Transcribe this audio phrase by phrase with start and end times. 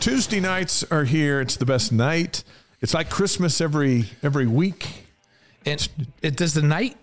[0.00, 1.40] Tuesday nights are here.
[1.40, 2.42] It's the best night.
[2.80, 5.06] It's like Christmas every every week.
[5.66, 5.86] And
[6.22, 6.96] it does the night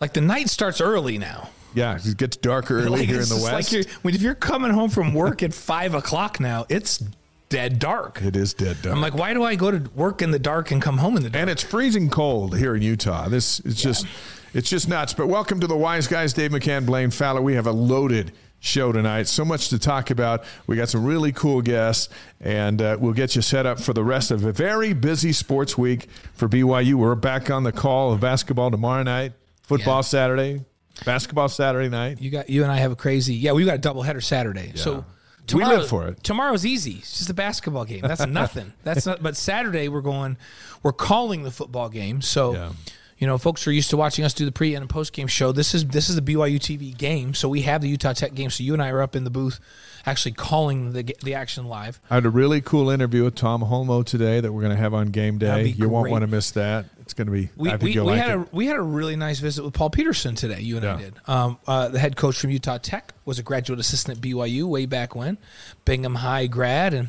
[0.00, 1.50] like the night starts early now.
[1.74, 3.52] Yeah, it gets darker early Like, here in the west.
[3.52, 7.02] Like you're, when- if you're coming home from work at five o'clock now, it's
[7.48, 8.22] dead dark.
[8.22, 8.94] it is dead dark.
[8.94, 11.22] I'm like, why do I go to work in the dark and come home in
[11.24, 11.40] the dark?
[11.42, 13.28] and it's freezing cold here in Utah.
[13.28, 14.06] This is just
[14.54, 15.12] it's just nuts.
[15.12, 17.42] But welcome to the Wise Guys, Dave McCann, Blaine Fowler.
[17.42, 19.28] We have a loaded show tonight.
[19.28, 20.44] So much to talk about.
[20.66, 22.08] We got some really cool guests,
[22.40, 25.76] and uh, we'll get you set up for the rest of a very busy sports
[25.78, 26.94] week for BYU.
[26.94, 29.32] We're back on the call of basketball tomorrow night,
[29.62, 30.02] football Yeah.
[30.02, 30.64] Saturday,
[31.04, 32.20] basketball Saturday night.
[32.20, 33.52] You got you and I have a crazy yeah.
[33.52, 35.04] We got a double header Saturday, so
[35.52, 36.24] We live for it.
[36.24, 36.94] Tomorrow's easy.
[36.98, 38.00] It's just a basketball game.
[38.00, 38.72] That's nothing.
[38.82, 39.22] That's not.
[39.22, 40.36] But Saturday we're going.
[40.82, 42.20] We're calling the football game.
[42.22, 42.54] So.
[42.54, 42.72] Yeah.
[43.18, 45.50] You know, folks are used to watching us do the pre and post game show.
[45.50, 48.50] This is this is the BYU TV game, so we have the Utah Tech game.
[48.50, 49.58] So you and I are up in the booth,
[50.04, 51.98] actually calling the the action live.
[52.10, 54.92] I had a really cool interview with Tom Holmoe today that we're going to have
[54.92, 55.64] on game day.
[55.64, 56.86] You won't want to miss that.
[57.00, 57.48] It's going to be.
[57.56, 58.38] We, I think we, we like had it.
[58.38, 60.60] a we had a really nice visit with Paul Peterson today.
[60.60, 61.14] You and I did.
[61.26, 64.84] Um, uh, the head coach from Utah Tech was a graduate assistant at BYU way
[64.84, 65.38] back when,
[65.86, 67.08] Bingham High grad, and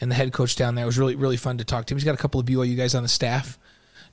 [0.00, 1.98] and the head coach down there It was really really fun to talk to him.
[1.98, 3.58] He's got a couple of BYU guys on the staff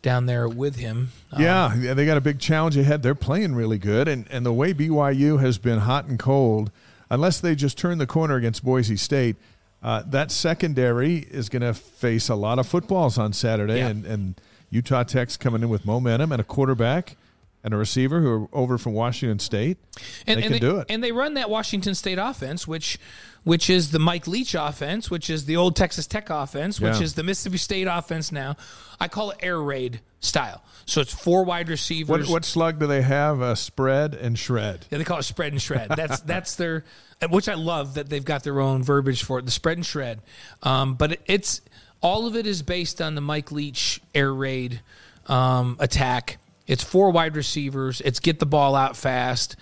[0.02, 1.12] down there with him.
[1.32, 3.04] Um, Yeah, yeah, they got a big challenge ahead.
[3.04, 6.72] They're playing really good, and and the way BYU has been hot and cold,
[7.10, 9.36] unless they just turn the corner against Boise State,
[9.84, 13.88] uh, that secondary is going to face a lot of footballs on Saturday, Yeah.
[13.88, 17.16] and and Utah Tech's coming in with momentum and a quarterback
[17.64, 19.78] and a receiver who are over from Washington State.
[20.26, 20.88] and, they and can do it.
[20.90, 22.98] And they run that Washington State offense, which
[23.44, 27.04] which is the Mike Leach offense, which is the old Texas Tech offense, which Yeah.
[27.04, 28.58] is the Mississippi State offense now.
[29.00, 30.62] I call it air raid style.
[30.86, 32.28] So it's four wide receivers.
[32.28, 33.42] What what slug do they have?
[33.42, 34.86] Uh, spread and shred.
[34.92, 35.90] Yeah, they call it spread and shred.
[35.90, 36.84] That's that's their,
[37.30, 40.22] which I love that they've got their own verbiage for it, the spread and shred.
[40.64, 41.62] Um, but it, it's
[42.02, 44.82] all of it is based on the Mike Leach air raid
[45.28, 46.38] um, attack.
[46.70, 48.00] It's four wide receivers.
[48.02, 49.56] It's get the ball out fast.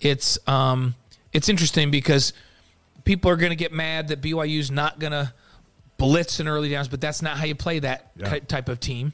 [0.00, 0.94] It's um,
[1.32, 2.32] it's interesting because
[3.04, 5.32] people are going to get mad that BYU's not going to
[5.98, 8.38] blitz in early downs, but that's not how you play that Yeah.
[8.40, 9.12] type of team.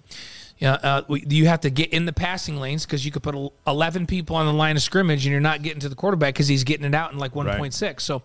[0.59, 3.35] Yeah, uh, you have to get in the passing lanes because you could put
[3.67, 6.47] eleven people on the line of scrimmage, and you're not getting to the quarterback because
[6.47, 8.05] he's getting it out in like one point six.
[8.05, 8.23] So,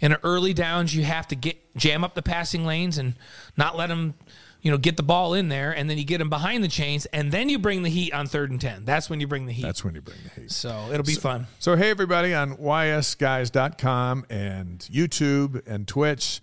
[0.00, 3.14] in early downs, you have to get jam up the passing lanes and
[3.56, 4.14] not let them,
[4.60, 7.06] you know, get the ball in there, and then you get them behind the chains,
[7.06, 8.84] and then you bring the heat on third and ten.
[8.84, 9.62] That's when you bring the heat.
[9.62, 10.50] That's when you bring the heat.
[10.50, 11.46] so it'll be fun.
[11.58, 16.40] So, hey, everybody on ysguys.com and YouTube and Twitch.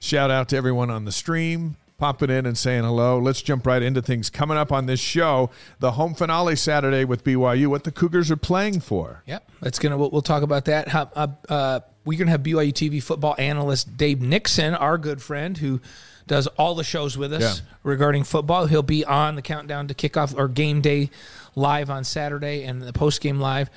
[0.00, 3.18] Shout out to everyone on the stream, popping in and saying hello.
[3.18, 5.50] Let's jump right into things coming up on this show.
[5.78, 9.22] The home finale Saturday with BYU, what the Cougars are playing for.
[9.26, 9.96] Yep, that's gonna.
[9.96, 10.92] We'll, we'll talk about that.
[10.94, 15.80] Uh, uh, we're gonna have BYU TV football analyst Dave Nixon, our good friend, who
[16.26, 17.64] does all the shows with us Yeah.
[17.82, 18.66] regarding football.
[18.66, 21.10] He'll be on the countdown to kickoff or game day
[21.54, 23.68] live on Saturday and the post game live.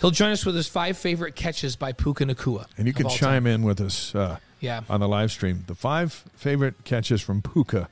[0.00, 2.66] He'll join us with his five favorite catches by Puka Nacua.
[2.78, 3.46] And you can chime time.
[3.46, 4.80] in with us uh, Yeah.
[4.88, 5.64] on the live stream.
[5.66, 7.88] The five favorite catches from Puka.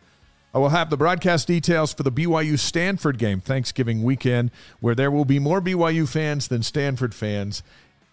[0.55, 5.11] I will have the broadcast details for the BYU Stanford game Thanksgiving weekend, where there
[5.11, 7.63] will be more BYU fans than Stanford fans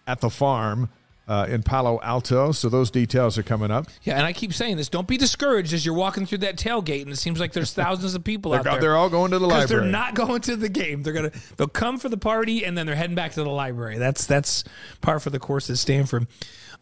[0.06, 0.90] at the farm
[1.28, 2.52] uh, in Palo Alto.
[2.52, 3.86] So those details are coming up.
[4.02, 7.02] Yeah, and I keep saying this: don't be discouraged as you're walking through that tailgate,
[7.02, 8.80] and it seems like there's thousands of people out there.
[8.80, 9.82] they're all going to the library.
[9.82, 11.02] they're not going to the game.
[11.02, 13.98] They're gonna they'll come for the party and then they're heading back to the library.
[13.98, 14.64] That's that's
[15.00, 16.26] par for the course at Stanford.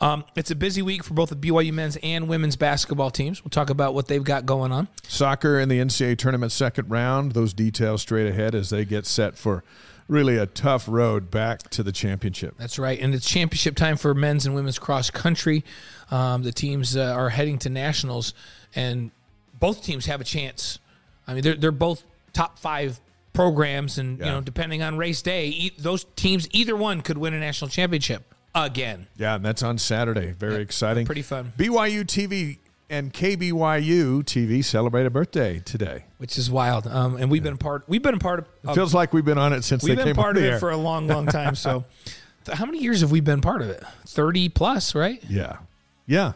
[0.01, 3.45] Um, it's a busy week for both the BYU men's and women's basketball teams.
[3.45, 4.89] We'll talk about what they've got going on.
[5.07, 7.33] Soccer in the NCAA tournament second round.
[7.33, 9.63] Those details straight ahead as they get set for
[10.09, 12.55] really a tough road back to the championship.
[12.59, 15.65] That's right, and it's championship time for men's and women's cross country.
[16.11, 18.35] Um, the teams uh, are heading to nationals,
[18.75, 19.11] and
[19.59, 20.79] both teams have a chance.
[21.27, 22.03] I mean, they're they're both
[22.33, 23.01] top five
[23.33, 27.35] programs, and you know, depending on race day, e- those teams either one could win
[27.35, 29.07] a national championship again.
[29.17, 30.33] Yeah, and that's on Saturday.
[30.33, 31.07] Very exciting.
[31.07, 31.53] pretty fun.
[31.59, 32.59] BYU TV
[32.95, 36.05] and KBYU TV celebrate a birthday today.
[36.19, 36.87] which is wild.
[36.87, 37.83] Um, and we've been a part.
[37.89, 38.47] We've been a part of.
[38.71, 40.61] It feels like we've been on it since we've they been came part of it
[40.61, 41.55] for a long, long time.
[41.57, 41.85] So,
[42.53, 43.83] how many years have we been part of it?
[44.07, 45.23] Thirty plus, right?
[45.29, 45.59] yeah,
[46.07, 46.33] yeah.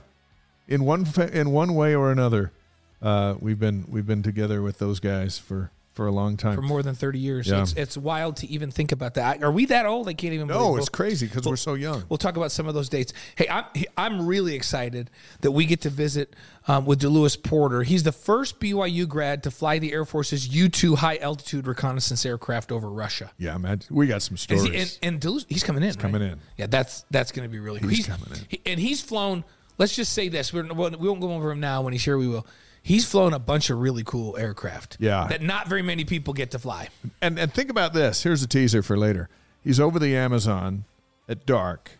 [0.66, 2.52] In one in one way or another,
[3.00, 6.54] Uh, we've been we've been together with those guys for for a long time.
[6.54, 7.48] for more than 30 years.
[7.48, 7.62] Yeah.
[7.62, 9.42] It's, it's wild to even think about that.
[9.42, 10.08] Are we that old?
[10.08, 12.04] I can't even no, it's crazy because we're so young.
[12.08, 13.12] We'll talk about some of those dates.
[13.34, 13.64] Hey, I'm
[13.96, 15.10] I'm really excited
[15.40, 16.36] that we get to visit
[16.68, 17.82] um, with DeLewis Porter.
[17.82, 22.70] He's the first BYU grad to fly the Air Force's U-2 high altitude reconnaissance aircraft
[22.70, 23.32] over Russia.
[23.36, 24.62] Yeah, man, we got some stories.
[24.62, 25.94] he, and and DeLewis, he's coming in.
[25.94, 26.30] coming right?
[26.30, 26.40] in.
[26.56, 27.88] Yeah, that's that's going to be really cool.
[27.88, 28.38] He's coming in.
[28.46, 29.42] he- and he's flown.
[29.78, 31.82] Let's just say this: We're, we won't go over him now.
[31.82, 32.46] When he's here, we will.
[32.88, 34.96] He's flown a bunch of really cool aircraft.
[34.98, 35.26] Yeah.
[35.28, 36.88] that not very many people get to fly.
[37.20, 38.22] And and think about this.
[38.22, 39.28] Here's a teaser for later.
[39.62, 40.84] He's over the Amazon
[41.28, 41.90] at dark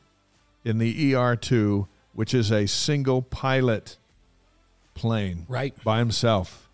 [0.65, 3.99] in the ER2, which is a single pilot
[4.95, 5.75] plane, Right.
[5.85, 6.69] by himself.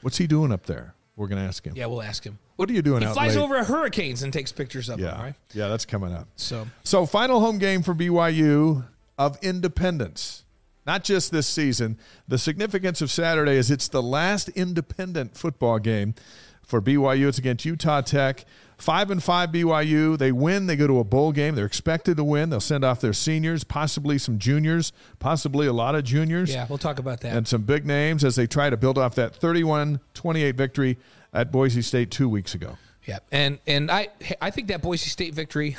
[0.00, 0.94] What's he doing up there?
[1.16, 1.74] We're going to ask him.
[1.76, 2.38] Yeah, we'll ask him.
[2.56, 3.42] What are you doing He flies late?
[3.42, 5.20] over hurricanes and takes pictures of Yeah, them.
[5.20, 5.34] Right.
[5.52, 6.26] yeah, that's coming up.
[6.36, 8.84] So So, final home game for BYU
[9.18, 10.44] of independence.
[10.88, 11.98] Not just this season.
[12.28, 16.14] The significance of Saturday is it's the last independent football game
[16.62, 17.28] for BYU.
[17.28, 18.46] It's against Utah Tech.
[18.78, 20.16] Five and five BYU.
[20.16, 20.66] They win.
[20.66, 21.56] They go to a bowl game.
[21.56, 22.48] They're expected to win.
[22.48, 26.78] They'll send off their seniors, possibly some juniors, possibly a lot of juniors, yeah, we'll
[26.78, 27.36] talk about that.
[27.36, 30.96] and some big names as they try to build off that 31 28 victory
[31.34, 32.78] at Boise State two weeks ago.
[33.04, 34.08] Yeah, and and I
[34.40, 35.76] I think that Boise State victory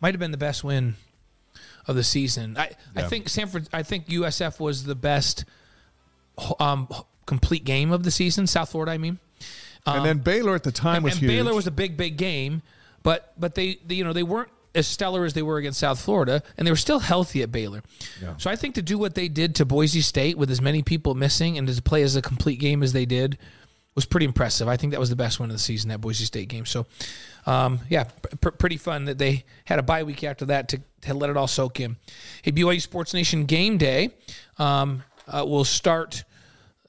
[0.00, 0.94] might have been the best win
[1.86, 2.56] of the season.
[2.56, 3.68] I I think Sanford.
[3.72, 5.44] I think USF was the best
[6.58, 6.88] um,
[7.26, 8.46] complete game of the season.
[8.46, 9.18] South Florida, I mean.
[9.86, 11.30] and then Baylor at the time and, was and huge.
[11.30, 12.62] Baylor was a big, big game,
[13.02, 16.00] but but they, they you know they weren't as stellar as they were against South
[16.00, 17.82] Florida, and they were still healthy at Baylor.
[18.22, 18.36] Yeah.
[18.38, 21.14] So I think to do what they did to Boise State with as many people
[21.14, 23.38] missing and to play as a complete game as they did
[23.94, 24.68] was pretty impressive.
[24.68, 26.64] I think that was the best win of the season that Boise State game.
[26.64, 26.86] So
[27.46, 28.04] um, yeah,
[28.40, 31.36] pr- pretty fun that they had a bye week after that to, to let it
[31.36, 31.96] all soak in.
[32.42, 34.10] Hey, BYU Sports Nation game day
[34.58, 36.24] um, uh, will start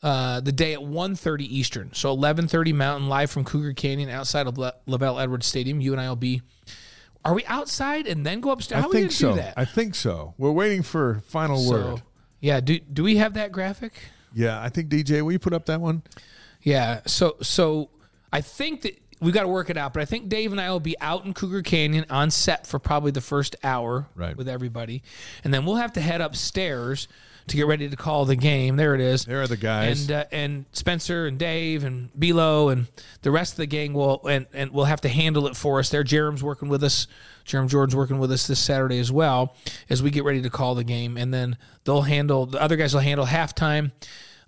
[0.04, 1.90] uh, the day at 1.30 Eastern.
[1.94, 5.80] So 11.30 Mountain, live from Cougar Canyon outside of Le- LaVell Edwards Stadium.
[5.82, 6.42] You and I will be.
[7.26, 8.82] Are we outside and then go upstairs?
[8.82, 9.30] How I are we think so.
[9.30, 9.54] do that?
[9.56, 10.34] I think so.
[10.38, 12.02] We're waiting for final So, word.
[12.42, 12.60] yeah.
[12.60, 13.94] Do do we have that graphic?
[14.34, 16.04] Yeah, I think DJ, will you put up that one?
[16.64, 17.00] Yeah.
[17.06, 17.90] So so
[18.34, 20.70] I think that we got to work it out, but I think Dave and I
[20.72, 24.36] will be out in Cougar Canyon on set for probably the first hour Right.
[24.38, 25.02] with everybody,
[25.44, 27.08] and then we'll have to head upstairs
[27.48, 28.78] to get ready to call the game.
[28.78, 29.26] There it is.
[29.26, 30.04] There are the guys.
[30.04, 32.88] and uh, and Spencer and Dave and Bilo and
[33.22, 35.90] the rest of the gang will and and will have to handle it for us.
[35.90, 37.08] There, Jerem's working with us.
[37.46, 39.56] Jerem Jordan's working with us this Saturday as well
[39.90, 42.94] as we get ready to call the game, and then they'll handle the other guys
[42.94, 43.92] will handle halftime.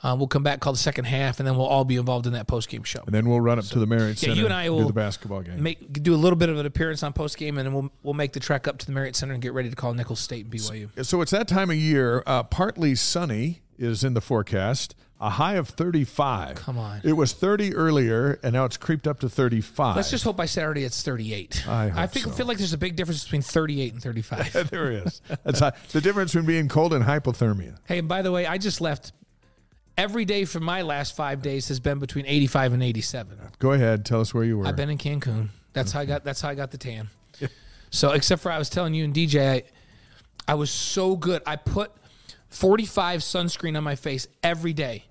[0.03, 2.33] Uh, we'll come back, call the second half, and then we'll all be involved in
[2.33, 3.01] that post game show.
[3.06, 4.94] and then we'll run up to the Marriott yeah, you and I will do the
[4.94, 5.62] basketball game.
[5.62, 8.13] Make do a little bit of an appearance on post game, and then we'll we'll
[8.13, 10.45] make the trek up to the Marriott Center and get ready to call Nicholls State
[10.45, 11.06] and BYU.
[11.06, 12.24] so it's that time of year.
[12.25, 14.95] Uh, partly sunny is in the forecast.
[15.18, 16.57] A high of 35.
[16.57, 17.00] Come on.
[17.06, 19.95] It was 30 earlier, and now it's creeped up to 35.
[19.95, 21.65] Let's just hope by Saturday it's 38.
[21.68, 22.31] I hope think so.
[22.31, 24.69] feel like there's a big difference between 38 and 35.
[24.71, 25.21] there is.
[25.45, 25.62] That's
[25.94, 27.77] the difference between being cold and hypothermia.
[27.86, 29.13] Hey, and by the way, I just left.
[29.97, 33.38] Every day for my last five days has been between 85 and 87.
[33.59, 34.06] Go ahead.
[34.06, 34.68] Tell us where you were.
[34.68, 35.50] I've been in Cancun.
[35.74, 36.24] That's how I got.
[36.24, 37.09] That's how I got the tan.
[37.92, 39.63] So, except for I was telling you and DJ, I,
[40.50, 41.42] I was so good.
[41.45, 41.94] I put
[42.50, 45.06] 45 sunscreen on my face every day,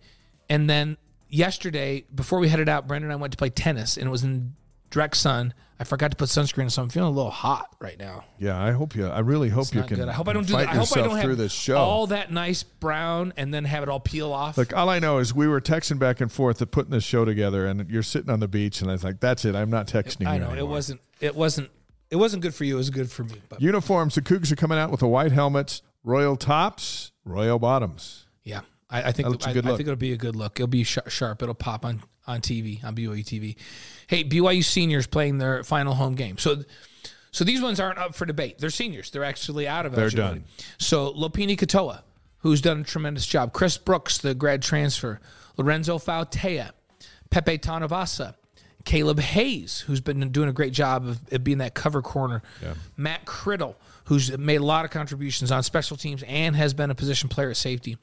[0.51, 0.99] and then
[1.31, 4.23] yesterday before we headed out, Brandon and I went to play tennis, and it was
[4.23, 4.55] in
[4.95, 5.53] direct sun.
[5.79, 8.25] I forgot to put sunscreen, so I'm feeling a little hot right now.
[8.39, 9.09] yeah, I hope you.
[9.09, 9.97] I really hope you can.
[9.99, 10.09] good.
[10.09, 10.69] I hope I don't do that.
[10.69, 11.77] I hope I don't have this show.
[11.77, 14.57] all that nice brown and then have it all peel off.
[14.57, 17.25] Look, all I know is we were texting back and forth of putting this show
[17.25, 19.57] together, and you're sitting on the beach, and I was like, "That's it.
[19.57, 20.29] I'm not texting you.
[20.29, 21.01] I know it wasn't.
[21.21, 21.71] It wasn't.
[22.09, 22.75] It wasn't good for you.
[22.75, 23.43] It was good for me.
[23.49, 24.15] But Uniforms.
[24.15, 28.27] The Cougs are coming out with the white helmets, royal tops, royal bottoms.
[28.45, 30.61] yeah, I, I think That looks a I, I think it'll be a good look.
[30.61, 31.43] It'll be sh- sharp.
[31.43, 33.57] It'll pop on on TV on BYU TV.
[34.07, 36.39] Hey, BYU seniors playing their final home game.
[36.39, 36.65] So.
[37.31, 38.61] So these ones aren't up for debate.
[38.61, 39.11] They're seniors.
[39.11, 40.39] They're actually out of They're eligibility.
[40.39, 40.49] done.
[40.79, 42.03] So Lopini Katoa,
[42.39, 43.53] who's done a tremendous job.
[43.53, 45.21] Chris Brooks, the grad transfer.
[45.57, 46.71] Lorenzo Fauatea.
[47.31, 48.37] Pepe Tanuvasa.
[48.85, 52.41] Caleb Hayes, who's been doing a great job of, of being that cover corner.
[52.97, 56.95] Matt Criddle, who's made a lot of contributions on special teams and has been a
[56.95, 57.99] position player at safety.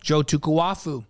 [0.00, 1.04] Joe Tukuafu.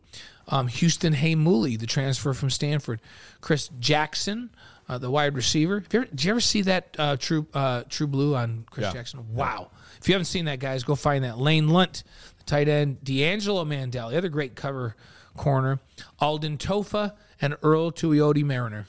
[0.49, 3.01] Um, Houston Heimuli, the transfer from Stanford.
[3.41, 4.51] Chris Jackson,
[4.89, 5.83] uh, the wide receiver.
[5.93, 8.93] You ever, did you ever see that uh, True uh, True Blue on Chris Yeah.
[8.93, 9.35] Jackson?
[9.35, 9.71] Wow.
[10.01, 11.39] If you haven't seen that, guys, go find that.
[11.39, 12.05] Lane Lunt,
[12.39, 13.03] the tight end.
[13.03, 14.95] D'Angelo Mandell, the other great cover
[15.37, 15.81] corner.
[16.21, 18.87] Alden Tofa and Earl Tuioti Mariner.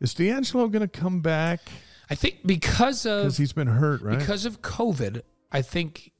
[0.00, 1.60] Is D'Angelo going to come back?
[2.10, 4.18] I think because of Because he's been hurt, right?
[4.18, 6.10] because of COVID, I think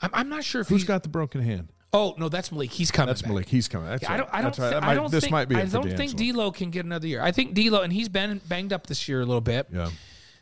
[0.00, 1.68] I'm, I'm not sure if Who's got the broken hand?
[1.94, 2.72] Oh no, that's Malik.
[2.72, 3.06] He's coming.
[3.06, 3.30] That's back.
[3.30, 3.48] Malik.
[3.48, 3.88] He's coming.
[3.88, 4.28] That's Yeah, I don't.
[4.32, 4.58] I don't.
[4.58, 4.70] Right.
[4.70, 5.54] That I don't this think, might be.
[5.54, 6.14] I don't think.
[6.16, 7.22] D'Lo can get another year.
[7.22, 9.68] I think D'Lo, and he's been banged up this year a little bit.
[9.72, 9.90] Yeah.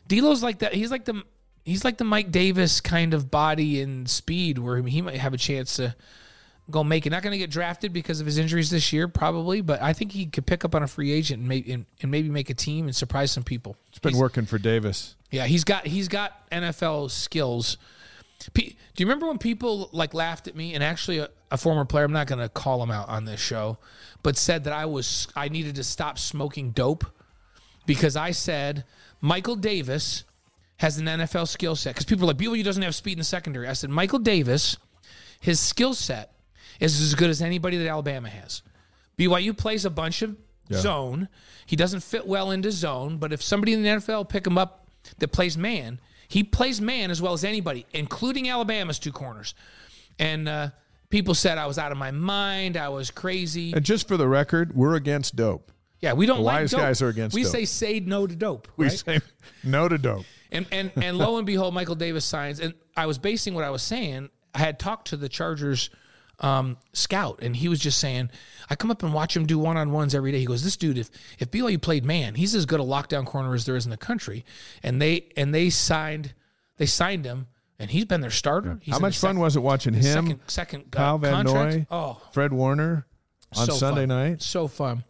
[0.07, 0.73] D'Lo's like that.
[0.73, 1.21] He's like the
[1.63, 5.37] he's like the Mike Davis kind of body and speed, where he might have a
[5.37, 5.95] chance to
[6.71, 7.11] go make it.
[7.11, 10.11] Not going to get drafted because of his injuries this year, probably, but I think
[10.11, 12.85] he could pick up on a free agent and, and, and maybe make a team
[12.85, 13.75] and surprise some people.
[13.89, 15.15] It's been He's- working for Davis.
[15.29, 17.77] yeah, he's got he's got NFL skills.
[18.53, 21.85] Pe- Do you remember when people like laughed at me and actually a, a former
[21.85, 22.05] player?
[22.05, 23.77] I'm not going to call him out on this show,
[24.21, 27.05] but said that I was I needed to stop smoking dope
[27.85, 28.85] because I said
[29.21, 30.23] Michael Davis
[30.77, 31.93] has an NFL skill set.
[31.93, 33.67] Because people are like BYU doesn't have speed in the secondary.
[33.67, 34.77] I said Michael Davis,
[35.39, 36.33] his skill set
[36.79, 38.61] is as good as anybody that Alabama has.
[39.17, 40.35] BYU plays a bunch of
[40.81, 41.29] zone.
[41.65, 44.87] He doesn't fit well into zone, but if somebody in the NFL pick him up
[45.19, 45.99] that plays man,
[46.33, 49.53] he plays man as well as anybody, including Alabama's two corners.
[50.17, 50.69] And uh,
[51.11, 52.75] people said I was out of my mind.
[52.75, 53.71] I was crazy.
[53.71, 55.71] And just for the record, we're against dope.
[55.99, 56.79] Yeah, we don't like wise dope.
[56.79, 57.51] guys are against We dope.
[57.51, 58.67] say say no to dope.
[58.77, 58.97] We right?
[58.97, 59.19] say
[59.63, 60.25] no to dope.
[60.51, 62.59] And and and lo and behold, Michael Davis signs.
[62.59, 64.29] And I was basing what I was saying.
[64.55, 65.91] I had talked to the Chargers
[66.39, 68.29] um, scout, and he was just saying,
[68.69, 70.39] I come up and watch him do one on ones every day.
[70.39, 71.09] He goes, This dude, if
[71.39, 73.97] if BYU played man, he's as good a lockdown corner as there is in the
[73.97, 74.43] country.
[74.81, 76.33] And they and they signed
[76.77, 77.47] they signed him,
[77.79, 78.79] and he's been their starter.
[78.81, 81.75] He's How much fun sec- was it watching him, second second uh, Kyle Van contract?
[81.77, 83.05] Noy, Oh, Fred Warner
[83.55, 84.09] on so Sunday fun.
[84.09, 84.41] night?
[84.41, 85.03] So fun.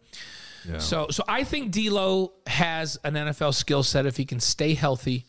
[0.68, 0.78] Yeah.
[0.78, 5.24] So so I think D'Lo has an NFL skill set if he can stay healthy,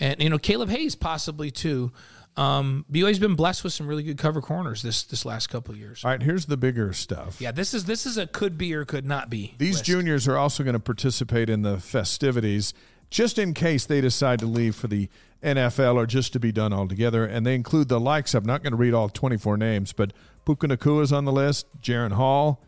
[0.00, 1.92] and you know Caleb Hayes possibly too.
[2.38, 5.80] Um, BYU's been blessed with some really good cover corners this this last couple of
[5.80, 6.04] years.
[6.04, 7.40] All right, here's the bigger stuff.
[7.40, 9.54] Yeah, this is this is a could be or could not be.
[9.58, 9.84] These list.
[9.84, 12.74] juniors are also going to participate in the festivities
[13.10, 15.08] just in case they decide to leave for the
[15.42, 17.24] NFL or just to be done altogether.
[17.24, 20.12] And they include the likes of, I'm not going to read all 24 names, but
[20.44, 22.62] Puka Nacua is on the list, Jaren Hall,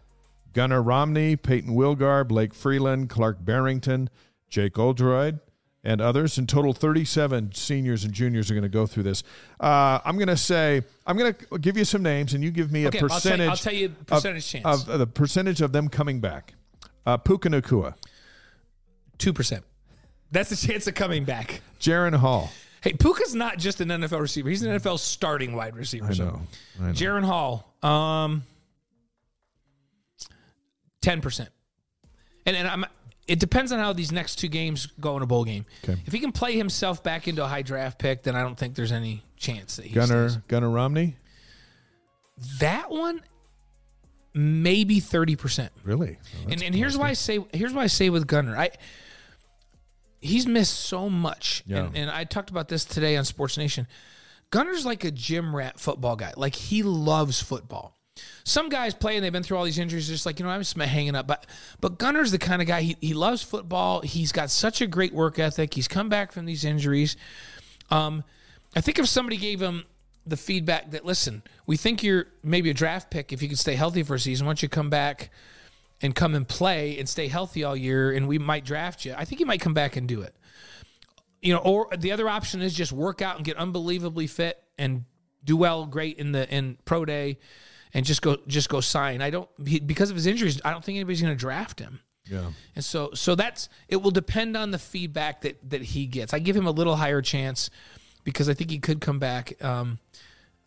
[0.52, 4.08] Gunnar Romney, Payton Wilgar, Blake Freeland, Clark Barrington,
[4.48, 5.40] Jake Oldroyd,
[5.84, 6.36] and others.
[6.38, 9.22] In total, 37 seniors and juniors are going to go through this.
[9.58, 12.70] Uh, I'm going to say, I'm going to give you some names, and you give
[12.70, 13.48] me Okay, a I'll tell you- percentage.
[13.48, 14.64] I'll tell you of- percentage chance.
[14.66, 16.54] Of, of the percentage of them coming back.
[17.06, 17.94] Uh, Puka Nacua,
[19.18, 19.64] two percent.
[20.30, 21.62] That's the chance of coming back.
[21.80, 22.50] Jaren Hall.
[22.82, 26.06] Hey, Puka's not just an NFL receiver; he's an NFL starting wide receiver.
[26.08, 26.24] I so.
[26.26, 26.40] know.
[26.80, 26.92] I know.
[26.92, 28.42] Jaren Hall, um,
[31.02, 31.48] ten percent,
[32.46, 32.84] and and I'm.
[33.30, 35.64] It depends on how these next two games go in a bowl game.
[35.84, 36.02] Okay.
[36.04, 38.74] If he can play himself back into a high draft pick, then I don't think
[38.74, 40.42] there's any chance that he Gunnar stays.
[40.48, 41.14] Gunnar Romney.
[42.58, 43.20] That one,
[44.34, 45.70] maybe thirty percent.
[45.84, 46.18] Really?
[46.20, 48.70] Oh, And and here's why I say here's why I say with Gunnar, I
[50.20, 51.62] he's missed so much.
[51.66, 51.84] Yeah.
[51.84, 53.86] And, and I talked about this today on Sports Nation.
[54.50, 56.32] Gunnar's like a gym rat football guy.
[56.36, 57.96] Like he loves football.
[58.44, 60.60] Some guys play and they've been through all these injuries, just like, you know, I'm
[60.60, 61.26] just hanging up.
[61.26, 61.46] But
[61.80, 64.00] but Gunnar's the kind of guy he, he loves football.
[64.00, 65.74] He's got such a great work ethic.
[65.74, 67.16] He's come back from these injuries.
[67.90, 68.24] Um,
[68.74, 69.84] I think if somebody gave him
[70.26, 73.74] the feedback that listen, we think you're maybe a draft pick if you can stay
[73.74, 74.46] healthy for a season.
[74.46, 75.30] Once you come back
[76.02, 79.14] and come and play and stay healthy all year, and we might draft you.
[79.16, 80.34] I think he might come back and do it.
[81.42, 85.04] You know, or the other option is just work out and get unbelievably fit and
[85.44, 87.38] do well, great in the in pro day,
[87.94, 89.22] and just go just go sign.
[89.22, 90.60] I don't he, because of his injuries.
[90.64, 92.00] I don't think anybody's going to draft him.
[92.26, 92.50] Yeah.
[92.76, 96.32] And so so that's it will depend on the feedback that that he gets.
[96.32, 97.70] I give him a little higher chance
[98.24, 99.98] because I think he could come back um,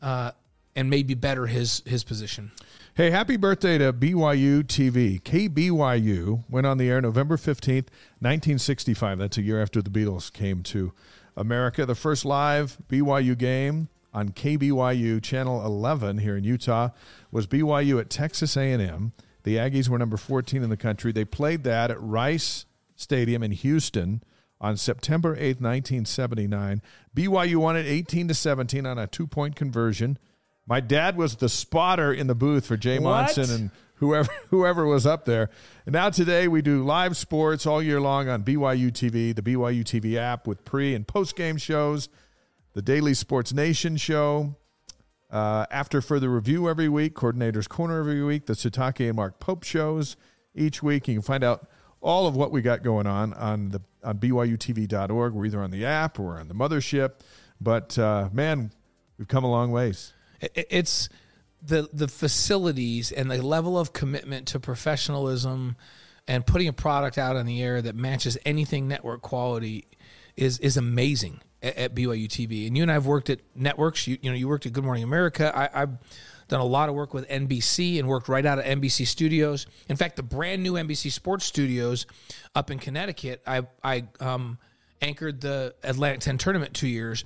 [0.02, 0.32] uh,
[0.76, 2.52] and maybe better his his position.
[2.96, 5.20] Hey, happy birthday to BYU TV.
[5.20, 7.90] KBYU went on the air November 15th,
[8.20, 9.18] 1965.
[9.18, 10.94] That's a year after the Beatles came to
[11.36, 11.88] America.
[11.88, 16.90] The first live BYU game on KBYU channel 11 here in Utah
[17.32, 19.14] was BYU at Texas A&M.
[19.44, 21.12] The Aggies were number 14 in the country.
[21.12, 22.66] They played that at Rice
[22.96, 24.24] Stadium in Houston
[24.62, 26.82] on September 8, 1979.
[27.16, 30.18] BYU won it 18 to 17 on a two-point conversion.
[30.66, 33.36] My dad was the spotter in the booth for Jay What?
[33.36, 35.50] Monson and whoever whoever was up there.
[35.86, 39.84] And now today we do live sports all year long on BYU TV, the BYU
[39.84, 42.08] TV app with pre and post game shows,
[42.74, 44.56] the Daily Sports Nation show,
[45.32, 49.64] uh, after further review every week, Coordinator's Corner every week, the Sitake and Mark Pope
[49.64, 50.16] shows
[50.54, 51.08] each week.
[51.08, 51.68] You can find out
[52.02, 55.34] all of what we got going on on the on BYUTV.org.
[55.34, 57.14] We're either on the app or on the mothership.
[57.60, 58.72] But uh, man,
[59.18, 60.14] we've come a long ways.
[60.42, 61.10] It's
[61.62, 65.78] the the facilities and the level of commitment to professionalism
[66.28, 69.88] and putting a product out on the air that matches anything network quality
[70.36, 72.68] is is amazing at, at BYU TV.
[72.68, 74.06] And you and I have worked at networks.
[74.06, 75.52] You you know you worked at Good Morning America.
[75.58, 75.98] I, I've
[76.50, 79.66] done a lot of work with NBC and worked right out of NBC studios.
[79.88, 82.06] In fact, the brand new NBC Sports Studios
[82.54, 84.60] up in Connecticut, I I um,
[85.02, 87.24] anchored the Atlantic 10 tournament two years.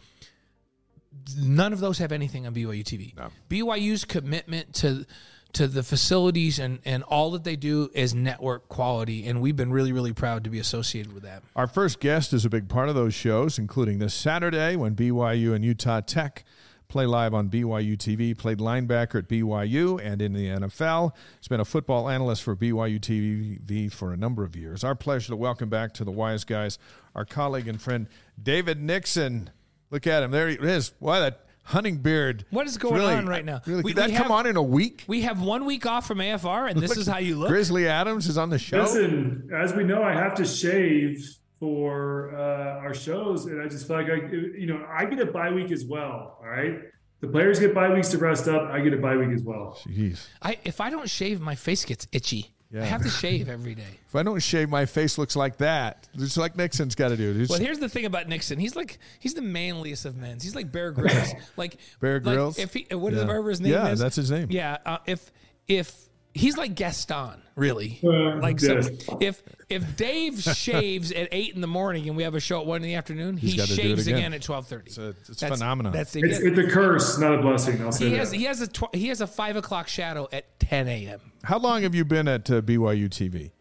[1.37, 3.15] None of those have anything on BYU TV.
[3.17, 3.29] No.
[3.49, 5.05] BYU's commitment to
[5.53, 9.71] to the facilities and, and all that they do is network quality, and we've been
[9.71, 11.43] really, really proud to be associated with that.
[11.55, 15.53] Our first guest is a big part of those shows, including this Saturday when BYU
[15.53, 16.43] and Utah Tech
[16.87, 18.37] play live on BYU TV.
[18.37, 21.11] Played linebacker at BYU and in the NFL.
[21.39, 24.83] He's been a football analyst for BYU TV for a number of years.
[24.83, 26.77] Our pleasure to welcome back to the Wise Guys
[27.15, 28.07] our colleague and friend
[28.41, 29.49] David Nixon.
[29.89, 30.31] Look at him.
[30.31, 30.93] There he is.
[30.99, 32.45] Why that hunting beard.
[32.49, 33.61] What is going really, on right now?
[33.65, 35.03] Really, We- did that we come have- on in a week?
[35.07, 37.49] We have one week off from AFR, and this is how you look.
[37.49, 38.81] Grizzly Adams is on the show.
[38.83, 41.23] Listen, as we know, I have to shave
[41.59, 45.25] for uh, our shows, and I just feel like I, you know, I get a
[45.31, 46.37] bye week as well.
[46.41, 46.79] All right,
[47.19, 48.69] the players get bye weeks to rest up.
[48.71, 49.77] I get a bye week as well.
[49.87, 50.27] Jeez.
[50.41, 52.53] I if I don't shave, my face gets itchy.
[52.71, 52.81] Yeah.
[52.83, 53.87] I have to shave every day.
[54.07, 56.07] If I don't shave, my face looks like that.
[56.15, 57.31] It's like Nixon's got to do.
[57.31, 58.59] It's- Well, here's the thing about Nixon.
[58.59, 60.37] He's like he's the manliest of men.
[60.41, 61.33] He's like Bear Grylls.
[61.55, 62.59] Like Bear like, Grylls?
[62.59, 63.25] if he, what is Yeah.
[63.25, 63.99] whatever his name Yeah, is?
[63.99, 64.47] that's his name.
[64.51, 64.77] Yeah.
[64.85, 65.31] Uh, if
[65.67, 65.95] if
[66.33, 67.99] he's like Gaston, really.
[68.01, 68.89] Uh, like so, yes.
[69.19, 72.65] if if Dave shaves at eight in the morning and we have a show at
[72.65, 74.19] one in the afternoon, he gotta do it shaves again.
[74.19, 74.33] again.
[74.33, 74.87] at twelve thirty.
[74.87, 75.91] It's a- it's phenomenon.
[75.91, 77.81] That's the, It's, it's a curse, not a blessing.
[77.81, 78.17] I'll say he that.
[78.19, 81.19] has he has a tw- he has a five o'clock shadow at ten a.m.
[81.43, 83.51] How long have you been at uh, BYU TV?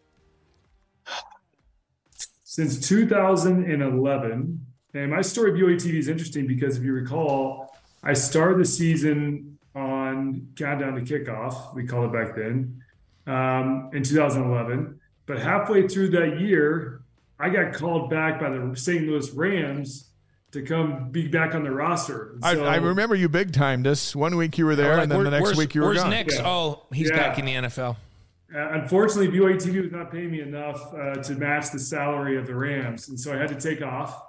[2.57, 4.67] since 2011.
[4.95, 8.65] And my story of BYU TV is interesting because if you recall, I started the
[8.65, 12.83] season on countdown to kickoff, we called it back then,
[13.27, 15.01] um, in 2011.
[15.27, 17.03] But halfway through that year,
[17.39, 19.07] I got called back by the St.
[19.07, 20.11] Louis Rams
[20.53, 22.39] to come be back on the roster.
[22.43, 24.15] And I, I remember you big timed us.
[24.15, 26.11] One week you were there, Like, and then the next week you were where's gone.
[26.11, 26.37] Nix?
[26.37, 26.49] Yeah.
[26.49, 27.17] Oh, he's Yeah.
[27.17, 27.97] back in the NFL.
[28.55, 32.47] Uh, unfortunately, BYU TV was not paying me enough uh, to match the salary of
[32.47, 34.23] the Rams, and so I had to take off.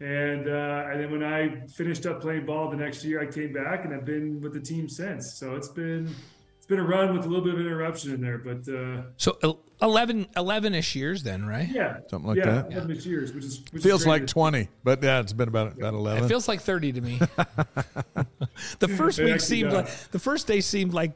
[0.00, 3.52] And uh, and then when I finished up playing ball the next year, I came
[3.52, 5.34] back and I've been with the team since.
[5.34, 6.39] So it's been it's
[6.70, 9.60] been a run with a little bit of interruption in there, but uh, So el-
[9.82, 11.68] 11 11-ish years then, right?
[11.68, 12.70] yeah, Something like that.
[12.70, 12.86] yeah, that.
[12.88, 14.22] 11 years, which is which Feels great.
[14.22, 16.24] like twenty, but yeah, it's been about about eleven.
[16.24, 17.18] It feels like 30 to me.
[18.78, 19.84] the first It week actually seemed does.
[19.84, 21.12] like the first day seemed like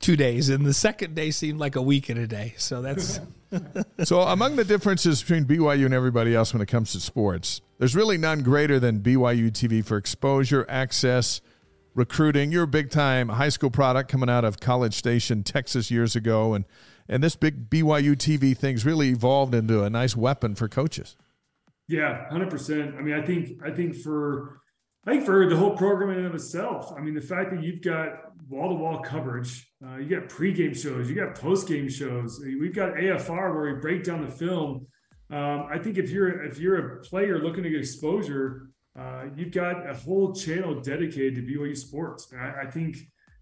[0.00, 2.54] 2 days and the second day seemed like a week and a day.
[2.56, 3.20] So that's
[4.04, 7.96] so, among the differences between BYU and everybody else when it comes to sports, there's
[7.96, 11.40] really none greater than BYU TV for exposure, access,
[11.98, 12.52] recruiting.
[12.52, 16.54] You're a big time high school product coming out of College Station, Texas, years ago,
[16.54, 16.64] and
[17.08, 21.16] and this big BYU TV thing's really evolved into a nice weapon for coaches.
[21.88, 22.94] Yeah, hundred percent.
[22.96, 24.60] I mean, I think I think for
[25.06, 26.92] I think for the whole program in and of itself.
[26.96, 30.76] I mean, the fact that you've got wall to wall coverage, uh, you got pregame
[30.76, 32.40] shows, you got postgame shows.
[32.42, 34.86] We've got AFR where we break down the film.
[35.30, 39.52] Um, I think if you're if you're a player looking to get exposure, uh, you've
[39.52, 42.32] got a whole channel dedicated to BYU sports.
[42.38, 42.96] I, I think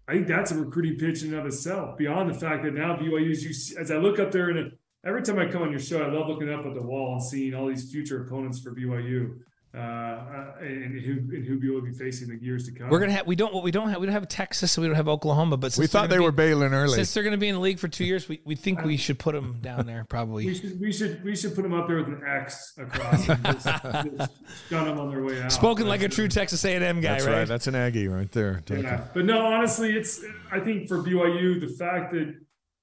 [0.07, 1.97] I think that's a recruiting pitch in and of itself.
[1.97, 4.71] Beyond the fact that now BYU is as I look up there and
[5.05, 7.23] every time I come on your show, I love looking up at the wall and
[7.23, 9.39] seeing all these future opponents for BYU
[9.77, 12.89] uh, uh, and who and who BYU will be facing in the years to come.
[12.89, 14.81] we're going to have we don't what we don't have we don't have Texas and
[14.81, 16.95] we don't have Oklahoma but since We thought they gonna were bailing early.
[16.95, 18.97] since they're going to be in the league for 2 years we, we think we
[18.97, 20.45] should put them down there probably.
[20.47, 20.69] we probably.
[20.69, 23.65] should we should we should put them up there with an X across and just,
[23.65, 24.31] just
[24.69, 25.51] gun them on their way out.
[25.51, 27.33] Spoken like a true Texas A&M guy, That's right?
[27.39, 27.47] right.
[27.47, 28.61] That's an Aggie right there.
[28.69, 32.35] Yeah, but no, honestly, it's I think for BYU the fact that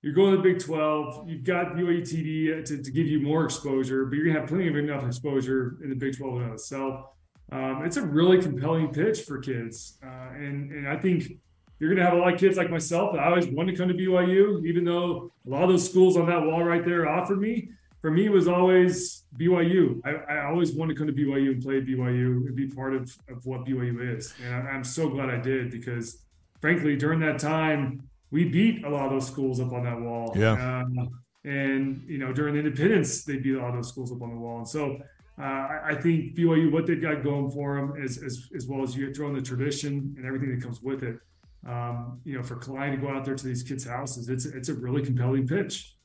[0.04, 3.42] you're going to the Big 12, you've got BYU TV to, to give you more
[3.46, 7.06] exposure, but you're gonna have plenty of enough exposure in the Big 12 in itself.
[7.50, 11.32] Um, it's a really compelling pitch for kids, uh, and and I think
[11.78, 13.88] you're gonna have a lot of kids like myself that I always wanted to come
[13.88, 17.40] to BYU, even though a lot of those schools on that wall right there offered
[17.40, 17.70] me.
[18.02, 20.02] For me, it was always BYU.
[20.04, 23.10] I, I always wanted to come to BYU and play BYU and be part of,
[23.30, 24.34] of what BYU is.
[24.44, 26.18] And I, I'm so glad I did because,
[26.60, 30.32] frankly, during that time, we beat a lot of those schools up on that wall.
[30.36, 30.52] Yeah.
[30.52, 31.10] Um,
[31.44, 34.36] and you know, during independence, they beat a lot of those schools up on the
[34.36, 34.58] wall.
[34.58, 34.98] And so,
[35.38, 38.82] uh, I, I think BYU, what they've got going for them, as as, as well
[38.82, 41.18] as you throw in the tradition and everything that comes with it.
[41.66, 44.68] Um, you know, for Kalani to go out there to these kids' houses, it's it's
[44.68, 45.96] a really compelling pitch.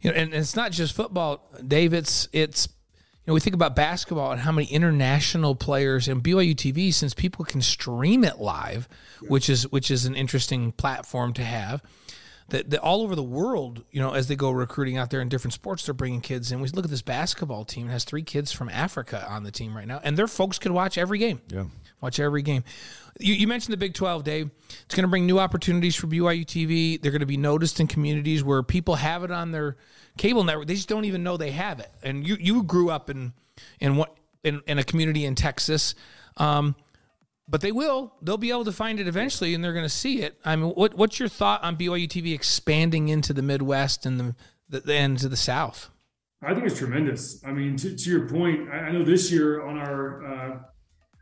[0.00, 1.92] You know, and, and it's not just football, Dave.
[1.92, 2.72] It's it's you
[3.28, 7.44] know we think about basketball and how many international players and BYU TV since people
[7.44, 8.88] can stream it live,
[9.28, 11.82] which is which is an interesting platform to have.
[12.48, 15.28] That, that all over the world, you know, as they go recruiting out there in
[15.28, 16.60] different sports, they're bringing kids in.
[16.60, 19.76] We look at this basketball team; it has three kids from Africa on the team
[19.76, 21.40] right now, and their folks could watch every game.
[21.48, 21.64] Yeah.
[22.00, 22.62] Watch every game.
[23.18, 24.50] You, you mentioned the Big 12, Dave.
[24.84, 27.00] It's going to bring new opportunities for BYU TV.
[27.00, 29.76] They're going to be noticed in communities where people have it on their
[30.16, 30.68] cable network.
[30.68, 31.90] They just don't even know they have it.
[32.04, 33.32] And you, you grew up in
[33.80, 35.94] in what in, in a community in Texas.
[36.36, 36.76] Um,
[37.48, 38.12] but they will.
[38.20, 40.38] They'll be able to find it eventually, and they're going to see it.
[40.44, 44.34] I mean, what, what's your thought on BYU TV expanding into the Midwest and
[44.68, 45.88] the, the, and to the South?
[46.42, 47.42] I think it's tremendous.
[47.44, 50.58] I mean, to, to your point, I, I know this year on our uh,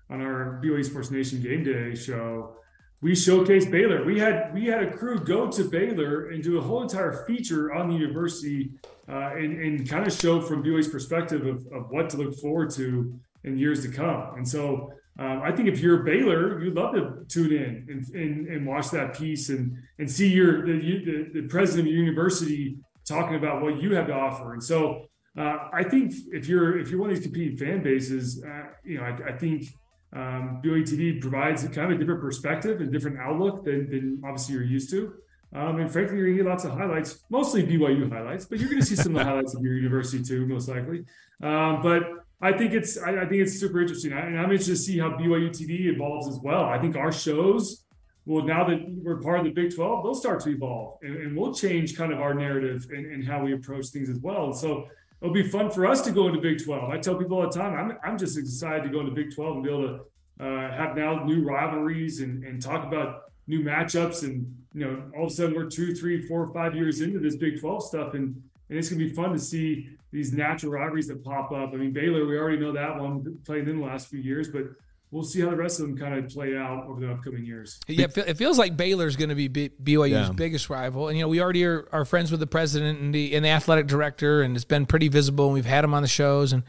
[0.09, 2.57] on our BYU Sports Nation Game Day show,
[3.01, 4.05] we showcased Baylor.
[4.05, 7.73] We had we had a crew go to Baylor and do a whole entire feature
[7.73, 8.73] on the university
[9.09, 12.71] uh, and, and kind of show from BYU's perspective of, of what to look forward
[12.73, 14.35] to in years to come.
[14.37, 18.47] And so um, I think if you're Baylor, you'd love to tune in and, and,
[18.49, 22.77] and watch that piece and and see your the, the, the president of your university
[23.07, 24.53] talking about what you have to offer.
[24.53, 25.07] And so
[25.39, 28.99] uh, I think if you're if you're one of these competing fan bases, uh, you
[28.99, 29.65] know, I, I think
[30.13, 34.55] um, BYU TV provides kind of a different perspective and different outlook than, than obviously
[34.55, 35.15] you're used to.
[35.55, 38.83] Um, and frankly, you're gonna get lots of highlights, mostly BYU highlights, but you're gonna
[38.83, 41.05] see some of the highlights of your university too, most likely.
[41.43, 42.03] Um, but
[42.41, 44.99] I think it's I, I, think it's super interesting, I, and I'm interested to see
[44.99, 46.65] how BYU TV evolves as well.
[46.65, 47.85] I think our shows
[48.27, 51.37] well now that we're part of the Big 12, they'll start to evolve, and, and
[51.37, 54.53] we'll change kind of our narrative and, and, how we approach things as well.
[54.53, 54.89] So
[55.23, 56.91] it'll be fun for us to go into Big 12.
[56.91, 59.57] I tell people all the time, I'm I'm just excited to go into Big 12
[59.57, 64.25] and be able to uh, have now new rivalries and, and talk about new matchups
[64.25, 67.37] and you know all of a sudden we're two three four five years into this
[67.37, 71.07] big 12 stuff and and it's going to be fun to see these natural rivalries
[71.07, 74.09] that pop up i mean baylor we already know that one played in the last
[74.09, 74.65] few years but
[75.11, 77.81] we'll see how the rest of them kind of play out over the upcoming years.
[77.87, 80.33] Yeah, it feels like Baylor's going to be BYU's yeah.
[80.35, 83.35] biggest rival, and you know we already are, are, friends with the president and the
[83.35, 85.47] and the athletic director, and it's been pretty visible.
[85.47, 86.63] And we've had them on the shows, and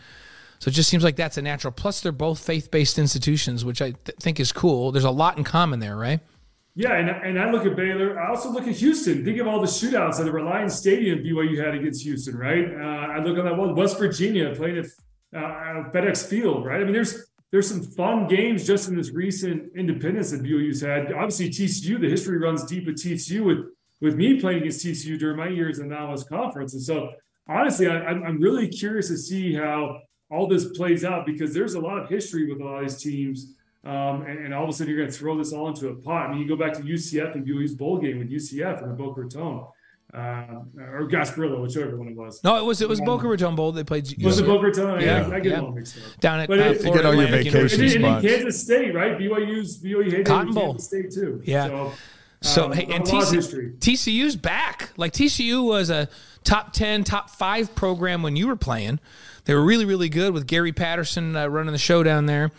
[0.60, 1.72] so it just seems like that's a natural.
[1.72, 4.92] Plus, they're both faith based institutions, which I th- think is cool.
[4.92, 6.20] There's a lot in common there, right?
[6.78, 8.22] Yeah, and, and I look at Baylor.
[8.22, 9.26] I also look at Houston.
[9.26, 12.66] Think of all the shootouts at the Reliant Stadium BYU had against Houston, right?
[12.72, 14.86] Uh, I look at that one, West Virginia playing at
[15.36, 16.80] uh, FedEx Field, right?
[16.80, 21.12] I mean, there's there's some fun games just in this recent independence that BYU's had.
[21.12, 23.58] Obviously, TCU, the history runs deep with TCU with
[24.00, 26.76] with me playing against TCU during my years in the Mountain Conference.
[26.76, 27.10] And so,
[27.50, 31.80] honestly, I, I'm really curious to see how all this plays out because there's a
[31.80, 33.57] lot of history with a lot of these teams
[33.88, 35.96] um, and, and, all of a sudden, you're going to throw this all into a
[35.96, 36.28] pot.
[36.28, 38.96] I mean, you go back to UCF and BYU's bowl game with UCF and the
[38.96, 39.64] Boca Raton.
[40.14, 42.42] Uh, or Gasparilla, whichever one it was.
[42.44, 43.72] No, it was it was um, Boca Raton Bowl.
[43.72, 44.06] They played.
[44.06, 44.26] UCF.
[44.26, 45.02] Was it Boca Raton?
[45.02, 45.62] Yeah, I, I get yeah.
[45.62, 46.20] all mixed up.
[46.20, 49.18] Down at but uh, it, Florida, get all your vacation and, and, Kansas State, right?
[49.18, 50.74] BYU's BYU hated Cotton Bowl.
[50.74, 51.42] Kansas State too.
[51.44, 51.68] Yeah.
[51.68, 51.94] So,
[52.42, 54.90] so um, hey, and TC, TCU's back.
[54.98, 56.10] Like TCU was a
[56.48, 59.00] top ten, top five program when you were playing.
[59.46, 62.52] They were really, really good with Gary Patterson uh, running the show down there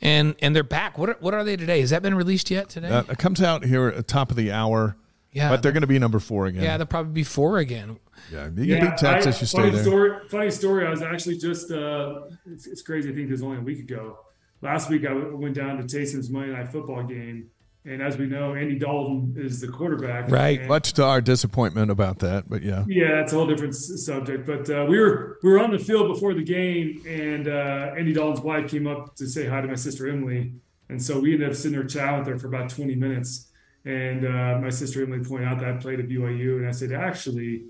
[0.00, 0.98] and and they're back.
[0.98, 1.80] What are, what are they today?
[1.80, 2.88] Has that been released yet today?
[2.88, 4.96] Uh, it comes out here at the top of the hour.
[5.32, 6.62] Yeah, but they're going to be number four again.
[6.62, 7.98] Yeah, they'll probably be four again.
[8.32, 9.36] Yeah, you yeah, beat Texas.
[9.36, 9.82] I, you stay there.
[9.82, 10.86] Story, funny story.
[10.86, 11.70] I was actually just.
[11.70, 13.10] Uh, it's, it's, crazy.
[13.10, 14.18] I think it was only a week ago.
[14.62, 17.50] Last week I went down to Taysom's Monday Night Football game,
[17.86, 20.28] and as we know, Andy Dalton is the quarterback.
[20.28, 20.66] Right.
[20.66, 22.84] Much to our disappointment about that, but yeah.
[22.88, 24.44] Yeah, it's a whole different subject.
[24.44, 28.12] But uh, we were we were on the field before the game, and uh, Andy
[28.12, 30.52] Dalton's wife came up to say hi to my sister Emily,
[30.88, 33.52] and so we ended up sitting there chatting with her for about 20 minutes.
[33.84, 36.90] And uh, my sister Emily pointed out that I played at BYU, and I said,
[36.90, 37.66] actually,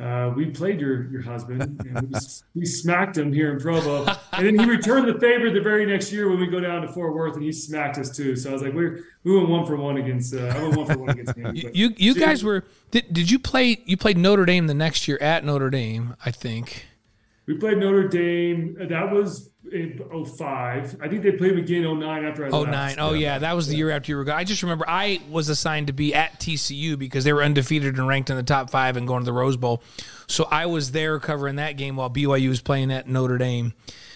[0.00, 2.18] uh, we played your your husband and we,
[2.60, 6.12] we, smacked him here in Provo, and then he returned the favor the very next
[6.12, 8.36] year when we go down to Fort Worth and he smacked us too.
[8.36, 8.90] So I was like, we
[9.24, 11.52] we went one for one against uh, I went one for one against him.
[11.54, 15.18] you you guys were did, did you play you played Notre Dame the next year
[15.20, 16.86] at Notre Dame I think.
[17.48, 18.76] We played Notre Dame.
[18.78, 20.98] That was in 05.
[21.00, 22.70] I think they played again 09 after I 09.
[22.70, 22.98] Left.
[23.00, 23.38] Oh, yeah.
[23.38, 24.36] That was the year after you were gone.
[24.36, 28.06] I just remember I was assigned to be at TCU because they were undefeated and
[28.06, 29.82] ranked in the top five and going to the Rose Bowl.
[30.26, 33.72] So I was there covering that game while BYU was playing at Notre Dame.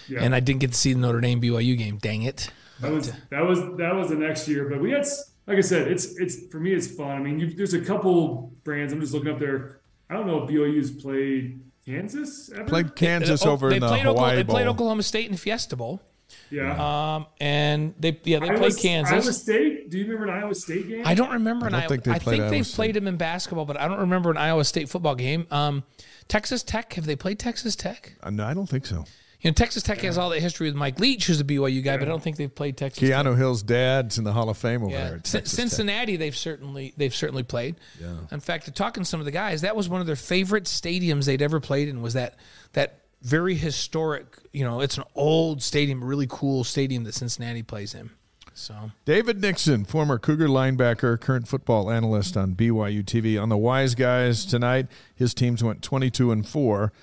[0.07, 0.21] Yeah.
[0.21, 1.97] And I didn't get to see the Notre Dame BYU game.
[1.97, 2.51] Dang it.
[2.81, 5.07] That was that was that was the next year, but we had
[5.47, 7.11] like I said, it's it's for me it's fun.
[7.11, 8.93] I mean, there's a couple brands.
[8.93, 9.79] I'm just looking up there.
[10.09, 12.63] I don't know if BYU's played Kansas ever?
[12.65, 16.01] Played Kansas over they in the Hawaii Oklahoma, They played Oklahoma State in Fiesta Bowl.
[16.49, 17.15] Yeah.
[17.15, 19.11] Um, and they yeah they Iowa, played Kansas.
[19.13, 19.89] Iowa State.
[19.89, 21.03] Do you remember an Iowa State game?
[21.05, 21.89] I don't remember I don't Iowa.
[21.89, 22.75] Think they I think they've State.
[22.75, 25.45] played them in basketball, but I don't remember an Iowa State football game.
[25.51, 25.83] Um,
[26.27, 26.93] Texas Tech.
[26.93, 28.13] Have they played Texas Tech?
[28.23, 29.05] Uh, no, I don't think so.
[29.43, 31.97] You know, Texas Tech has all that history with Mike Leach, who's a BYU guy,
[31.97, 33.07] but I don't think they've played Texas.
[33.07, 33.09] Tech.
[33.11, 33.37] Keanu Tech.
[33.37, 35.03] Hill's dad's in the Hall of Fame over Yeah.
[35.09, 35.15] there.
[35.17, 35.61] at C- Texas Tech.
[35.69, 37.75] Cincinnati, they've certainly they've certainly played.
[38.01, 38.13] Yeah.
[38.31, 41.25] In fact, talking to some of the guys, that was one of their favorite stadiums
[41.25, 42.01] they'd ever played in.
[42.01, 42.35] Was that
[42.73, 44.25] that very historic?
[44.53, 48.11] You know, it's an old stadium, really cool stadium that Cincinnati plays in.
[48.55, 53.41] So David Nixon, former Cougar linebacker, current football analyst on BYU TV.
[53.41, 56.93] On the Wise Guys tonight, his teams went 22 and 4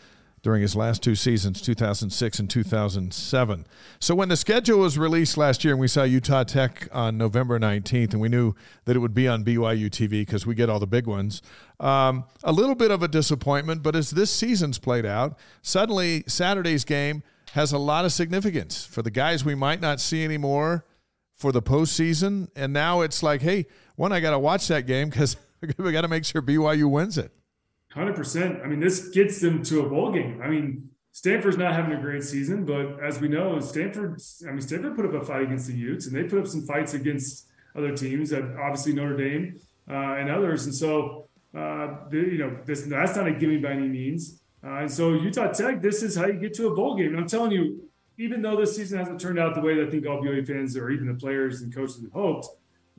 [0.42, 3.66] during his last two seasons, 2006 and 2007.
[3.98, 7.58] So when the schedule was released last year and we saw Utah Tech on November
[7.58, 8.54] 19th, and we knew
[8.86, 11.42] that it would be on BYU TV because we get all the big ones,
[11.78, 13.82] um, a little bit of a disappointment.
[13.82, 17.22] But as this season's played out, suddenly Saturday's game
[17.52, 20.86] has a lot of significance for the guys we might not see anymore
[21.34, 22.48] for the postseason.
[22.54, 25.36] And now it's like, hey, one, I got to watch that game because
[25.78, 27.32] we got to make sure BYU wins it.
[27.92, 28.60] Hundred percent.
[28.62, 30.40] I mean, this gets them to a bowl game.
[30.42, 34.20] I mean, Stanford's not having a great season, but as we know, Stanford.
[34.46, 36.62] I mean, Stanford put up a fight against the Utes, and they put up some
[36.62, 40.66] fights against other teams, that obviously Notre Dame uh, and others.
[40.66, 44.40] And so, uh, the, you know, this that's not a gimme by any means.
[44.62, 47.08] Uh, and so, Utah Tech, this is how you get to a bowl game.
[47.08, 49.90] And I'm telling you, even though this season hasn't turned out the way that I
[49.90, 52.46] think all BYU fans or even the players and coaches had hoped,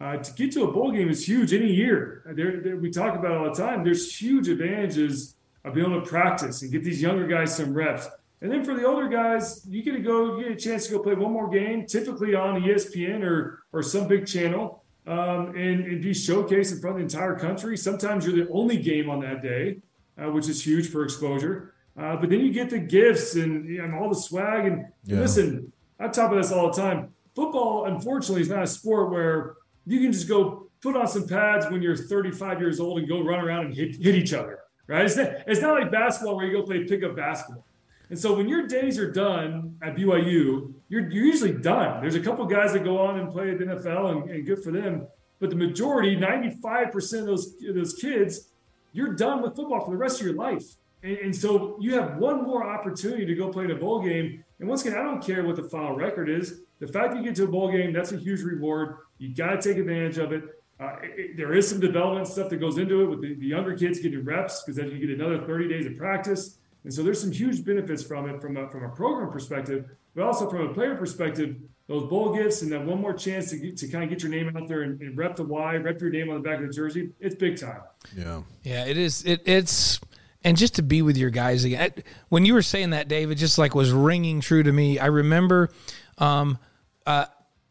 [0.02, 2.24] uh, to get to a bowl game is huge any year.
[2.36, 3.84] There, there, we talk about it all the time.
[3.84, 8.08] There's huge advantages of being able to practice and get these younger guys some reps.
[8.42, 10.94] And then for the older guys, you get to go, you get a chance to
[10.94, 15.86] go play one more game, typically on ESPN or or some big channel, um, and,
[15.86, 17.78] and be showcased in front of the entire country.
[17.78, 19.78] Sometimes you're the only game on that day,
[20.18, 21.76] uh, which is huge for exposure.
[21.96, 24.66] Uh, but then you get the gifts and, and all the swag.
[24.66, 25.20] And, Yeah.
[25.20, 27.10] listen, I talk about this all the time.
[27.36, 31.68] Football, unfortunately, is not a sport where you can just go put on some pads
[31.70, 35.06] when you're 35 years old and go run around and hit, hit each other, right?
[35.06, 37.66] It's not, it's not like basketball where you go play pickup basketball.
[38.10, 42.02] And so when your days are done at BYU, you're, you're usually done.
[42.02, 44.62] There's a couple guys that go on and play at the NFL, and, and good
[44.62, 45.08] for them.
[45.40, 48.50] But the majority, 95% of those, those kids,
[48.92, 50.66] you're done with football for the rest of your life.
[51.04, 54.44] And, and so you have one more opportunity to go play in a bowl game.
[54.60, 56.62] And once again, I don't care what the final record is.
[56.82, 58.98] The fact that you get to a bowl game, that's a huge reward.
[59.20, 60.44] You got to take advantage of it.
[60.80, 63.46] Uh, it- it- there is some development stuff that goes into it with the, the
[63.46, 66.58] younger kids getting reps because then you get another 30 days of practice.
[66.84, 70.24] And so there's some huge benefits from it from a, from a program perspective, but
[70.24, 71.56] also from a player perspective.
[71.88, 74.32] Those bowl gifts and that one more chance to, get, to kind of get your
[74.32, 76.68] name out there and, and rep the Y, rep your name on the back of
[76.68, 77.12] the jersey.
[77.20, 77.82] It's big time.
[78.16, 78.42] Yeah.
[78.64, 79.24] Yeah, it is.
[79.26, 80.00] It, it's
[80.44, 81.92] and just to be with your guys again.
[81.98, 84.98] I- When you were saying that, David, just like was ringing true to me.
[85.00, 85.70] I remember,
[86.18, 86.58] um,
[87.06, 87.26] uh,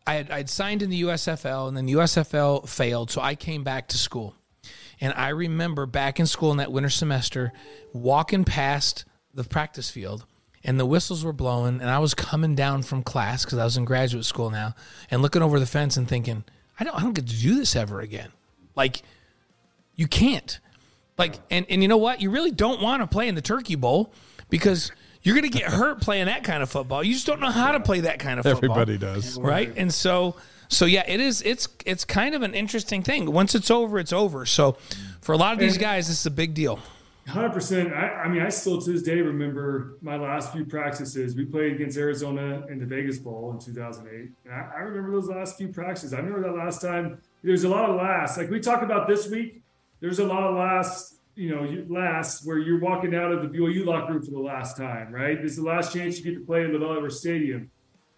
[0.06, 3.62] I had I'd signed in the USFL, and then the USFL failed, so I came
[3.62, 4.34] back to school.
[5.00, 7.52] And I remember back in school in that winter semester,
[7.92, 10.26] walking past the practice field,
[10.62, 13.76] and the whistles were blowing, and I was coming down from class because I was
[13.76, 14.74] in graduate school now,
[15.10, 16.44] and looking over the fence and thinking,
[16.78, 18.30] I don't, I don't get to do this ever again.
[18.74, 19.02] Like,
[19.94, 20.58] you can't.
[21.16, 22.20] Like, and, and you know what?
[22.20, 24.12] You really don't want to play in the Turkey Bowl
[24.48, 27.02] because you're going to get hurt playing that kind of football.
[27.04, 29.38] You just don't know how to play that kind of football Everybody does.
[29.38, 29.72] right?
[29.76, 30.36] And so,
[30.68, 31.42] so yeah, it is.
[31.42, 33.30] It's it's kind of an interesting thing.
[33.32, 34.46] Once it's over, it's over.
[34.46, 34.76] So,
[35.20, 36.80] for a lot of these guys, this is a big deal.
[37.28, 37.92] Hundred percent.
[37.92, 41.36] I, I mean, I still to this day remember my last few practices.
[41.36, 45.28] We played against Arizona in the Vegas Bowl in 2008, and I, I remember those
[45.28, 46.12] last few practices.
[46.12, 47.20] I remember that last time.
[47.44, 48.36] There's a lot of last.
[48.36, 49.62] Like we talk about this week.
[50.00, 51.16] There's a lot of last.
[51.40, 54.76] You know, last where you're walking out of the BYU locker room for the last
[54.76, 55.40] time, right?
[55.40, 57.70] This is the last chance you get to play in the Oliver Stadium.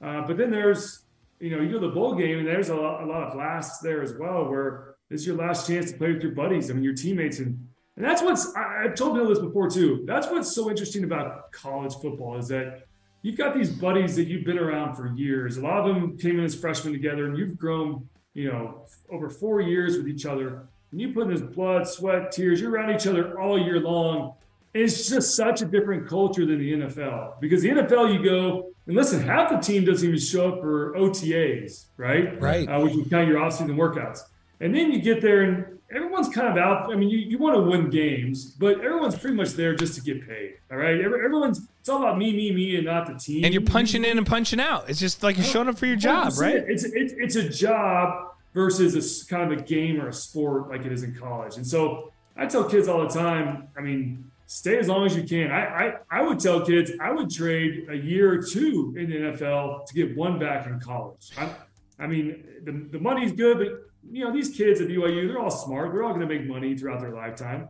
[0.05, 1.05] Uh, but then there's,
[1.39, 3.37] you know, you go to the bowl game, and there's a lot, a lot of
[3.37, 6.71] lasts there as well, where is your last chance to play with your buddies.
[6.71, 10.05] I mean, your teammates and and that's what's I, I've told Bill this before too.
[10.07, 12.87] That's what's so interesting about college football is that
[13.23, 15.59] you've got these buddies that you've been around for years.
[15.59, 19.29] A lot of them came in as freshmen together, and you've grown, you know, over
[19.29, 20.69] four years with each other.
[20.93, 22.61] And you put in this blood, sweat, tears.
[22.61, 24.35] You're around each other all year long.
[24.75, 28.71] And it's just such a different culture than the NFL because the NFL you go
[28.87, 32.41] and listen, half the team doesn't even show up for OTAs, right?
[32.41, 32.69] Right.
[32.69, 34.21] Uh, which is kind of your off-season workouts.
[34.61, 36.91] And then you get there and everyone's kind of out.
[36.93, 40.01] I mean, you, you want to win games, but everyone's pretty much there just to
[40.01, 40.55] get paid.
[40.71, 41.01] All right.
[41.01, 43.45] Every, everyone's, it's all about me, me, me, and not the team.
[43.45, 44.89] And you're punching in and punching out.
[44.89, 46.57] It's just like you're showing up for your job, right?
[46.57, 50.85] It's, it's, it's a job versus a kind of a game or a sport like
[50.85, 51.57] it is in college.
[51.57, 55.23] And so I tell kids all the time, I mean, stay as long as you
[55.23, 55.51] can.
[55.51, 59.17] I, I, I would tell kids I would trade a year or two in the
[59.17, 61.31] NFL to get one back in college.
[61.39, 61.51] I,
[61.99, 63.69] I mean, the, the money's good, but
[64.11, 65.93] you know, these kids at BYU, they're all smart.
[65.93, 67.69] They're all going to make money throughout their lifetime.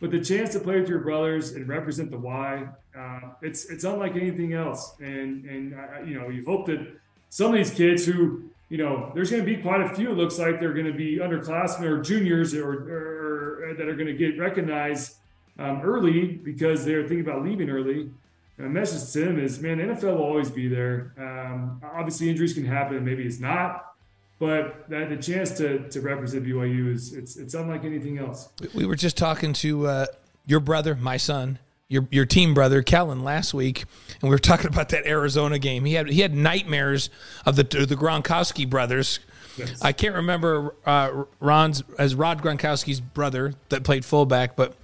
[0.00, 3.84] but the chance to play with your brothers and represent the Y, uh, it's it's
[3.84, 4.94] unlike anything else.
[5.00, 6.86] And and uh, you know, you hope that
[7.30, 10.12] some of these kids who you know, there's going to be quite a few.
[10.12, 13.94] It looks like they're going to be underclassmen or juniors or, or, or that are
[13.96, 15.16] going to get recognized
[15.58, 18.10] um, early because they're thinking about leaving early.
[18.56, 21.12] And the message to them is, man, NFL will always be there.
[21.18, 23.94] Um, obviously, injuries can happen, maybe it's not,
[24.38, 28.50] but that the chance to to represent BYU is it's it's unlike anything else.
[28.74, 30.06] We were just talking to uh,
[30.46, 31.58] your brother, my son,
[31.90, 33.84] your your team brother Kellen last week,
[34.22, 35.84] and we were talking about that Arizona game.
[35.84, 37.10] He had he had nightmares
[37.44, 39.18] of the the Gronkowski brothers.
[39.58, 39.82] Yes.
[39.82, 44.74] I can't remember uh, Ron's as Rob Gronkowski's brother that played fullback, but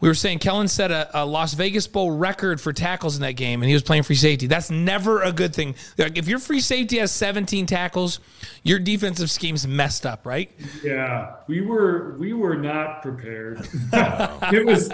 [0.00, 3.32] we were saying Kellen set a, a, Las Vegas Bowl record for tackles in that
[3.32, 4.46] game, and he was playing free safety.
[4.46, 5.74] That's never a good thing.
[5.98, 8.20] Like if your free safety has 17 tackles,
[8.62, 10.50] your defensive scheme's messed up, right?
[10.82, 13.60] Yeah, we were we were not prepared.
[13.92, 14.88] it was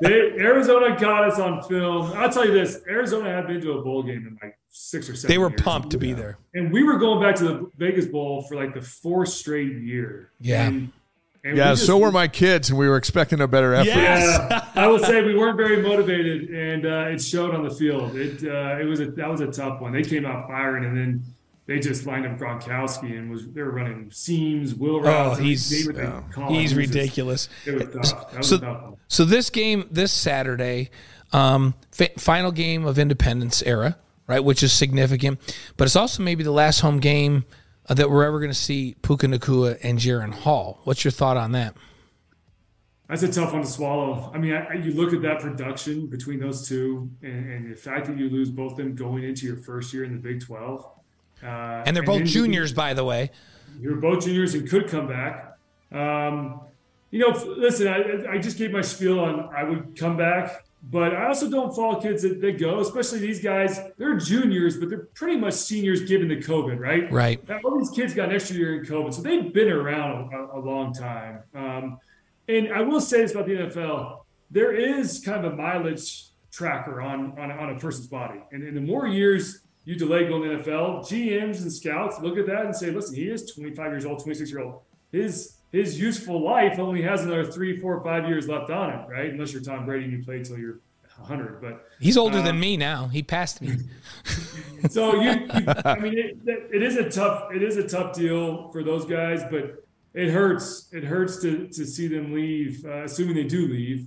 [0.00, 2.12] they, Arizona got us on film.
[2.14, 5.16] I'll tell you this: Arizona had been to a bowl game in like six or
[5.16, 5.34] seven.
[5.34, 5.60] They were years.
[5.60, 8.74] pumped to be there, and we were going back to the Vegas Bowl for like
[8.74, 10.30] the fourth straight year.
[10.40, 10.66] Yeah.
[10.66, 10.92] And
[11.46, 13.86] and yeah, we just, so were my kids, and we were expecting a better effort.
[13.86, 18.16] Yeah, I will say we weren't very motivated, and uh, it showed on the field.
[18.16, 19.92] It uh, it was a that was a tough one.
[19.92, 21.22] They came out firing, and then
[21.66, 25.38] they just lined up Gronkowski, and was they were running seams, will routes.
[25.38, 26.48] Oh, he's yeah.
[26.48, 27.48] he's ridiculous.
[27.64, 28.30] Just, it was tough.
[28.32, 28.96] That was so, a tough one.
[29.06, 30.90] So this game this Saturday,
[31.32, 31.74] um,
[32.18, 35.38] final game of Independence era, right, which is significant,
[35.76, 37.44] but it's also maybe the last home game
[37.88, 40.80] uh, that we're ever going to see Puka Nacua and Jaren Hall.
[40.84, 41.76] What's your thought on that?
[43.08, 44.32] That's a tough one to swallow.
[44.34, 48.06] I mean, I, you look at that production between those two, and, and, the fact
[48.06, 50.84] that you lose both of them going into your first year in the Big Twelve,
[51.40, 53.30] uh, and they're both juniors, by the way.
[53.80, 55.56] You're both juniors and could come back.
[55.92, 56.60] Um,
[57.12, 61.14] you know, listen, I, I just gave my spiel on I would come back but
[61.14, 63.80] I also don't fault kids that, that go, especially these guys.
[63.98, 67.10] They're juniors, but they're pretty much seniors given the COVID, right?
[67.10, 67.40] Right.
[67.64, 70.60] All these kids got an extra year in COVID, so they've been around a, a
[70.60, 71.42] long time.
[71.54, 71.98] Um,
[72.48, 74.20] and I will say this about the NFL:
[74.52, 78.76] there is kind of a mileage tracker on on, on a person's body, and, and
[78.76, 82.64] the more years you delay going to the NFL, GMs and scouts look at that
[82.64, 84.82] and say, "Listen, he is 25 years old, 26 year old.
[85.10, 89.30] His his useful life only has another three, four, five years left on it, right?
[89.30, 90.80] Unless you're Tom Brady and you play till you're
[91.18, 91.60] 100.
[91.60, 93.08] But he's older um, than me now.
[93.08, 93.76] He passed me.
[94.90, 98.70] so you, you, I mean, it, it is a tough, it is a tough deal
[98.70, 100.88] for those guys, but it hurts.
[100.92, 104.06] It hurts to to see them leave, uh, assuming they do leave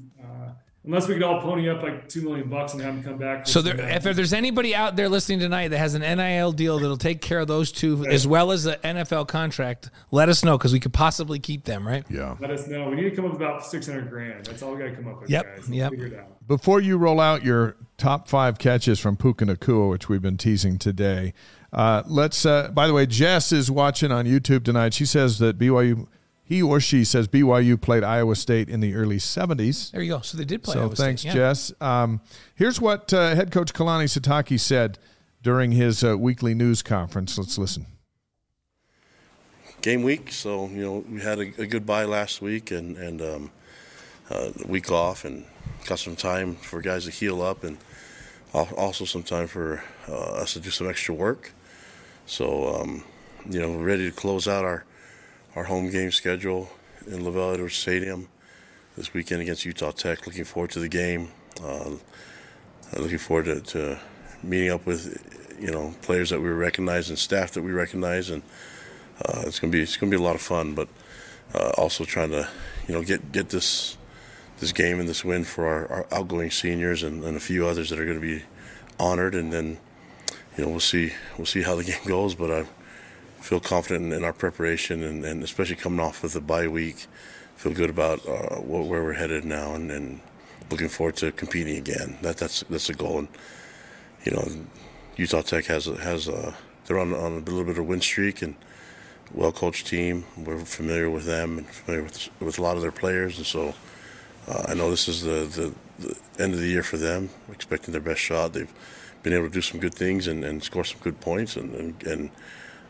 [0.89, 3.45] unless we could all pony up like two million bucks and have them come back.
[3.45, 6.97] So there, if there's anybody out there listening tonight that has an NIL deal that'll
[6.97, 8.11] take care of those two right.
[8.11, 11.87] as well as an NFL contract, let us know because we could possibly keep them.
[11.87, 12.03] Right?
[12.09, 12.37] Yeah.
[12.39, 12.89] Let us know.
[12.89, 14.45] We need to come up with about six hundred grand.
[14.45, 15.29] That's all we got to come up with.
[15.29, 15.57] Yep.
[15.57, 15.69] Guys.
[15.69, 15.93] Yep.
[16.47, 20.79] Before you roll out your top five catches from Puka Nacua, which we've been teasing
[20.79, 21.35] today.
[21.71, 22.47] Uh, let's.
[22.47, 24.95] Uh, by the way, Jess is watching on YouTube tonight.
[24.95, 26.07] She says that BYU
[26.49, 29.91] he or she says BYU played Iowa State in the early 70s.
[29.91, 30.21] There you go.
[30.21, 31.29] So they did play so Iowa thanks, State.
[31.29, 31.35] Yeah.
[31.35, 31.71] Jess.
[31.79, 32.21] Um,
[32.55, 34.97] here's what uh, head coach Kalani Sitake said
[35.43, 37.37] during his uh, weekly news conference.
[37.37, 37.85] Let's listen.
[39.83, 43.21] Game week, so you know we had a, a good bye last week and and
[43.21, 43.51] um,
[44.31, 45.45] uh, a week off, and
[45.85, 47.77] got some time for guys to heal up, and
[48.53, 51.53] also some time for uh, us to do some extra work.
[52.25, 53.03] So um,
[53.47, 54.83] you know, we're ready to close out our
[55.55, 56.69] our home game schedule
[57.07, 58.27] in LaVell Edwards Stadium
[58.95, 60.27] this weekend against Utah Tech.
[60.27, 61.29] Looking forward to the game.
[61.63, 61.91] Uh,
[62.97, 63.99] looking forward to, to,
[64.41, 68.41] meeting up with you know players that we recognize and staff that we recognize, and
[69.25, 70.73] uh, it's gonna be it's gonna be a lot of fun.
[70.75, 70.87] But
[71.53, 72.47] uh, also trying to
[72.87, 73.97] you know get get this
[74.59, 77.89] this game and this win for our, our outgoing seniors and, and, a few others
[77.89, 78.43] that are going to be
[78.99, 79.77] honored, and then
[80.57, 82.35] you know we'll see we'll see how the game goes.
[82.35, 82.65] But I
[83.41, 87.07] feel confident in, our preparation and, and, especially coming off with the bye week.
[87.55, 90.21] Feel good about uh, where we're headed now and, and,
[90.69, 92.15] looking forward to competing again.
[92.21, 93.19] That that's that's the goal.
[93.19, 93.27] And
[94.23, 94.47] you know,
[95.15, 98.41] Utah Tech has has a, they're on, on a little bit of a win streak
[98.43, 98.55] and
[99.33, 100.25] well coached team.
[100.37, 103.73] We're familiar with them and familiar with with a lot of their players, and so
[104.47, 107.29] uh, I know this is the, the, the end of the year for them.
[107.51, 108.53] expecting their best shot.
[108.53, 108.73] They've
[109.21, 112.03] been able to do some good things and, and score some good points and, and,
[112.03, 112.29] and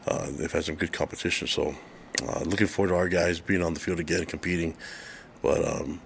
[0.08, 1.48] uh, they've had some good competition.
[1.48, 1.76] So
[2.28, 4.76] uh, looking forward to our guys being on the field again, competing.
[5.42, 6.02] But um,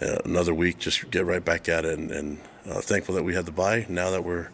[0.00, 2.38] another week, just get right back at it, and, and
[2.68, 3.86] uh, thankful that we had the bye.
[3.88, 4.50] Now that we're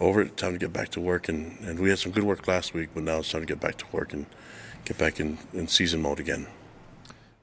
[0.00, 1.28] over it, time to get back to work.
[1.28, 3.60] And, and we had some good work last week, but now it's time to get
[3.60, 4.26] back to work and
[4.84, 6.46] get back in, in season mode again.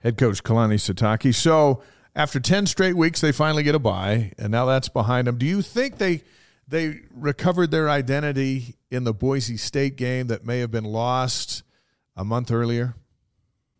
[0.03, 1.33] Head coach Kalani Sitake.
[1.33, 1.81] So
[2.15, 5.37] after 10 straight weeks, they finally get a bye, and now that's behind them.
[5.37, 6.23] Do you think they
[6.67, 11.63] they recovered their identity in the Boise State game that may have been lost
[12.15, 12.95] a month earlier?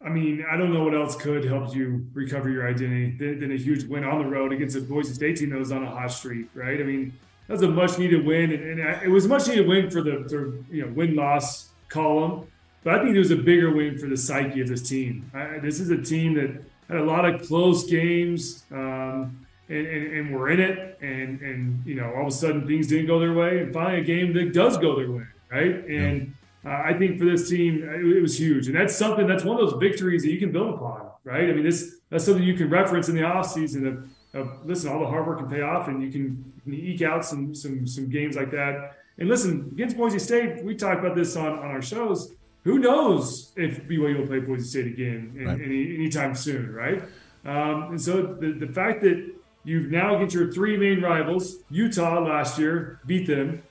[0.04, 3.58] I mean, I don't know what else could help you recover your identity than, a
[3.58, 6.12] huge win on the road against a Boise State team that was on a hot
[6.12, 6.80] streak, right?
[6.80, 7.14] I mean,
[7.48, 10.64] that's a much needed win, and, it was a much needed win for the, the
[10.70, 12.48] you know win loss column.
[12.84, 15.30] But I think it was a bigger win for the psyche of this team.
[15.34, 20.18] I, this is a team that had a lot of close games, um, and, and,
[20.18, 23.20] and we're in it, and and you know all of a sudden things didn't go
[23.20, 25.86] their way, and finally a game that does go their way, right?
[25.88, 26.34] And
[26.66, 29.60] uh, I think for this team it, it, was huge, and that's something that's one
[29.60, 31.50] of those victories that you can build upon, right?
[31.50, 34.10] I mean, this that's something you can reference in the offseason of,
[34.40, 37.02] of listen, all the hard work can pay off, and you can, you can eke
[37.02, 38.98] out some some some games like that.
[39.20, 42.36] And listen, against Boise State, we talked about this on, on our shows
[42.68, 45.62] who knows if BYU will play Boise State again in, right.
[45.62, 47.02] any anytime soon, right?
[47.46, 49.37] Um, and so the, the fact that
[49.68, 53.62] you've now get your three main rivals, Utah last year, beat them.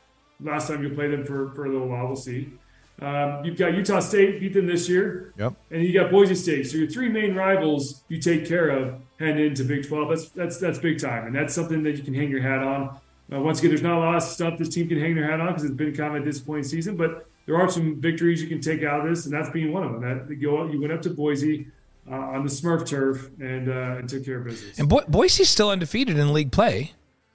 [0.40, 2.53] Last time you played them for, for a little while, we'll see.
[3.01, 5.32] Um, you've got Utah State, beat them this year.
[5.38, 5.55] Yep.
[5.70, 6.68] And you got Boise State.
[6.68, 10.09] So your three main rivals you take care of heading into Big 12.
[10.09, 11.26] That's that's that's big time.
[11.26, 12.99] And that's something that you can hang your hat on.
[13.32, 15.40] Uh, once again, there's not a lot of stuff this team can hang their hat
[15.40, 18.49] on because it's been kind of a disappointing season, but there are some victories you
[18.49, 20.03] can take out of this, and that's being one of them.
[20.03, 21.66] That you go, you went up to Boise
[22.11, 24.78] uh, on the Smurf turf and, uh, and took care of business.
[24.78, 26.92] And Bo- Boise's still undefeated in league play,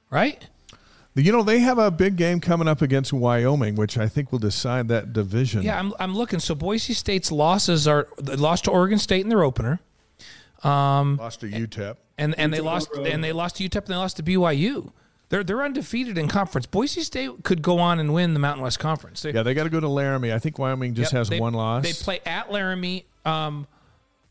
[0.09, 0.47] right?
[1.13, 4.39] You know they have a big game coming up against Wyoming, which I think will
[4.39, 5.61] decide that division.
[5.61, 6.39] Yeah, I'm, I'm looking.
[6.39, 9.81] So Boise State's losses are they lost to Oregon State in their opener.
[10.63, 13.95] Um, lost to UTEP, and and they lost and they lost to UTEP and they
[13.95, 14.93] lost to BYU.
[15.27, 16.65] They're they're undefeated in conference.
[16.65, 19.21] Boise State could go on and win the Mountain West Conference.
[19.21, 20.31] They, yeah, they got to go to Laramie.
[20.31, 21.83] I think Wyoming just yep, has they, one loss.
[21.83, 23.05] They play at Laramie.
[23.25, 23.67] Um,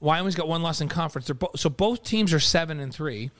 [0.00, 1.26] Wyoming's got one loss in conference.
[1.26, 3.30] They're bo- so both teams are seven and three,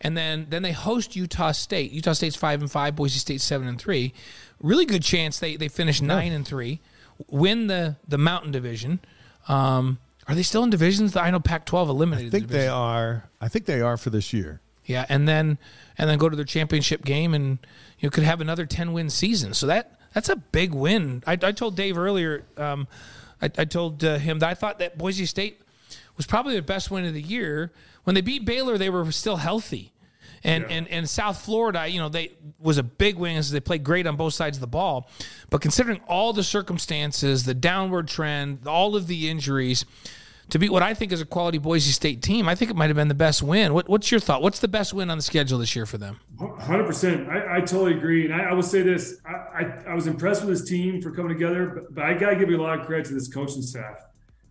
[0.00, 1.92] and then then they host Utah State.
[1.92, 2.96] Utah State's five and five.
[2.96, 4.14] Boise State's seven and three.
[4.60, 6.80] Really good chance they they finish nine and three,
[7.28, 9.00] win the the Mountain Division.
[9.48, 11.14] Um, are they still in divisions?
[11.14, 12.28] I know Pac-12 eliminated.
[12.28, 13.28] I think the they are.
[13.40, 14.60] I think they are for this year.
[14.84, 15.58] Yeah, and then
[15.98, 17.58] and then go to their championship game and
[17.98, 19.52] you know, could have another ten win season.
[19.52, 21.22] So that that's a big win.
[21.26, 22.44] I, I told Dave earlier.
[22.56, 22.88] Um,
[23.42, 25.60] I, I, told uh, him that I thought that Boise State
[26.16, 27.72] was probably the best win of the year.
[28.04, 29.92] When they beat Baylor, they were still healthy.
[30.44, 30.76] And, yeah.
[30.76, 34.06] and and South Florida, you know, they was a big win as they played great
[34.06, 35.08] on both sides of the ball.
[35.50, 39.84] But considering all the circumstances, the downward trend, all of the injuries,
[40.50, 42.86] to beat what I think is a quality Boise State team, I think it might
[42.86, 43.74] have been the best win.
[43.74, 44.42] What, what's your thought?
[44.42, 46.20] What's the best win on the schedule this year for them?
[46.36, 47.28] 100%.
[47.28, 48.26] I, I totally agree.
[48.26, 51.10] And I, I will say this I, I, I, was impressed with this team for
[51.10, 53.26] coming together, but, but I got to give you a lot of credit to this
[53.26, 53.96] coaching staff.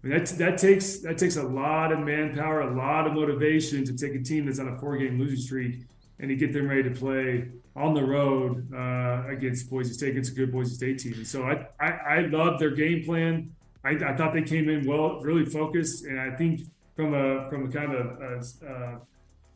[0.06, 3.98] Mean, that, that takes that takes a lot of manpower, a lot of motivation to
[3.98, 5.86] take a team that's on a four game losing streak
[6.20, 10.16] and to get them ready to play on the road uh, against Boise State.
[10.16, 11.26] It's a good Boise State team.
[11.26, 13.52] So I, I, I love their game plan.
[13.84, 16.62] I, I, thought they came in well, really focused, and I think
[16.96, 19.02] from a from a kind of a, a,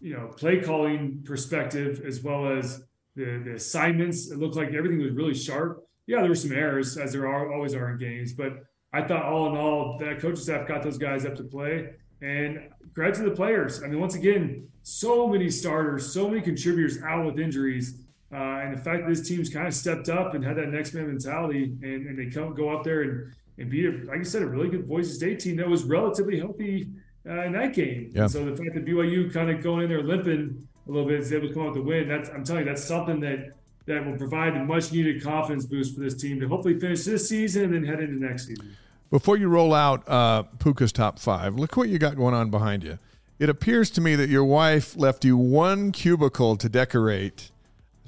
[0.02, 2.84] you know play calling perspective as well as
[3.16, 5.86] the, the assignments, it looked like everything was really sharp.
[6.08, 9.24] Yeah, there were some errors as there are always are in games, but I thought
[9.24, 11.92] all in all that coaching staff got those guys up to play.
[12.22, 13.82] And credit to the players.
[13.84, 18.04] I mean, once again, so many starters, so many contributors out with injuries.
[18.32, 20.94] Uh, and the fact that this team's kind of stepped up and had that next
[20.94, 24.24] man mentality, and, and they come go up there and and beat, a, like I
[24.24, 26.90] said, a really good Boise State team that was relatively healthy
[27.28, 28.12] uh, in that game.
[28.16, 28.28] Yeah.
[28.28, 31.34] So the fact that BYU kind of going in there limping a little bit is
[31.34, 32.08] able to come out with the win.
[32.08, 33.58] That's I'm telling you, that's something that
[33.90, 37.28] that will provide a much needed confidence boost for this team to hopefully finish this
[37.28, 38.76] season and then head into next season.
[39.12, 42.84] Before you roll out uh, Puka's top five, look what you got going on behind
[42.84, 43.00] you.
[43.38, 47.52] It appears to me that your wife left you one cubicle to decorate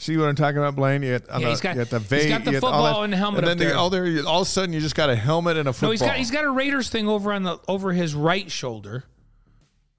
[0.02, 1.04] See what I'm talking about, Blaine?
[1.04, 3.42] You got, yeah, the, he's got, the va- he's got the football and the helmet.
[3.42, 3.70] And then there.
[3.70, 5.90] The, all, there, all of a sudden, you just got a helmet and a football.
[5.90, 9.04] No, he's got he's got a Raiders thing over on the over his right shoulder.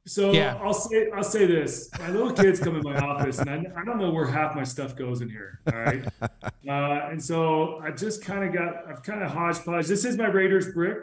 [0.06, 0.58] So yeah.
[0.62, 3.84] I'll say I'll say this: my little kids come in my office, and I, I
[3.84, 5.60] don't know where half my stuff goes in here.
[5.72, 9.86] All right, uh, and so I just kind of got I've kind of hodgepodge.
[9.86, 10.98] This is my Raiders brick.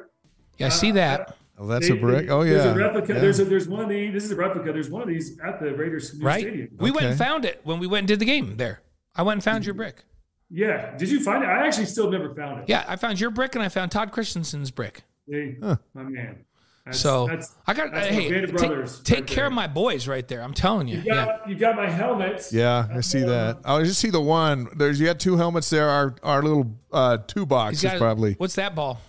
[0.57, 1.37] Yeah, I see that.
[1.57, 2.29] Oh, that's they, a brick.
[2.29, 2.55] Oh yeah.
[2.55, 3.13] There's a replica.
[3.13, 3.19] Yeah.
[3.19, 4.13] There's a, there's one of these.
[4.13, 4.73] This is a replica.
[4.73, 6.41] There's one of these at the Raiders right?
[6.41, 6.69] stadium.
[6.77, 6.95] We okay.
[6.95, 8.81] went and found it when we went and did the game there.
[9.15, 10.03] I went and found your brick.
[10.49, 10.95] Yeah.
[10.97, 11.47] Did you find it?
[11.47, 12.69] I actually still never found it.
[12.69, 15.03] Yeah, I found your brick and I found Todd Christensen's brick.
[15.29, 15.77] Hey, huh.
[15.93, 16.45] my man.
[16.89, 20.27] That's, so that's, I got that's hey, take, take right care of my boys right
[20.27, 20.41] there.
[20.41, 20.97] I'm telling you.
[20.97, 21.47] You got, yeah.
[21.47, 22.51] you got my helmets.
[22.51, 23.59] Yeah, I see that.
[23.63, 24.67] I just see the one.
[24.75, 25.87] There's you got two helmets there.
[25.87, 28.33] Our our little uh, two box is probably.
[28.33, 28.99] What's that ball?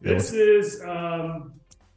[0.00, 1.54] This is um,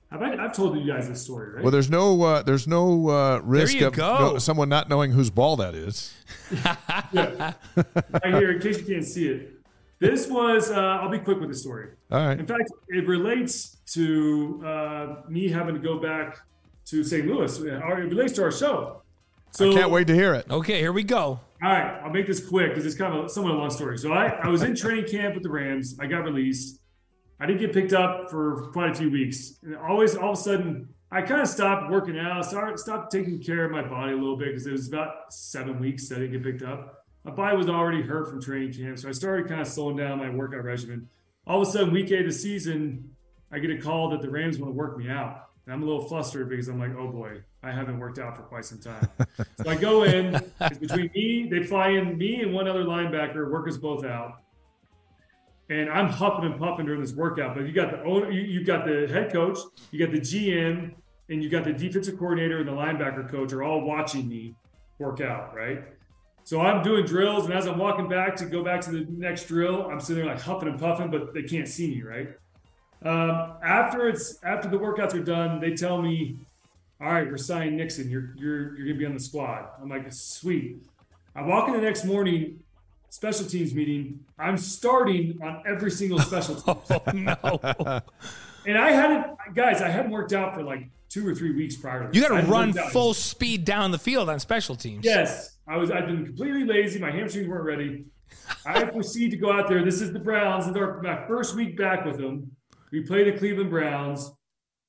[0.10, 1.64] Have I, I've told you guys this story, right?
[1.64, 5.30] Well, there's no uh, there's no uh, risk you of no- someone not knowing whose
[5.30, 6.14] ball that is.
[6.64, 7.56] right
[8.24, 9.54] here, in case you can't see it.
[10.00, 11.90] This was, uh, I'll be quick with the story.
[12.12, 12.40] All right.
[12.40, 16.40] In fact, it relates to uh, me having to go back
[16.86, 17.28] to St.
[17.28, 17.60] Louis.
[17.60, 19.04] It relates to our show.
[19.52, 20.46] So, I can't wait to hear it.
[20.50, 21.40] Okay, here we go.
[21.62, 23.98] All right, I'll make this quick because it's kind of a, somewhat a long story.
[23.98, 25.98] So I, I was in training camp with the Rams.
[26.00, 26.80] I got released.
[27.40, 29.60] I didn't get picked up for quite a few weeks.
[29.64, 33.42] And always, all of a sudden, I kind of stopped working out, started stopped taking
[33.42, 36.20] care of my body a little bit because it was about seven weeks that I
[36.20, 37.06] didn't get picked up.
[37.24, 40.20] My body was already hurt from training camp, so I started kind of slowing down
[40.20, 41.10] my workout regimen.
[41.50, 43.10] All of a sudden, week eight of the season,
[43.52, 45.50] I get a call that the Rams want to work me out.
[45.66, 48.44] And I'm a little flustered because I'm like, oh boy, I haven't worked out for
[48.44, 49.10] quite some time.
[49.64, 53.50] so I go in, it's between me, they fly in me and one other linebacker,
[53.50, 54.44] work us both out.
[55.72, 57.56] And I'm huffing and puffing during this workout.
[57.56, 59.58] But you got the owner, you, you got the head coach,
[59.90, 60.94] you got the GM,
[61.30, 64.56] and you got the defensive coordinator and the linebacker coach are all watching me
[65.00, 65.84] work out, right?
[66.44, 69.48] So I'm doing drills, and as I'm walking back to go back to the next
[69.48, 72.30] drill, I'm sitting there like huffing and puffing, but they can't see me, right?
[73.06, 76.38] Um, after it's after the workouts are done, they tell me,
[77.00, 78.10] "All right, we're signing Nixon.
[78.10, 80.78] You're you're you're gonna be on the squad." I'm like, "Sweet."
[81.36, 82.60] I walk in the next morning,
[83.10, 84.20] special teams meeting.
[84.38, 86.56] I'm starting on every single special
[87.12, 88.02] team, Oh no.
[88.66, 92.10] and I hadn't, guys, I hadn't worked out for like two or three weeks prior.
[92.10, 95.04] to You got to run full speed down the field on special teams.
[95.04, 95.92] Yes, I was.
[95.92, 97.00] I've been completely lazy.
[97.00, 98.06] My hamstrings weren't ready.
[98.66, 99.84] I proceed to go out there.
[99.84, 100.68] This is the Browns.
[100.68, 102.52] And our, my first week back with them,
[102.92, 104.32] we play the Cleveland Browns,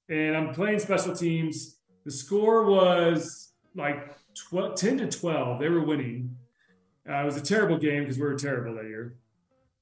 [0.08, 1.78] and I'm playing special teams.
[2.04, 4.14] The score was like
[4.48, 5.60] 12, 10 to 12.
[5.60, 6.36] They were winning.
[7.08, 9.16] Uh, it was a terrible game because we were terrible that year.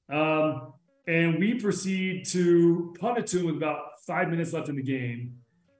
[0.09, 0.73] Um,
[1.07, 4.83] and we proceed to punt it to him with about five minutes left in the
[4.83, 5.38] game.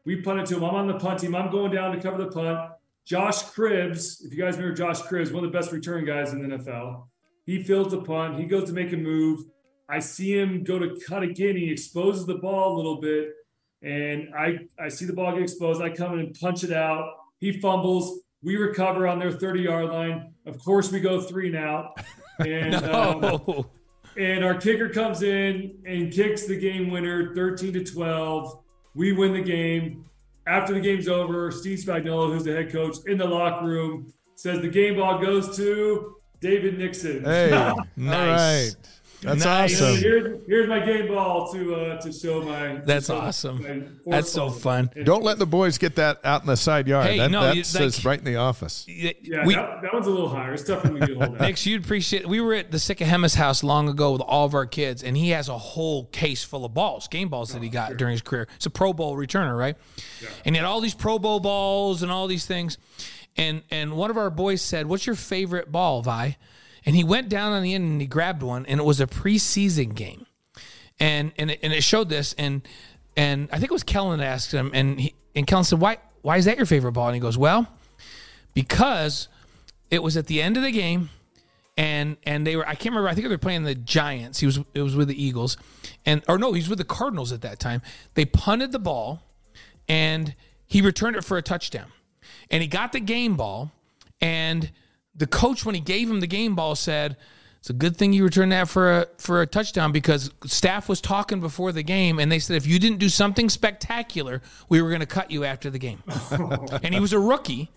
[0.10, 0.64] We punt it to him.
[0.64, 1.36] I'm on the punt team.
[1.36, 2.72] I'm going down to cover the punt.
[3.05, 6.41] Josh Cribbs, if you guys remember Josh Cribbs, one of the best return guys in
[6.41, 7.03] the NFL,
[7.45, 8.39] he fields the punt.
[8.39, 9.41] He goes to make a move.
[9.88, 11.55] I see him go to cut again.
[11.55, 13.36] He exposes the ball a little bit,
[13.84, 15.80] and I I see the ball get exposed.
[15.80, 17.14] I come in and punch it out.
[17.38, 18.22] He fumbles.
[18.41, 20.34] We recover on their 30 yard line.
[20.47, 22.03] Of course, we go three and out.
[22.39, 23.70] And um, Oh,
[24.18, 28.64] and our kicker comes in and kicks the game winner 13 to 12
[29.00, 30.04] we win the game
[30.45, 34.60] after the game's over steve spagnuolo who's the head coach in the locker room says
[34.62, 37.50] the game ball goes to david nixon Hey,
[37.95, 38.76] Nice.
[38.76, 38.76] right.
[39.22, 39.82] That's Nice.
[39.82, 39.97] awesome.
[39.97, 43.61] here's, here's my game ball to uh, to show my That's show awesome.
[44.05, 44.89] my That's so fun.
[45.03, 47.05] Don't let the boys get that out in the side yard.
[47.07, 48.86] Hey, that no, that you- says like- right in the office.
[48.88, 49.11] yeah
[49.45, 51.65] we, that, that one's a little higher it's tough for me to hold that Nix,
[51.65, 52.28] you'd appreciate.
[52.30, 55.32] We were at the Sikahemas house long ago with all of our kids, and he
[55.32, 58.47] has a whole case full of balls, game balls that he got during his career.
[58.55, 59.76] It's a Pro Bowl returner, right?
[60.22, 60.30] Yeah.
[60.45, 62.78] And he had all these Pro Bowl balls and all these things.
[63.38, 66.38] And and one of our boys said, "What's your favorite ball, Vai?"
[66.86, 69.07] And he went down on the end and he grabbed one, and it was a
[69.07, 70.25] preseason game,
[70.99, 72.61] and and it, and it showed this, and
[73.17, 75.97] and I think it was Kellen that asked him, and he, and Kellen said, "Why
[76.21, 77.67] why is that your favorite ball?" And he goes, "Well."
[78.53, 79.27] because
[79.89, 81.09] it was at the end of the game
[81.77, 84.39] and and they were I can't remember I think they were playing the Giants.
[84.39, 85.57] He was it was with the Eagles
[86.05, 87.82] and or no, he was with the Cardinals at that time.
[88.15, 89.21] They punted the ball
[89.88, 90.36] and
[90.67, 91.88] he returned it for a touchdown.
[92.51, 93.71] And he got the game ball
[94.19, 94.71] and
[95.20, 97.15] the coach when he gave him the game ball said
[97.59, 101.01] it's a good thing you returned that for a for a touchdown because staff was
[101.01, 104.89] talking before the game and they said if you didn't do something spectacular, we were
[104.89, 106.01] going to cut you after the game.
[106.84, 107.70] and he was a rookie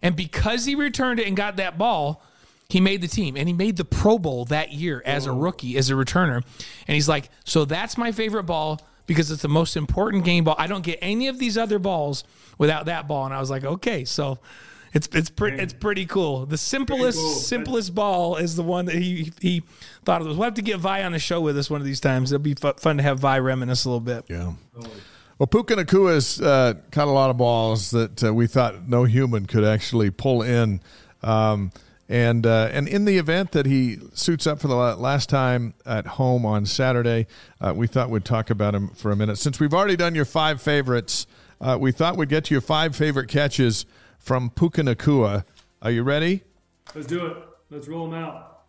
[0.00, 2.22] and because he returned it and got that ball,
[2.68, 5.76] he made the team and he made the Pro Bowl that year as a rookie,
[5.76, 6.44] as a returner.
[6.86, 10.54] And he's like, So that's my favorite ball because it's the most important game ball.
[10.56, 12.22] I don't get any of these other balls
[12.58, 13.24] without that ball.
[13.24, 14.38] And I was like, Okay, so
[14.96, 16.46] it's it's pretty it's pretty cool.
[16.46, 17.30] The simplest cool.
[17.30, 19.62] simplest ball is the one that he he
[20.06, 20.28] thought of.
[20.28, 22.32] We'll have to get Vai on the show with us one of these times.
[22.32, 24.24] It'll be fu- fun to have Vai reminisce a little bit.
[24.28, 24.54] Yeah.
[25.38, 29.44] Well, Puka Nacua's uh, caught a lot of balls that uh, we thought no human
[29.44, 30.80] could actually pull in.
[31.22, 31.72] Um,
[32.08, 36.06] and uh, and in the event that he suits up for the last time at
[36.06, 37.26] home on Saturday,
[37.60, 39.36] uh, we thought we'd talk about him for a minute.
[39.36, 41.26] Since we've already done your five favorites,
[41.60, 43.84] uh, we thought we'd get to your five favorite catches
[44.26, 45.44] from Puka Nacua.
[45.80, 46.42] Are you ready?
[46.94, 47.36] let's do it
[47.68, 48.62] let's roll them out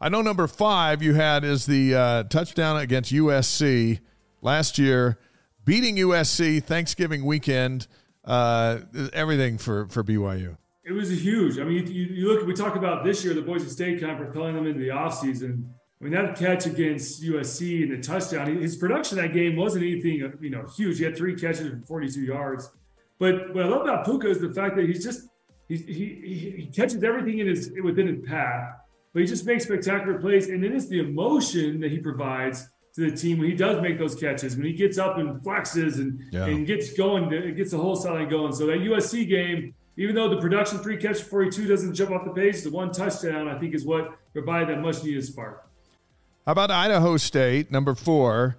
[0.00, 4.00] I know number five you had is the uh, touchdown against USC
[4.42, 5.18] last year,
[5.64, 7.86] beating USC Thanksgiving weekend.
[8.22, 8.80] Uh,
[9.14, 10.58] everything for for BYU.
[10.84, 11.58] It was huge.
[11.58, 12.46] I mean, you, you look.
[12.46, 15.64] We talk about this year, the Boise State kind of propelling them into the offseason.
[15.98, 20.30] I mean, that catch against USC and the touchdown, his production that game wasn't anything,
[20.42, 20.98] you know, huge.
[20.98, 22.70] He had three catches for 42 yards.
[23.18, 25.28] But what I love about Puka is the fact that he's just
[25.68, 28.76] he he, he catches everything in his within his path,
[29.12, 30.48] but he just makes spectacular plays.
[30.48, 33.98] And then it's the emotion that he provides to the team when he does make
[33.98, 36.46] those catches, when he gets up and flexes and, yeah.
[36.46, 38.52] and gets going, it gets the whole sideline going.
[38.54, 42.30] So that USC game, even though the production three catch 42 doesn't jump off the
[42.30, 45.68] page, the one touchdown I think is what provided that much needed spark.
[46.46, 48.56] How about Idaho State, number four?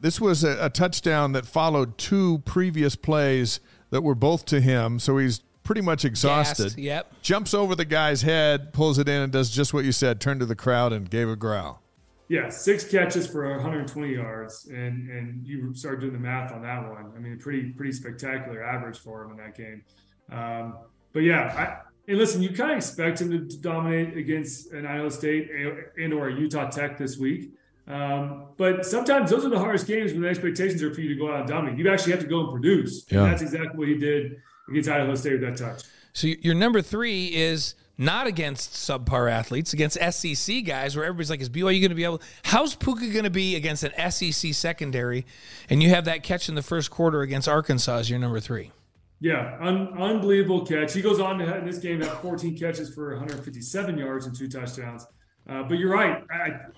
[0.00, 3.60] This was a, a, touchdown that followed two previous plays
[3.90, 6.64] that were both to him, so he's pretty much exhausted.
[6.64, 7.12] Gassed, yep.
[7.22, 10.20] Jumps over the guy's head, pulls it in, and does just what you said.
[10.20, 11.82] Turned to the crowd and gave a growl.
[12.28, 16.88] Yeah, six catches for 120 yards, and and you start doing the math on that
[16.88, 17.12] one.
[17.16, 19.82] I mean, pretty pretty spectacular average for him in that game.
[20.30, 20.78] Um,
[21.12, 25.10] but yeah, I, and listen, you kind of expect him to dominate against an Iowa
[25.10, 25.50] State
[25.98, 27.50] and or a Utah Tech this week.
[27.86, 31.14] Um, but sometimes those are the hardest games when the expectations are for you to
[31.14, 31.78] go out and dominate.
[31.78, 33.04] You actually have to go and produce.
[33.10, 33.22] Yeah.
[33.22, 34.36] And that's exactly what he did
[34.68, 35.82] against Idaho State with that touch.
[36.12, 41.40] So your number three is not against subpar athletes, against SEC guys, where everybody's like,
[41.40, 42.22] "Is BYU going to be able?
[42.44, 45.26] How's Puka going to be against an SEC secondary?"
[45.68, 48.72] And you have that catch in the first quarter against Arkansas as your number three.
[49.20, 50.94] Yeah, un- unbelievable catch.
[50.94, 54.34] He goes on to have, in this game have 14 catches for 157 yards and
[54.34, 55.06] two touchdowns.
[55.50, 56.24] Uh, but you're right,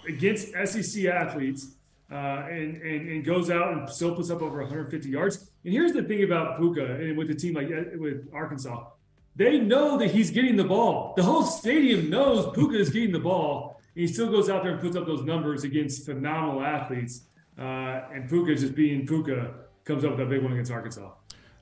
[0.09, 1.75] against SEC athletes,
[2.11, 5.51] uh, and, and and goes out and still puts up over 150 yards.
[5.65, 8.85] And here's the thing about Puka and with the team like uh, with Arkansas,
[9.37, 11.15] they know that he's getting the ball.
[11.17, 13.81] The whole stadium knows Puka is getting the ball.
[13.95, 17.23] And he still goes out there and puts up those numbers against phenomenal athletes.
[17.59, 19.53] Uh, and Puka just being Puka
[19.85, 21.11] comes up with a big one against Arkansas.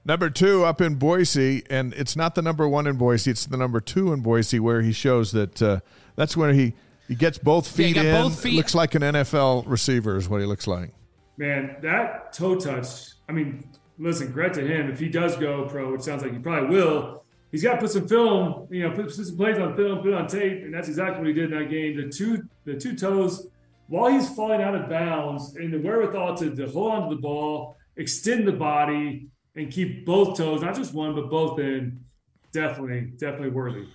[0.04, 3.56] Number two up in Boise, and it's not the number one in Boise; it's the
[3.56, 5.80] number two in Boise, where he shows that uh,
[6.16, 6.74] that's where he
[7.10, 8.22] he gets both feet yeah, in.
[8.22, 8.54] Both feet.
[8.54, 10.94] Looks like an NFL receiver is what he looks like.
[11.38, 12.86] Man, that toe touch.
[13.28, 14.88] I mean, listen, credit to him.
[14.88, 17.90] If he does go pro, which sounds like he probably will, he's got to put
[17.90, 18.68] some film.
[18.70, 21.26] You know, put some plays on film, put it on tape, and that's exactly what
[21.26, 21.96] he did in that game.
[21.96, 23.48] The two the two toes
[23.88, 27.76] while he's falling out of bounds and the wherewithal to, to hold onto the ball,
[27.96, 32.04] extend the body, and keep both toes, not just one, but both in,
[32.52, 33.88] definitely, definitely worthy.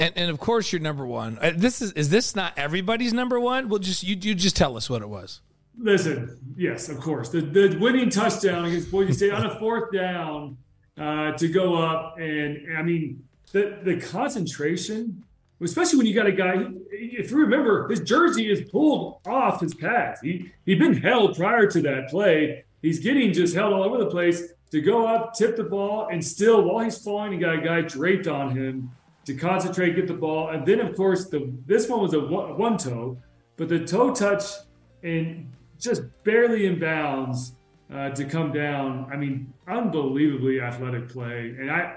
[0.00, 1.38] And, and of course, your number one.
[1.40, 3.68] Uh, this is is this not everybody's number one?
[3.68, 5.42] Well, just you you just tell us what it was.
[5.78, 10.56] Listen, yes, of course, the the winning touchdown against Boise State on a fourth down
[10.98, 13.22] uh, to go up, and I mean
[13.52, 15.22] the the concentration,
[15.60, 16.64] especially when you got a guy.
[16.90, 20.20] If you remember, his jersey is pulled off his pads.
[20.22, 22.64] He he'd been held prior to that play.
[22.80, 26.24] He's getting just held all over the place to go up, tip the ball, and
[26.24, 28.90] still while he's falling, he got a guy draped on him
[29.24, 32.56] to concentrate, get the ball, and then of course the this one was a one,
[32.56, 33.18] one toe,
[33.56, 34.44] but the toe touch
[35.02, 37.54] and just barely in bounds
[37.92, 39.08] uh, to come down.
[39.12, 41.96] I mean, unbelievably athletic play, and I.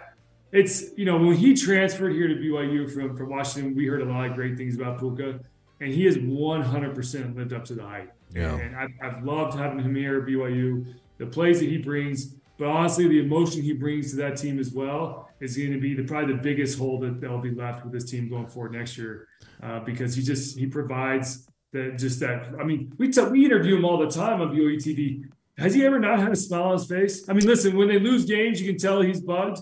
[0.52, 4.06] It's you know when he transferred here to BYU from from Washington, we heard a
[4.06, 5.40] lot of great things about Puka,
[5.82, 8.14] and he has 100% lived up to the hype.
[8.36, 8.56] Yeah.
[8.58, 10.94] And I've, I've loved having him here at BYU.
[11.18, 14.72] The plays that he brings, but honestly, the emotion he brings to that team as
[14.72, 17.94] well is going to be the, probably the biggest hole that they'll be left with
[17.94, 19.28] this team going forward next year,
[19.62, 22.54] uh, because he just he provides that just that.
[22.60, 25.24] I mean, we t- we interview him all the time on BYU TV.
[25.58, 27.30] Has he ever not had a smile on his face?
[27.30, 29.60] I mean, listen, when they lose games, you can tell he's bugged,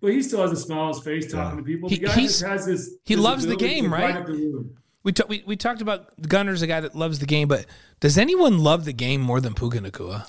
[0.00, 1.62] but he still has a smile on his face talking yeah.
[1.62, 1.88] to people.
[1.88, 2.94] The he, guy just has this.
[3.04, 4.26] He loves the game, right?
[4.26, 4.68] The
[5.04, 7.66] we, t- we we talked about Gunnar's a guy that loves the game, but
[8.00, 10.26] does anyone love the game more than Puka Nacua?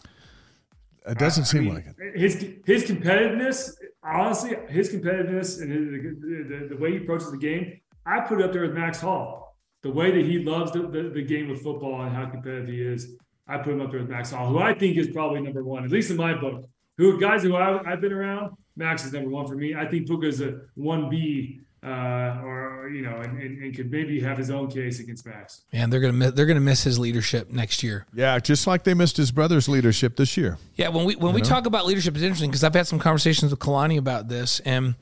[1.08, 2.20] It doesn't seem mean, like it.
[2.20, 3.72] His his competitiveness,
[4.04, 5.86] honestly, his competitiveness and his,
[6.22, 9.00] the, the, the, way he approaches the game, I put it up there with Max
[9.00, 9.58] Hall.
[9.82, 12.82] The way that he loves the, the, the, game of football and how competitive he
[12.82, 13.16] is,
[13.48, 15.86] I put him up there with Max Hall, who I think is probably number one,
[15.86, 16.66] at least in my book.
[16.98, 19.74] Who guys who I, have been around, Max is number one for me.
[19.74, 23.90] I think Puka is a one B uh, or you know, and, and, and, could
[23.90, 25.62] maybe have his own case against Max.
[25.72, 28.06] Man, they're gonna miss, they're gonna miss his leadership next year.
[28.14, 30.58] Yeah, just like they missed his brother's leadership this year.
[30.76, 31.48] Yeah, when we when you we know?
[31.48, 34.96] talk about leadership, it's interesting because I've had some conversations with Kalani about this, and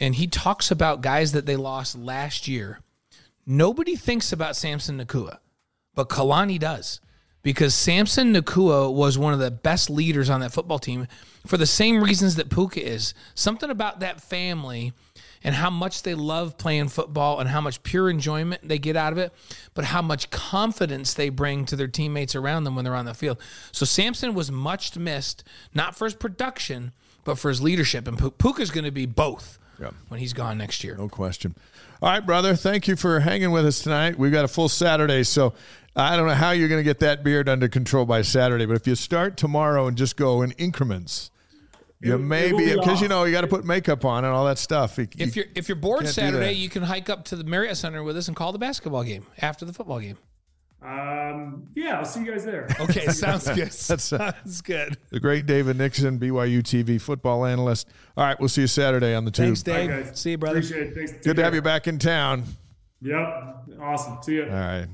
[0.00, 2.80] and he talks about guys that they lost last year.
[3.46, 5.38] Nobody thinks about Samson Nacua,
[5.94, 7.00] but Kalani does
[7.44, 11.06] because Samson Nacua was one of the best leaders on that football team
[11.46, 13.14] for the same reasons that Puka is.
[13.34, 14.94] Something about that family
[15.44, 19.12] and how much they love playing football and how much pure enjoyment they get out
[19.12, 19.32] of it,
[19.74, 23.14] but how much confidence they bring to their teammates around them when they're on the
[23.14, 23.38] field.
[23.70, 26.92] So Samson was much missed, not for his production,
[27.24, 28.08] but for his leadership.
[28.08, 29.90] And Puka's going to be both Yeah.
[30.08, 30.96] when he's gone next year.
[30.96, 31.54] No question.
[32.02, 32.56] All right, brother.
[32.56, 34.18] Thank you for hanging with us tonight.
[34.18, 35.54] We've got a full Saturday, so
[35.96, 38.76] I don't know how you're going to get that beard under control by Saturday, but
[38.76, 41.30] if you start tomorrow and just go in increments,
[42.04, 44.24] you It- may it be be because you know you got to put makeup on
[44.24, 44.98] and all that stuff.
[44.98, 47.76] You- If you- you're if you're bored Saturday, you can hike up to the Marriott
[47.76, 50.18] Center with us and call the basketball game after the football game.
[50.82, 52.68] Um, yeah, I'll see you guys there.
[52.78, 53.56] Okay, sounds good.
[53.88, 54.98] That's, uh, sounds good.
[55.08, 57.88] the great David Nixon, BYU TV football analyst.
[58.18, 59.46] All right, we'll see you Saturday on the tube.
[59.56, 59.88] Thanks, Dave.
[59.90, 60.18] right.
[60.18, 60.58] See you, brother.
[60.58, 60.94] Appreciate it.
[60.94, 61.12] Thanks.
[61.24, 62.44] Good to have you back in town.
[63.00, 63.78] Yep.
[63.80, 64.18] Awesome.
[64.22, 64.44] See you.
[64.44, 64.86] All right.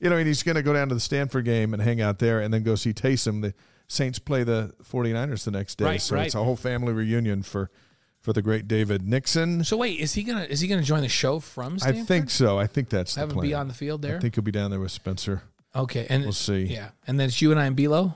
[0.00, 2.18] You know, and he's going to go down to the Stanford game and hang out
[2.18, 3.40] there and then go see Taysom.
[3.42, 3.54] The
[3.88, 5.84] Saints play the 49ers the next day.
[5.84, 6.26] Right, so right.
[6.26, 7.70] it's a whole family reunion for
[8.20, 9.64] for the great David Nixon.
[9.64, 12.58] So wait, is he gonna is he gonna join the show from I think so.
[12.58, 13.48] I think that's the have him plan.
[13.48, 14.16] be on the field there.
[14.16, 15.42] I think he'll be down there with Spencer.
[15.74, 16.64] okay, and We'll see.
[16.64, 18.14] Yeah, and then it's you and I and Bilo.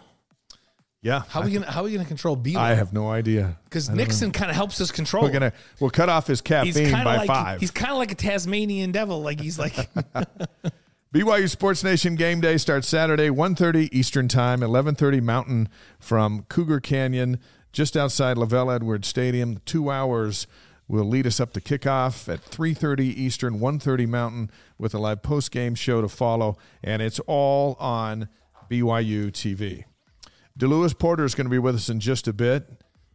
[1.00, 1.22] Yeah.
[1.28, 2.56] How are we gonna how are we gonna control Bilo?
[2.56, 3.58] I have no idea.
[3.64, 4.04] Because I don't know.
[4.04, 5.24] Nixon kind of helps us control.
[5.24, 7.60] We're gonna we'll cut off his caffeine by like five.
[7.60, 9.20] he's kind of like a Tasmanian devil.
[9.20, 9.74] Like he's like
[11.12, 15.68] BYU Sports Nation game day starts Saturday, 1.30 Eastern Time, 11.30 Mountain
[16.00, 17.38] from Cougar Canyon,
[17.70, 19.60] just outside LaVell Edwards Stadium.
[19.66, 20.46] Two hours
[20.88, 25.74] will lead us up to kickoff at 3.30 Eastern, 1.30 Mountain with a live post-game
[25.74, 28.30] show to follow, and it's all on
[28.70, 29.84] BYU TV.
[30.58, 32.66] DeLewis Porter is going to be with us in just a bit.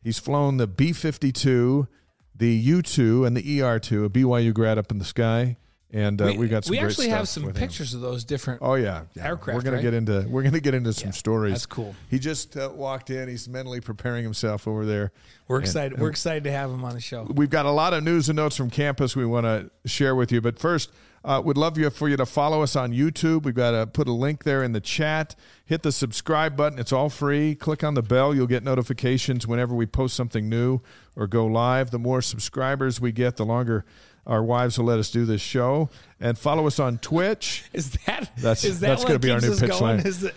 [0.04, 1.88] He's flown the B-52,
[2.36, 5.58] the U-2, and the ER-2, a BYU grad up in the sky.
[5.93, 7.61] And uh, we, got some we actually have some with him.
[7.61, 8.61] pictures of those different.
[8.61, 9.25] Oh yeah, yeah.
[9.27, 9.81] Aircraft, We're gonna right?
[9.83, 11.53] get into we're gonna get into some stories.
[11.53, 11.95] that's cool.
[12.09, 13.29] He just uh, walked in.
[13.29, 15.13] He's mentally preparing himself over there.
[15.47, 15.97] we're And- excited.
[15.99, 17.23] we're excited to have him on the show.
[17.33, 20.29] We've got a lot of news and notes from campus we want to share with
[20.29, 20.41] you.
[20.41, 20.91] But first,
[21.23, 23.43] uh, would love you for you to follow us on YouTube.
[23.43, 25.35] We've got to put a link there in the chat.
[25.65, 26.79] Hit the subscribe button.
[26.79, 27.55] It's all free.
[27.55, 28.35] Click on the bell.
[28.35, 30.81] You'll get notifications whenever we post something new
[31.15, 31.91] or go live.
[31.91, 33.85] The more subscribers we get, the longer
[34.28, 35.89] our wives will let us do this show.
[36.19, 37.63] And follow us on Twitch.
[37.73, 39.82] Is that That's- is that that's gonna be our new pitch going?
[39.82, 39.99] line.
[39.99, 40.34] Is that,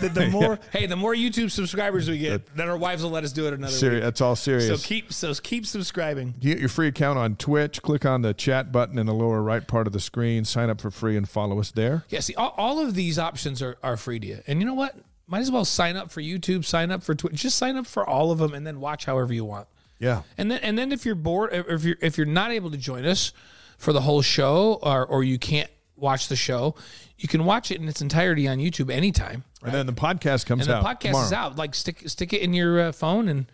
[0.00, 3.24] that the more hey, the more YouTube subscribers we get, then our wives will let
[3.24, 4.04] us do it another Seri- week.
[4.04, 4.68] That's all serious.
[4.68, 6.34] So keep so keep subscribing.
[6.40, 7.82] You get your free account on Twitch.
[7.82, 10.44] Click on the chat button in the lower right part of the screen.
[10.44, 12.04] Sign up for free and follow us there.
[12.08, 14.38] Yeah, see, all, all of these options are, are free to you.
[14.46, 14.94] And you know what?
[15.26, 17.34] Might as well sign up for YouTube, sign up for Twitch.
[17.34, 19.66] Just sign up for all of them and then watch however you want.
[19.98, 20.22] Yeah.
[20.38, 23.04] And then and then if you're bored, if you're if you're not able to join
[23.04, 23.32] us
[23.78, 26.74] for the whole show, or or you can't watch the show,
[27.18, 29.44] you can watch it in its entirety on YouTube anytime.
[29.62, 31.24] And then the podcast comes And the podcast tomorrow.
[31.26, 31.56] is out.
[31.56, 33.46] Like stick stick it in your uh, phone and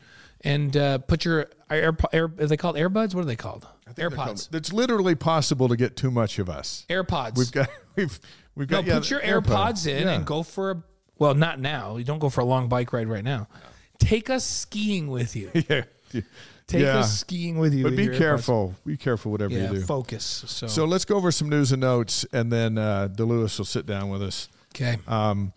[0.44, 3.14] and uh, put your air, air are they called AirBuds?
[3.14, 3.66] What are they called?
[3.94, 4.54] They're called- AirPods.
[4.54, 6.84] It's literally possible to get too much of us.
[6.90, 7.36] AirPods.
[7.38, 8.18] We've got we've
[8.56, 9.42] we've No, got yeah, put your AirPods.
[9.44, 10.12] AirPods in Yeah.
[10.14, 10.82] and go for a
[11.18, 11.98] well, not now.
[11.98, 13.46] You don't go for a long bike ride right now.
[14.00, 15.50] Take us skiing with you.
[15.68, 15.84] Yeah.
[16.68, 16.98] Take Yeah.
[16.98, 17.82] us skiing with you.
[17.84, 18.74] But be careful.
[18.86, 19.82] Be careful whatever Yeah, you do.
[19.84, 20.44] focus.
[20.46, 23.84] So, So let's go over some news and notes, and then uh, DeLewis will sit
[23.86, 24.48] down with us.
[24.74, 24.98] okay.
[25.06, 25.52] Um,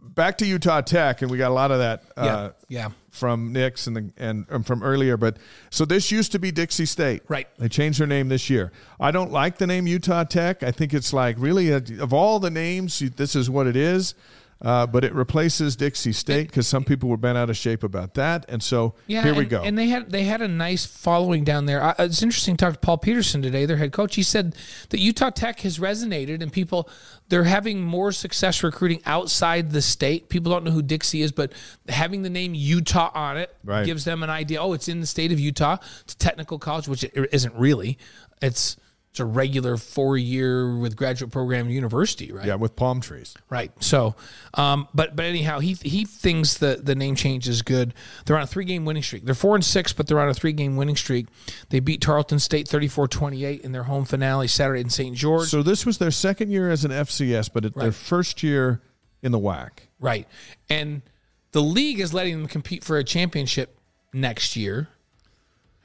[0.00, 2.86] Back to Utah Tech, and we got a lot of that uh, yeah.
[2.86, 2.88] Yeah.
[3.10, 5.16] from Nix and the, and um, from earlier.
[5.16, 5.36] But
[5.70, 7.46] so this used to be Dixie State, Right.
[7.58, 8.72] They changed their name this year.
[8.98, 10.62] I don't like the name Utah Tech.
[10.62, 14.14] I think it's like really uh, of all the names, this is what it is.
[14.60, 18.14] Uh, but it replaces Dixie State because some people were bent out of shape about
[18.14, 19.62] that, and so Yeah, here we and- go.
[19.62, 21.80] And they had they had a nice following down there.
[21.80, 24.16] I, it's interesting to talk to Paul Peterson today, their head coach.
[24.16, 24.56] He said
[24.88, 26.88] that Utah Tech has resonated, and people
[27.28, 30.28] they're having more success recruiting outside the state.
[30.28, 31.52] People don't know who Dixie is, but
[31.88, 33.86] having the name Utah on it Right.
[33.86, 34.60] gives them an idea.
[34.60, 35.76] Oh, it's in the state of Utah.
[36.00, 37.96] It's a technical college, which it isn't really.
[38.42, 38.76] It's
[39.18, 42.46] it's a regular four year with graduate program university, right?
[42.46, 43.34] yeah, with palm trees.
[43.50, 43.72] Right.
[43.82, 44.14] So,
[44.54, 47.94] um, but but anyhow, he he thinks the the name change is good.
[48.24, 49.24] They're on a three game winning streak.
[49.24, 51.26] They're four and six, but they're on a three game winning streak.
[51.70, 55.16] They beat Tarleton State 34-28 in their home finale Saturday in St.
[55.16, 55.48] George.
[55.48, 58.80] So this was their second year as an FCS, but it, their first year
[59.20, 59.70] in the WAC.
[59.98, 60.28] right.
[60.70, 61.02] And
[61.50, 63.76] the league is letting them compete for a championship
[64.12, 64.88] next year.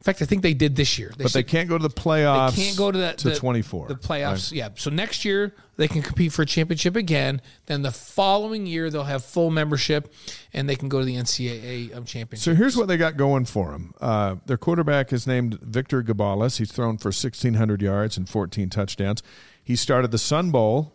[0.03, 1.13] In fact, I think they did this year.
[1.17, 2.57] But they can't go to the playoffs.
[2.57, 3.87] They can't go to the, to the 24.
[3.87, 4.67] The playoffs, yeah.
[4.75, 7.41] So next year they can compete for a championship again.
[7.67, 10.13] Then the following year they'll have full membership,
[10.51, 12.43] and they can go to the NCAA um, championship.
[12.43, 13.93] So here's what they got going for them.
[14.01, 16.57] Uh, their quarterback is named Victor Gabalis.
[16.57, 19.23] He's thrown for 1,600 yards and 14 touchdowns.
[19.63, 20.91] He started the Sun Bowl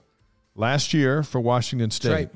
[0.54, 2.12] last year for Washington State.
[2.12, 2.30] right.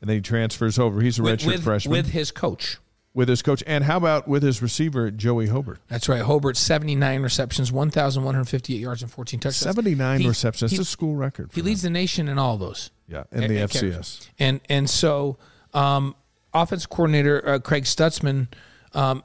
[0.00, 1.00] And then he transfers over.
[1.00, 2.78] He's a redshirt with, freshman with, his coach.
[3.14, 3.62] His coach.
[3.66, 5.78] And how about with his receiver, Joey Hobert?
[5.88, 6.22] That's right.
[6.22, 9.56] Hobert, 79 receptions, 1,158 yards, and 14 touchdowns.
[9.58, 10.70] 79 He- receptions.
[10.70, 11.50] He, That's a school record.
[11.52, 12.90] he for leads the nation in all those.
[13.08, 14.28] Yeah, in the FCS.
[14.38, 15.36] And and so,
[15.74, 16.14] um,
[16.54, 18.48] offensive coordinator uh, Craig Stutzman,
[18.94, 19.22] um,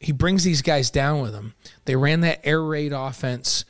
[0.00, 1.54] he brings these guys down with him.
[1.84, 3.64] They ran that air raid offense.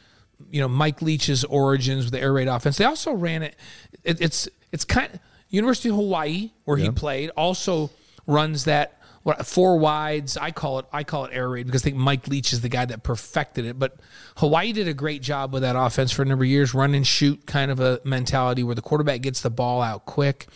[0.50, 2.76] You know, Mike Leach's origins with the air raid offense.
[2.76, 3.56] They also ran it.
[4.04, 7.90] it it's it's kind of University of Hawaii where he played also
[8.26, 10.36] runs that what four wides.
[10.36, 12.68] I call it I call it air raid because I think Mike Leach is the
[12.68, 13.76] guy that perfected it.
[13.76, 13.96] But
[14.36, 17.04] Hawaii did a great job with that offense for a number of years, run and
[17.04, 20.46] shoot kind of a mentality where the quarterback gets the ball out quick.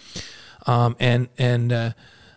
[0.67, 1.91] Um, and and uh,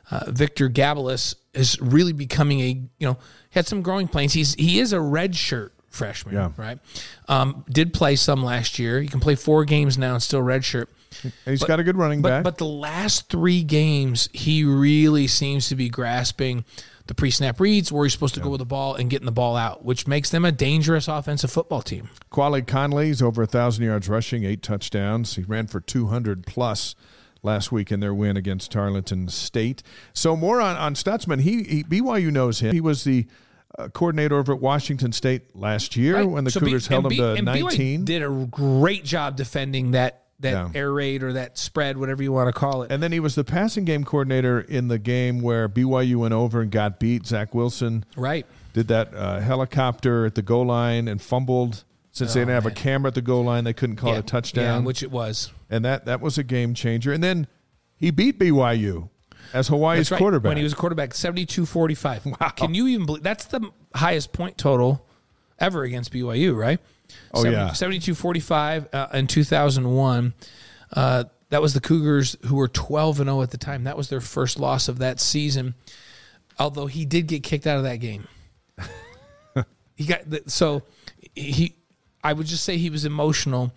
[0.09, 3.13] uh, Victor Gabalis is really becoming a you know
[3.51, 4.33] he had some growing pains.
[4.33, 6.49] He's he is a red shirt freshman, Yeah.
[6.57, 6.79] right?
[7.27, 8.99] Um, did play some last year.
[9.01, 10.89] He can play four games now and still red shirt.
[11.23, 12.43] And he's got a good running But back.
[12.43, 16.65] but the last three games, he really seems to be grasping
[17.07, 19.57] the pre-snap reads where he's supposed to go with the ball and getting the ball
[19.57, 22.09] out, which makes them a dangerous offensive football team.
[22.29, 25.35] Quali Conley's over a thousand yards rushing, eight touchdowns.
[25.35, 26.95] He ran for two hundred plus
[27.41, 29.83] last week in their win against Tarleton State.
[30.13, 31.41] So more on on Stutzman.
[31.41, 32.71] He, he BYU knows him.
[32.73, 33.27] He was the
[33.77, 36.23] uh, coordinator over at Washington State last year Right?
[36.29, 38.05] when the So B- Cougars held and him to and BYU nineteen.
[38.05, 42.47] Did a great job defending that that air raid or that spread, whatever you want
[42.47, 42.91] to call it.
[42.91, 46.61] And then he was the passing game coordinator in the game where BYU went over
[46.61, 47.25] and got beat.
[47.25, 48.45] Zach Wilson right.
[48.73, 51.83] did that uh, helicopter at the goal line and fumbled.
[52.11, 54.19] Since they didn't have a camera at the goal line, they couldn't call Oh, yeah.
[54.19, 54.81] it a touchdown.
[54.83, 55.51] Yeah, which it was.
[55.71, 57.11] and that that was a game changer.
[57.11, 57.47] And then
[57.97, 59.09] he beat BYU
[59.51, 60.19] as Hawaii's right.
[60.19, 60.49] quarterback.
[60.49, 62.39] When he was a quarterback, 72-45.
[62.39, 62.49] Wow.
[62.49, 65.05] Can you even believe that's the highest point total
[65.59, 66.79] ever against BYU, right?
[67.33, 67.69] Oh, yeah.
[67.69, 70.33] 72-45 uh, in 2001.
[70.91, 73.83] Uh, that was the Cougars who were 12 and 0 at the time.
[73.83, 75.75] That was their first loss of that season.
[76.57, 78.27] Although he did get kicked out of that game.
[79.95, 80.83] he got so
[81.35, 81.75] he
[82.23, 83.73] I would just say he was emotional.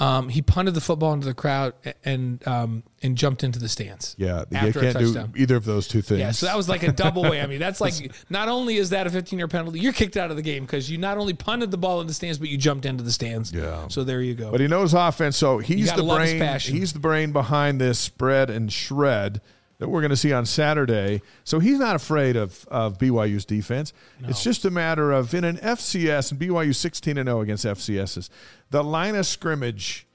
[0.00, 1.74] Um, he punted the football into the crowd
[2.06, 4.16] and um, and jumped into the stands.
[4.18, 6.20] yeah, you can't do either of those two things.
[6.20, 7.58] Yeah, so that was like a double whammy.
[7.58, 10.42] That's like not only is that a 15 year penalty, you're kicked out of the
[10.42, 13.04] game because you not only punted the ball in the stands, but you jumped into
[13.04, 13.52] the stands.
[13.52, 13.88] Yeah.
[13.88, 14.50] So there you go.
[14.50, 16.58] but he knows offense, so he's the brain.
[16.60, 19.42] He's the brain behind this spread and shred
[19.80, 21.22] that we're going to see on Saturday.
[21.42, 23.92] So he's not afraid of of BYU's defense.
[24.28, 28.28] It's just a matter of in an FCS and BYU 16 and 0 against FCSs.
[28.70, 30.06] The line of scrimmage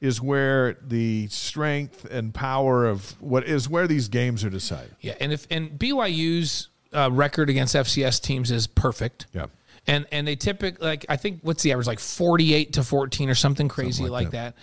[0.00, 4.94] is where the strength and power of what is where these games are decided.
[5.00, 9.26] yeah, and if and BYU's uh, record against FCS teams is perfect.
[9.32, 9.46] Yeah.
[9.86, 13.34] And and they typically like I think what's the average like 48 to 14 or
[13.34, 14.54] something crazy like like, that.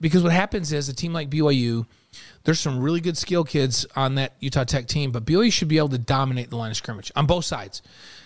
[0.00, 1.86] Because what happens is a team like BYU,
[2.44, 5.78] there's some really good skill kids on that Utah Tech team, but BYU should be
[5.78, 7.82] able to dominate the line of scrimmage on both sides.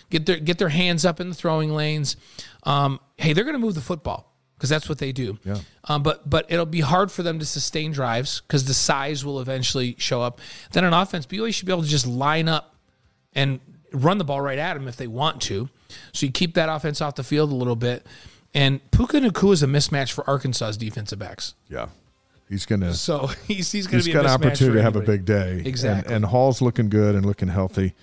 [0.09, 2.15] Get their get their hands up in the throwing lanes.
[2.63, 5.37] Um, hey, they're going to move the football because that's what they do.
[5.43, 5.59] Yeah.
[5.85, 9.39] Um, but but it'll be hard for them to sustain drives because the size will
[9.39, 10.39] eventually show up.
[10.71, 12.75] Then on offense, BYU should be able to just line up
[13.33, 13.59] and
[13.91, 15.69] run the ball right at them if they want to.
[16.13, 18.05] So you keep that offense off the field a little bit.
[18.53, 21.55] And Puka Nacua is a mismatch for Arkansas's defensive backs.
[21.69, 21.87] Yeah.
[22.49, 25.25] He's going to So he's he's going he's got an opportunity to have a big
[25.25, 25.61] day.
[25.65, 26.13] Exactly.
[26.13, 27.93] And, and Hall's looking good and looking healthy.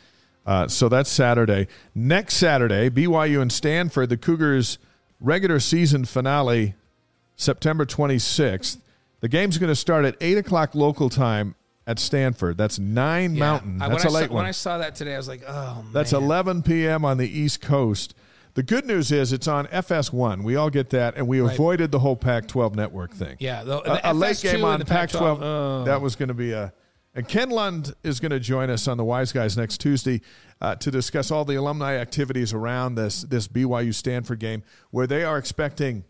[0.44, 1.68] Uh, so that's Saturday.
[1.94, 4.78] Next Saturday, BYU and Stanford, the Cougars'
[5.20, 6.74] regular season finale,
[7.36, 8.78] September 26th.
[9.20, 11.54] The game's going to start at 8 o'clock local time
[11.86, 12.56] at Stanford.
[12.56, 13.38] That's 9 Yeah.
[13.38, 13.78] Mountain.
[13.78, 14.36] That's when a I late saw, one.
[14.42, 16.22] When I saw that today, I was like, oh, That's man.
[16.24, 17.04] 11 p.m.
[17.04, 18.16] on the East Coast.
[18.54, 20.42] The good news is it's on FS1.
[20.42, 23.36] We all get that, and we avoided the whole Pac-12 network thing.
[23.40, 25.38] Yeah, the, a, the a late FS2 game on the Pac-12.
[25.42, 25.84] oh.
[25.84, 26.72] That was going to be a.
[27.14, 30.22] And Ken Lund is going to join us on the Wise Guys next Tuesday
[30.62, 35.22] uh, to discuss all the alumni activities around this this BYU Stanford game, where they
[35.24, 36.04] are expecting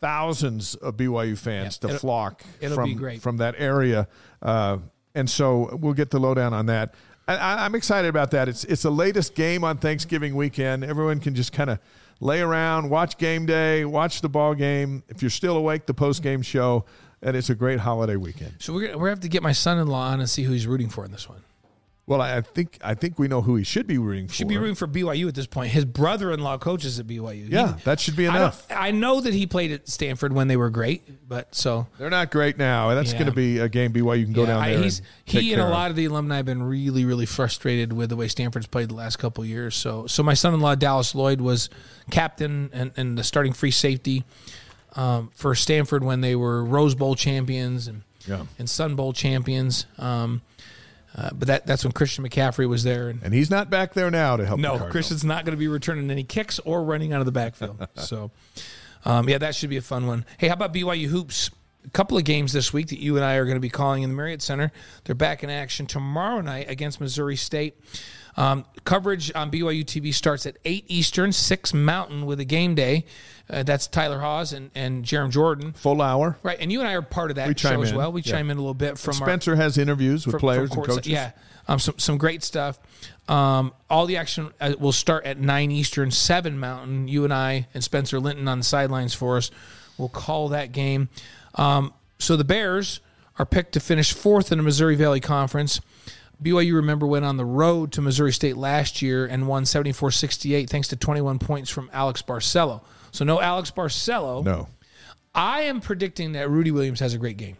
[0.00, 4.06] thousands of BYU fans Yeah, to it'll- flock it'll from from that area,
[4.42, 4.78] uh,
[5.14, 6.94] and so we'll get the lowdown on that.
[7.26, 8.48] I, I'm excited about that.
[8.48, 10.84] It's it's the latest game on Thanksgiving weekend.
[10.84, 11.78] Everyone can just kind of
[12.20, 15.02] lay around, watch game day, watch the ball game.
[15.08, 16.84] If you're still awake, the post game show,
[17.22, 18.56] and it's a great holiday weekend.
[18.58, 20.66] So we're gonna, we're gonna have to get my son-in-law on and see who he's
[20.66, 21.42] rooting for in this one.
[22.06, 24.34] Well, I I think I think we know who he should be rooting for.
[24.34, 25.72] Should be rooting for BYU at this point.
[25.72, 27.46] His brother-in-law coaches at BYU.
[27.50, 28.68] Yeah, He- that should be enough.
[28.68, 32.10] don't- I know that he played at Stanford when they were great, but so They're
[32.10, 33.20] not great now, and that's Yeah.
[33.20, 34.82] going to be a game BYU can go yeah, down I- there.
[34.82, 35.08] he's and
[35.42, 35.70] he and a of.
[35.70, 38.94] lot of the alumni have been really really frustrated with the way Stanford's played the
[38.94, 39.74] last couple of years.
[39.74, 41.70] So so my son-in-law Dallas Lloyd was
[42.10, 44.24] captain and, and the starting free safety
[44.94, 48.42] um, for Stanford when they were Rose Bowl champions and Yeah.
[48.58, 49.86] and Sun Bowl champions.
[49.98, 50.42] Um,
[51.14, 54.10] uh, but that that's when Christian McCaffrey was there and and he's not back there
[54.10, 54.60] now to help.
[54.60, 54.78] no.
[54.90, 57.86] Christian's not going to be returning any kicks or running out of the backfield.
[57.96, 58.30] so,
[59.04, 60.24] um, yeah, that should be a fun one.
[60.38, 61.50] Hey, how about BYU hoops?
[61.86, 64.02] a couple of games this week that you and I are going to be calling
[64.02, 64.72] in the Marriott Center.
[65.04, 67.78] They're back in action tomorrow night against Missouri State.
[68.36, 73.04] Um, coverage on BYU TV starts at 8 Eastern, 6 Mountain with a game day.
[73.48, 75.72] Uh, that's Tyler Hawes and, and Jerem Jordan.
[75.74, 76.38] Full hour.
[76.42, 78.10] Right, and you and I are part of that We show as well.
[78.10, 78.32] We Yeah.
[78.32, 80.86] chime in a little bit from our Spencer has interviews with from- players from and
[80.88, 81.06] coaches.
[81.06, 81.32] Yeah,
[81.68, 82.78] um, some some great stuff.
[83.28, 87.08] Um, all the action uh, will start at nine Eastern, seven Mountain.
[87.08, 89.50] You and I and Spencer Linton on the sidelines for us.
[89.98, 91.08] We'll call that game.
[91.54, 93.00] Um, so the Bears
[93.38, 95.80] are picked to finish fourth in the Missouri Valley Conference.
[96.42, 100.68] BYU, remember, went on the road to Missouri State last year and won 74 68
[100.70, 102.82] thanks to 21 points from Alex Barcelo.
[103.12, 104.44] So, no Alex Barcelo.
[104.44, 104.68] No,
[105.34, 107.56] I am predicting that Rudi Williams has a great game.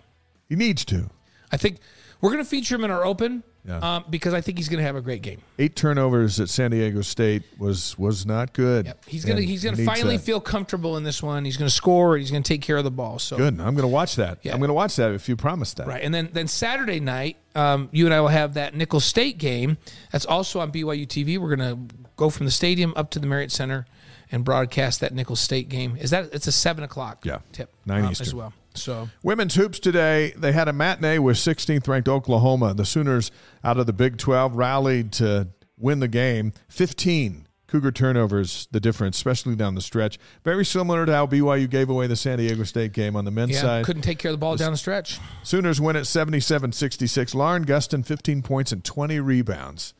[0.48, 1.10] he needs to.
[1.52, 1.78] I think
[2.20, 3.78] we're going to feature him in our open Yeah.
[3.78, 5.40] um, because I think he's going to have a great game.
[5.58, 8.86] Eight turnovers at San Diego State was was not good.
[8.86, 9.04] Yep.
[9.06, 10.24] He's gonna he's gonna finally that.
[10.24, 11.44] feel comfortable in this one.
[11.44, 12.16] He's gonna score.
[12.16, 13.18] He's gonna take care of the ball.
[13.20, 13.54] So good.
[13.60, 14.38] I'm going to watch that.
[14.42, 14.52] Yeah.
[14.52, 15.86] I'm going to watch that if you promise that.
[15.86, 19.38] right, and then then Saturday night, um, you and I will have that Nicholls State
[19.38, 19.76] game.
[20.12, 21.38] That's also on BYU TV.
[21.38, 21.78] We're gonna
[22.16, 23.86] go from the stadium up to the Marriott Center
[24.32, 25.96] and broadcast that Nicholls State game.
[25.96, 27.38] Is that it's a seven o'clock Yeah.
[27.52, 28.26] tip Nine um, Eastern.
[28.26, 28.52] as well.
[28.74, 32.74] So Women's hoops today, they had a matinee with 16th ranked Oklahoma.
[32.74, 33.30] The Sooners
[33.62, 35.48] out of the Big 12 rallied to
[35.78, 36.52] win the game.
[36.70, 37.43] 15
[37.74, 40.16] Cougar turnovers, the difference, especially down the stretch.
[40.44, 43.50] Very similar to how BYU gave away the San Diego State game on the men's
[43.50, 43.84] yeah, side.
[43.84, 45.18] couldn't take care of the ball down the stretch.
[45.42, 47.34] Sooners win at 77 66.
[47.34, 49.92] Lauren Gustin, 15 points and 20 rebounds.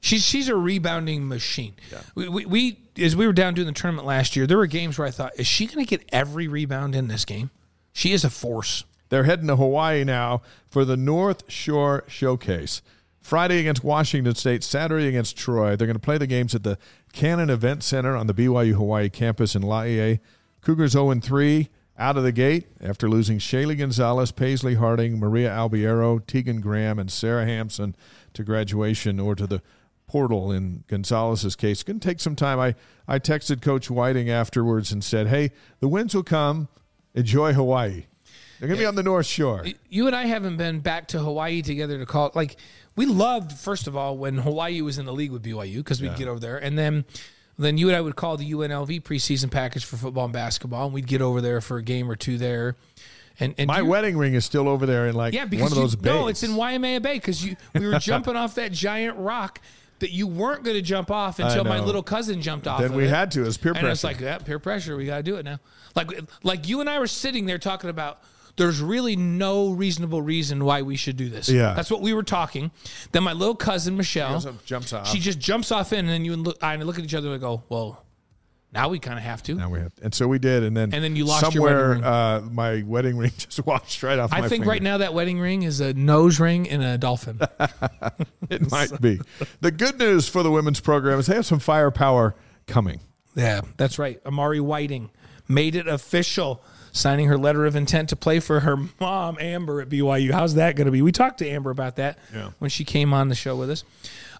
[0.00, 1.74] She's she's a rebounding machine.
[2.14, 4.96] We, we, we as we were down doing the tournament last year, there were games
[4.96, 7.50] where I thought, is she going to get every rebound in this game?
[7.92, 8.84] She is a force.
[9.10, 10.40] They're heading to Hawaii now
[10.70, 12.80] for the North Shore Showcase.
[13.24, 15.76] Friday against Washington State, Saturday against Troy.
[15.76, 16.76] They're going to play the games at the
[17.14, 20.20] Cannon Event Center on the BYU Hawaii campus in Laie.
[20.60, 26.24] Cougars 0 3 out of the gate after losing Shaylee Gonzalez, Paisley Harding, Maria Albiero,
[26.26, 27.96] Tegan Graham, and Sarah Hampson
[28.34, 29.62] to graduation or to the
[30.06, 31.78] portal in Gonzalez's case.
[31.78, 32.60] It's going to take some time.
[32.60, 32.74] I,
[33.08, 35.50] I texted Coach Whiting afterwards and said, hey,
[35.80, 36.68] the winds will come.
[37.14, 38.04] Enjoy Hawaii.
[38.58, 39.64] They're going to be on the North Shore.
[39.88, 42.30] You and I haven't been back to Hawaii together to call.
[42.34, 42.56] Like
[42.96, 46.16] we loved, first of all, when Hawaii was in the league with BYU because we'd
[46.16, 47.04] get over there, and then
[47.58, 50.94] then you and I would call the UNLV preseason package for football and basketball, and
[50.94, 52.76] we'd get over there for a game or two there.
[53.40, 55.90] And, and My wedding ring is still over there in like Yeah, because one of
[55.92, 56.04] you- bays.
[56.04, 59.60] no, it's in Waimea Bay because you we were jumping off that giant rock
[60.00, 62.80] that you weren't going to jump off until my little cousin jumped off.
[62.80, 63.10] Then of we it.
[63.10, 63.92] had to as peer and pressure.
[63.92, 64.96] it's like yeah, peer pressure.
[64.96, 65.58] We got to do it now.
[65.96, 66.10] Like
[66.42, 68.18] like you and I were sitting there talking about.
[68.56, 71.48] There's really no reasonable reason why we should do this.
[71.48, 71.74] Yeah.
[71.74, 72.70] that's what we were talking.
[73.12, 75.08] Then my little cousin Michelle, goes up, jumps off.
[75.08, 77.32] She just jumps off in, and then you and look, I look at each other
[77.32, 78.00] and go, "Well,
[78.72, 80.94] now we kind of have to." Now we have, and so we did, and then
[80.94, 81.88] And then you lost your somewhere.
[81.88, 82.04] wedding ring.
[82.04, 84.32] Uh, my wedding ring just washed right off.
[84.32, 84.70] I my think finger.
[84.70, 87.40] right now that wedding ring is a nose ring and a dolphin.
[88.50, 89.20] it might be.
[89.60, 92.34] The good news for the women's program is they have some firepower
[92.66, 93.00] coming.
[93.34, 94.20] Yeah, that's right.
[94.24, 95.10] Amari Whiting
[95.48, 96.62] made it official,
[96.94, 100.30] signing her letter of intent to play for her mom, Amber, at BYU.
[100.30, 101.02] How's that going to be?
[101.02, 102.50] We talked to Amber about that Yeah.
[102.60, 103.84] when she came on the show with us.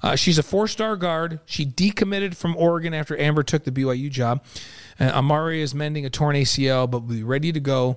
[0.02, 1.40] Uh, she's a four star guard.
[1.46, 4.42] She decommitted from Oregon after Amber took the BYU job.
[5.00, 7.96] Uh, Amari is mending a torn ACL, but will be ready to go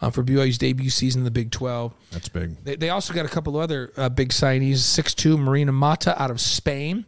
[0.00, 1.92] uh, for BYU's debut season in the Big 12.
[2.12, 2.62] That's big.
[2.62, 4.78] They, they also got a couple of other uh, big signees.
[4.78, 7.04] Six two Marina Mata out of Spain.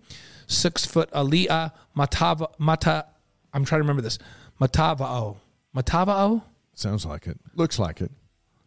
[0.48, 3.04] Six foot Alia Matava Mata.
[3.52, 4.18] I'm trying to remember this.
[4.60, 5.36] Matavao.
[5.76, 6.42] Matavao?
[6.78, 7.38] Sounds like it.
[7.54, 8.10] Looks like it.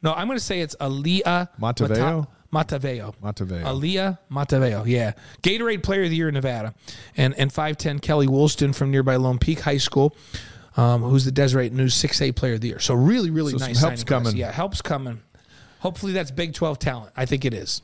[0.02, 2.28] No, I'm going to say it's Alia Mataveo?
[2.52, 3.14] Mata, Mataveo.
[3.24, 3.66] Mataveo.
[3.66, 4.86] Alia Mataveo.
[4.86, 5.14] Yeah.
[5.44, 6.74] Gatorade Player of the Year in Nevada.
[7.16, 10.16] And and 5'10 Kailey Woolston from nearby Lone Peak High School.
[10.78, 12.80] Um, who's the Deseret News 6A Player of the Year.
[12.80, 13.80] So really, really So nice.
[13.80, 14.24] help's signing class.
[14.24, 14.38] coming.
[14.38, 15.22] Yeah, help's coming.
[15.80, 17.12] Hopefully that's Big 12 talent.
[17.16, 17.82] I think it is.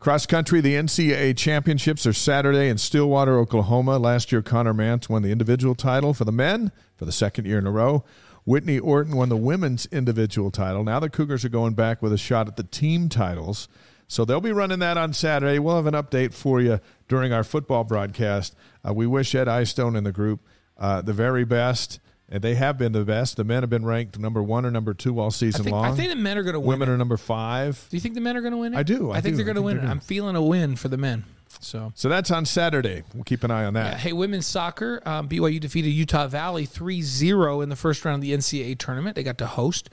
[0.00, 3.98] Cross country, the NCAA championships are Saturday in Stillwater, Oklahoma.
[3.98, 7.58] Last year, Connor Mantz won the individual title for the men for the second year
[7.58, 8.04] in a row.
[8.48, 10.82] Whitney Orton won the women's individual title.
[10.82, 13.68] Now the Cougars are going back with a shot at the team titles.
[14.06, 15.58] So they'll be running that on Saturday.
[15.58, 18.56] We'll have an update for you during our football broadcast.
[18.82, 20.40] Uh, we wish Ed Eyestone and the group
[20.78, 22.00] uh, the very best.
[22.30, 23.36] And they have been the best.
[23.36, 25.84] The men have been ranked number one or number two all I season think, long.
[25.84, 26.68] I think the men are going to win.
[26.68, 26.92] Women it.
[26.92, 27.86] are number five.
[27.90, 28.78] Do you think the men are going to win it?
[28.78, 29.36] I do, I I, think do.
[29.36, 29.84] they're going to win it.
[29.84, 31.24] I'm feeling a win for the men.
[31.60, 31.92] So.
[31.94, 33.02] So that's on Saturday.
[33.14, 33.92] We'll keep an eye on that.
[33.92, 33.98] Yeah.
[33.98, 35.02] Hey, women's soccer.
[35.04, 39.16] Um, BYU defeated Utah Valley 3 0 in the first round of the NCAA tournament.
[39.16, 39.90] They got to host.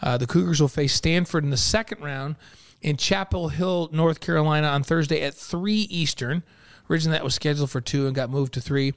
[0.00, 2.36] Uh, the Cougars will face Stanford in the second round
[2.80, 6.42] in Chapel Hill, North Carolina on Thursday at 3 Eastern.
[6.90, 8.92] Originally, that was scheduled for 2 and got moved to 3.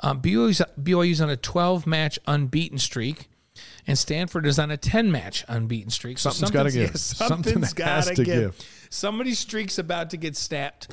[0.00, 3.28] Um, BYU's, BYU's on a 12 match unbeaten streak.
[3.86, 6.18] and Stanford is on a 10 match unbeaten streak.
[6.18, 6.90] So Something's gotta give.
[6.90, 8.56] yeah, something's gotta to give.
[8.58, 8.86] give.
[8.90, 10.88] Somebody's streak's about to get snapped.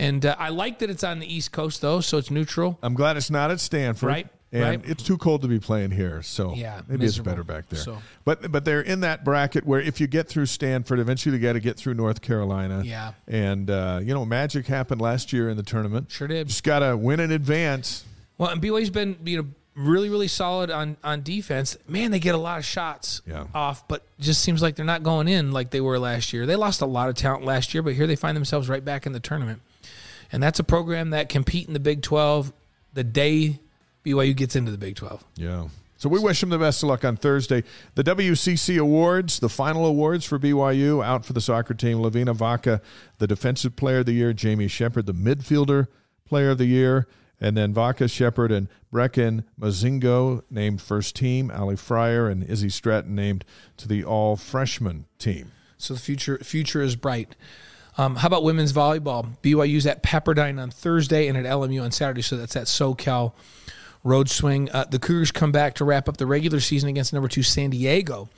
[0.00, 2.78] And uh, I like that it's on the East Coast, though, so it's neutral.
[2.82, 4.06] I'm glad it's not at Stanford.
[4.08, 4.80] Right, And right.
[4.84, 7.30] it's too cold to be playing here, so Yeah, maybe miserable.
[7.30, 7.80] it's better back there.
[7.80, 11.42] So- But but they're in that bracket where if you get through Stanford, eventually you
[11.42, 12.82] got to get through North Carolina.
[12.84, 13.12] Yeah.
[13.28, 16.10] And uh, you know, magic happened last year in the tournament.
[16.10, 16.48] Sure did.
[16.48, 18.04] Just got to win in advance.
[18.38, 21.76] Well, and BYU's been you know really really solid on on defense.
[21.86, 23.44] Man, they get a lot of shots Yeah.
[23.54, 26.46] off, but just seems like they're not going in like they were last year.
[26.46, 29.04] They lost a lot of talent last year, but here they find themselves right back
[29.06, 29.60] in the tournament.
[30.32, 32.52] And that's a program that compete in the Big 12
[32.92, 33.60] the day
[34.04, 35.24] BYU gets into the Big 12.
[35.36, 35.68] Yeah.
[35.96, 37.62] So we wish them the best of luck on Thursday.
[37.94, 41.98] The WCC awards, the final awards for BYU, out for the soccer team.
[41.98, 42.80] Laveni Vaka,
[43.18, 44.32] the defensive player of the year.
[44.32, 45.88] Jamie Shepard, the midfielder
[46.24, 47.06] player of the year.
[47.38, 51.50] And then Vaka, Shepard, and Brecken Mozingo named first team.
[51.50, 53.44] Ali Fryer and Izzy Stratton named
[53.76, 55.52] to the all freshman team.
[55.76, 57.36] So the future future is bright.
[57.98, 59.28] Um, how about women's volleyball?
[59.42, 62.22] BYU's at Pepperdine on Thursday and at LMU on Saturday.
[62.22, 63.32] So that's at SoCal
[64.04, 64.70] Road Swing.
[64.70, 67.70] Uh, the Cougars come back to wrap up the regular season against number two San
[67.70, 68.28] Diego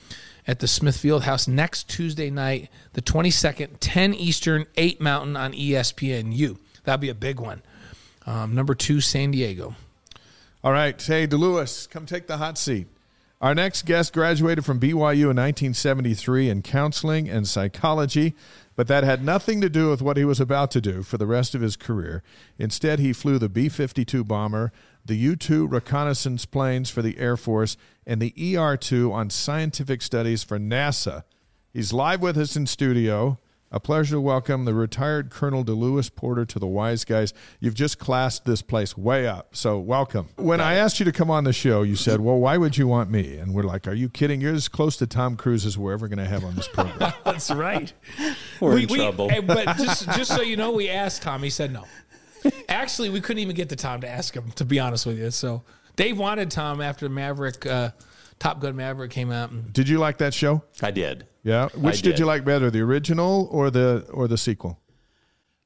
[0.47, 5.53] at the Smith Field House next Tuesday night, the 22nd, 10 Eastern, 8 Mountain on
[5.53, 6.57] ESPNU.
[6.83, 7.61] That'll be a big one.
[8.25, 9.75] Um, number two San Diego.
[10.63, 11.01] All right.
[11.01, 12.87] Hey, DeLewis, come take the hot seat.
[13.41, 18.35] Our next guest graduated from BYU in 1973 in counseling and psychology,
[18.75, 21.27] but that had nothing to do with what he was about to do for the
[21.27, 22.23] rest of his career.
[22.57, 24.71] Instead, he flew the B 52 bomber,
[25.05, 30.01] the U 2 reconnaissance planes for the Air Force, and the ER 2 on scientific
[30.01, 31.23] studies for NASA.
[31.71, 33.39] He's live with us in studio.
[33.75, 37.33] A pleasure to welcome the retired Colonel DeLewis Porter to the Wise Guys.
[37.59, 40.29] You've just classed this place way up, so welcome.
[40.35, 42.87] When I asked you to come on the show, you said, "Well, why would you
[42.87, 44.41] want me?" And we're like, "Are you kidding?
[44.41, 47.13] You're as close to Tom Cruise as we're ever going to have on this program."
[47.25, 47.91] That's right.
[48.59, 49.29] We're we, in we- trouble.
[49.29, 51.41] hey, but just just so you know, we asked Tom.
[51.41, 51.85] He said no.
[52.69, 54.51] Actually, we couldn't even get to Tom to ask him.
[54.51, 55.63] To be honest with you, so
[55.95, 57.89] Dave wanted Tom after Maverick, uh,
[58.39, 59.51] Top Gun Maverick came out.
[59.51, 60.63] And did you like that show?
[60.81, 61.27] I did.
[61.43, 61.69] Yeah.
[61.75, 62.11] Which did.
[62.11, 62.19] did.
[62.19, 64.79] you like better, the original or the or the sequel?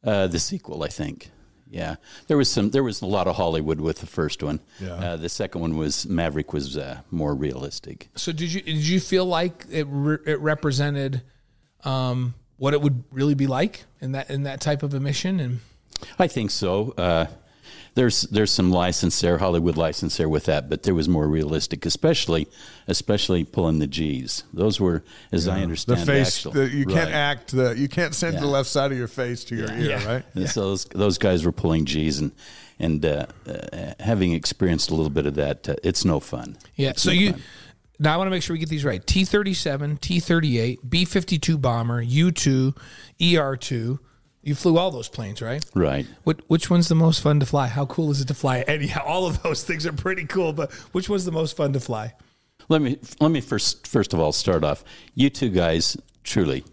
[0.03, 1.31] Uh, the sequel, I think.
[1.69, 1.95] Yeah,
[2.27, 2.69] there was some.
[2.69, 4.61] There was a lot of Hollywood with the first one.
[4.79, 4.93] Yeah.
[4.93, 8.09] Uh, the second one was Maverick was uh, more realistic.
[8.15, 11.23] so did you did you feel like it re- it represented
[11.83, 15.41] um, what it would really be like in that in that type of a mission?
[15.41, 15.59] And
[16.17, 16.93] I think so.
[17.95, 21.85] There's there's some license there, Hollywood license there with that, but there was more realistic,
[21.85, 22.47] especially
[22.87, 24.43] especially pulling the G's.
[24.53, 26.37] Those were, as I understand, The understand, face.
[26.37, 27.55] actual- The, you can't act.
[27.55, 30.05] The you can't send the left side of your face to your ear, Yeah.
[30.05, 30.23] right?
[30.35, 32.31] And so those, those guys were pulling G's, and
[32.79, 36.55] and uh, uh, having experienced a little bit of that, uh, it's no fun.
[36.75, 36.89] Yeah.
[36.91, 37.41] It's so no you fun.
[37.97, 39.03] now I want to make sure we get these right.
[39.05, 42.75] T thirty seven, T thirty eight, B fifty two bomber, U two,
[43.19, 43.99] ER two.
[44.47, 45.61] You flew all those planes, right?
[45.75, 46.07] right.
[46.23, 47.67] What, which one's the most fun to fly?
[47.67, 48.59] How cool is it to fly?
[48.67, 51.81] Anyhow, all of those things are pretty cool, but which one's the most fun to
[51.81, 52.13] fly?
[52.69, 54.85] Let me let me first first of all start off.
[55.15, 56.63] You two guys, truly,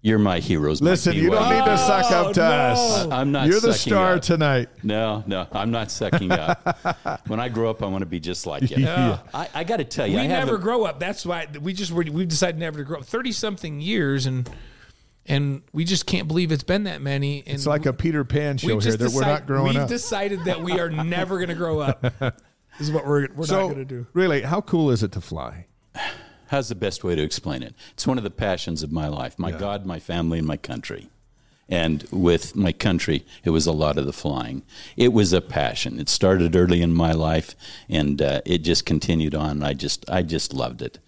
[0.00, 0.80] you're my heroes.
[0.80, 2.54] my Listen, you don't need to suck up to oh, no.
[2.54, 3.06] us.
[3.10, 4.22] I'm not You're the star up.
[4.22, 4.68] tonight.
[4.84, 7.22] No, no, I'm not sucking up.
[7.26, 8.76] when I grow up, I want to be just like you.
[8.84, 9.18] Yeah.
[9.32, 11.00] I, I got to tell you, We I never grow up.
[11.00, 13.06] That's why we just we've decided never to grow up.
[13.06, 14.48] Thirty something years, and
[15.26, 17.42] and we just can't believe it's been that many.
[17.46, 19.82] And It's like a Peter Pan show we've here just that we're not growing up.
[19.82, 22.04] We've decided that we are never going to grow up.
[22.78, 24.06] This is what we're we're so, not going to do.
[24.14, 25.66] really, how cool is it to fly?
[26.48, 27.72] How's the best way to explain it?
[27.92, 31.08] It's one of the passions of my life my God, my family, and my country.
[31.68, 34.64] And with my country, it was a lot of the flying.
[34.96, 35.98] It was a passion.
[35.98, 37.54] It started early in my life,
[37.88, 39.62] and uh, it just continued on.
[39.62, 40.98] I just, I just loved it.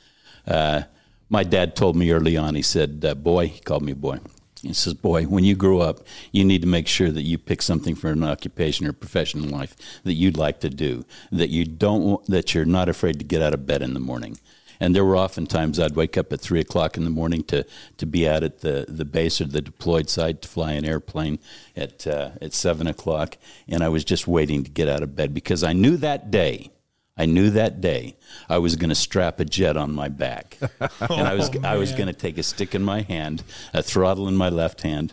[0.46, 0.82] Uh,
[1.28, 2.54] my dad told me early on.
[2.54, 4.18] He said, uh, "Boy," he called me boy.
[4.62, 6.00] He says, "Boy, when you grow up,
[6.32, 9.50] you need to make sure that you pick something for an occupation or profession in
[9.50, 11.04] life that you'd like to do.
[11.30, 14.38] That you don't, that you're not afraid to get out of bed in the morning."
[14.80, 17.64] And there were often times I'd wake up at three o'clock in the morning to,
[17.96, 21.38] to be out at the, the base or the deployed site to fly an airplane
[21.74, 23.38] at uh, at seven o'clock,
[23.68, 26.70] and I was just waiting to get out of bed because I knew that day,
[27.16, 28.16] I knew that day
[28.48, 31.92] I was going to strap a jet on my back, and I was I was
[31.92, 35.12] going to take a stick in my hand, a throttle in my left hand,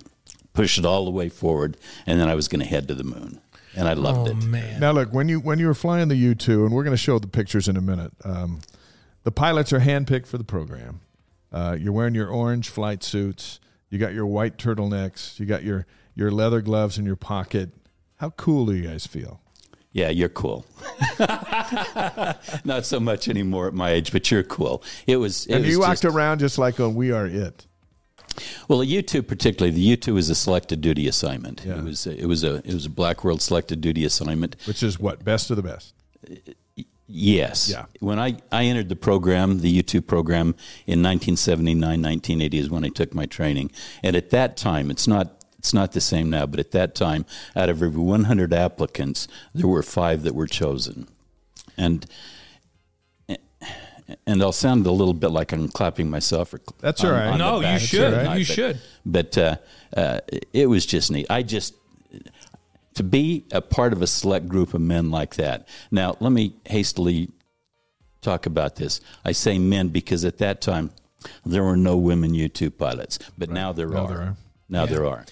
[0.54, 3.04] push it all the way forward, and then I was going to head to the
[3.06, 3.40] moon,
[3.76, 4.44] and I loved Oh it.
[4.44, 4.80] man.
[4.82, 7.02] Now, look when you when you were flying the U two, and we're going to
[7.02, 8.12] show the pictures in a minute.
[8.26, 8.60] Um,
[9.24, 11.00] the pilots are handpicked for the program.
[11.54, 13.60] Uh, you're wearing your orange flight suits.
[13.90, 15.40] You got your white turtlenecks.
[15.40, 15.86] You got your
[16.16, 17.70] your leather gloves in your pocket.
[18.18, 19.40] How cool do you guys feel?
[19.94, 20.65] Yeah, you're cool.
[22.65, 24.84] Not so much anymore at my age, but you're cool.
[25.07, 25.45] It was.
[25.45, 27.65] It And was you walked just- around just like on We Are It.
[28.68, 31.61] Well, the U two particularly, the U two was a selected duty assignment.
[31.64, 31.78] Yeah.
[31.78, 32.07] It was.
[32.07, 32.56] A, it was a.
[32.68, 34.56] It was a Black World selected duty assignment.
[34.65, 35.24] Which is what?
[35.24, 35.94] Best of the best.
[37.06, 37.70] Yes.
[37.70, 37.86] Yeah.
[37.99, 40.56] When I, I entered the program, the U two program
[40.88, 43.70] in 1979, 1980 is when I took my training,
[44.02, 45.43] and at that time, it's not.
[45.64, 47.26] It's not the same now, but at that time,
[47.56, 51.07] out of every 100 applicants, there were five that were chosen,
[51.77, 52.06] and
[54.27, 56.53] and I'll sound a little bit like I'm clapping myself.
[56.53, 57.27] Or That's on- all right.
[57.27, 57.80] on the No, you back.
[57.81, 58.14] should.
[58.14, 58.38] all right.
[58.40, 58.81] You should.
[59.06, 59.56] But uh,
[59.95, 60.19] uh,
[60.52, 61.27] it was just neat.
[61.30, 61.73] I just
[62.95, 65.68] to be a part of a select group of men like that.
[65.90, 67.30] Now, let me hastily
[68.22, 68.99] talk about this.
[69.23, 70.91] I say men because at that time
[71.45, 74.07] there were no women U two pilots, but now there Now are.
[74.10, 74.35] there are.
[74.69, 75.26] Now there are.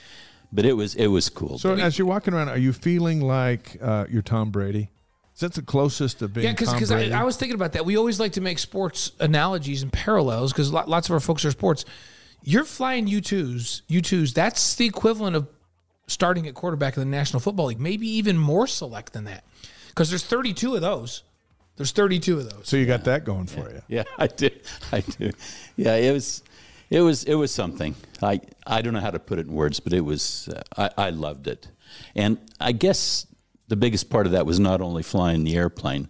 [0.52, 1.58] But it was it was cool.
[1.58, 4.90] So as you're walking around, are you feeling like uh, you're Tom Brady?
[5.34, 7.86] Is that the closest of being Yeah, Tom because I, I was thinking about that.
[7.86, 11.52] We always like to make sports analogies and parallels because lots of our folks are
[11.52, 11.86] sports.
[12.44, 14.34] You're flying U twos, U twos.
[14.34, 15.48] That's the equivalent of
[16.08, 17.80] starting at quarterback in the National Football League.
[17.80, 19.46] Maybe even more select than that
[19.88, 21.24] because there's 32 of those.
[21.78, 22.68] There's 32 of those.
[22.68, 23.82] so you got that going for you.
[23.88, 24.50] Yeah, I do.
[24.92, 25.32] I do.
[25.78, 26.44] Yeah, it was,
[26.92, 27.96] it was, it was something.
[28.22, 30.50] I, I don't know how to put it in words, but it was.
[30.50, 31.68] Uh, I, I loved it,
[32.16, 33.26] and I guess
[33.68, 36.10] the biggest part of that was not only flying the airplane.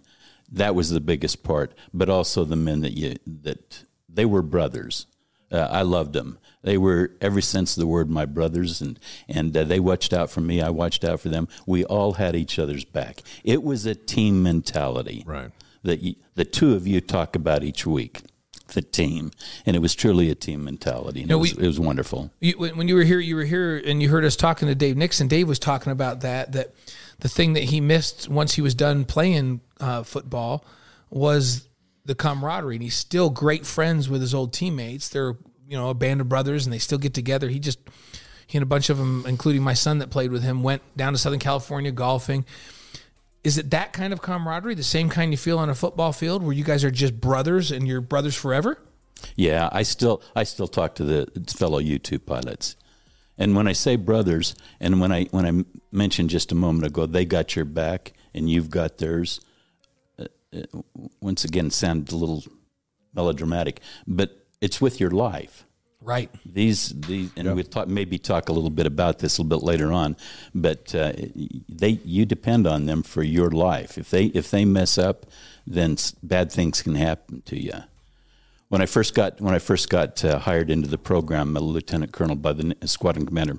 [0.50, 5.06] That was the biggest part, but also the men that you that they were brothers.
[5.50, 6.38] Uh, I loved them.
[6.62, 8.98] They were every sense of the word my brothers, and
[9.28, 10.60] and uh, they watched out for me.
[10.60, 11.48] I watched out for them.
[11.66, 13.22] We all had each other's back.
[13.44, 15.50] It was a team mentality Right.
[15.84, 18.22] that you, the two of you talk about each week,
[18.72, 19.30] the team,
[19.66, 21.20] and it was truly a team mentality.
[21.20, 22.30] And No, it, was, we- it was wonderful.
[22.40, 24.74] You, when when you were here, you were here, and you heard us talking to
[24.74, 25.28] Dave Nixon.
[25.28, 26.52] Dave was talking about that.
[26.52, 26.74] That
[27.20, 30.64] the thing that he missed once he was done playing uh, football
[31.10, 31.68] was
[32.04, 35.08] the camaraderie, and he's still great friends with his old teammates.
[35.08, 35.36] They're
[35.68, 37.48] you know a band of brothers, and they still get together.
[37.48, 37.78] He just
[38.46, 41.12] he and a bunch of them, including my son that played with him, went down
[41.12, 42.44] to Southern California golfing.
[43.44, 46.42] Is it that kind of camaraderie, the same kind you feel on a football field,
[46.42, 48.78] where you guys are just brothers and you're brothers forever?
[49.36, 52.76] Yeah, I still I still talk to the fellow U two pilots,
[53.38, 57.06] and when I say brothers, and when I when I mentioned just a moment ago,
[57.06, 59.40] they got your back and you've got theirs.
[60.18, 60.82] Uh, uh,
[61.20, 62.44] once again, it sounded a little
[63.14, 65.66] melodramatic, but it's with your life.
[66.04, 66.30] Right.
[66.44, 69.64] These, these, and we'll talk, maybe talk a little bit about this a little bit
[69.64, 70.16] later on.
[70.52, 71.12] But uh,
[71.68, 73.96] they, you depend on them for your life.
[73.96, 75.26] If they, if they mess up,
[75.64, 77.84] then bad things can happen to you.
[78.68, 82.12] When I first got, when I first got uh, hired into the program, a lieutenant
[82.12, 83.58] colonel by the squadron commander,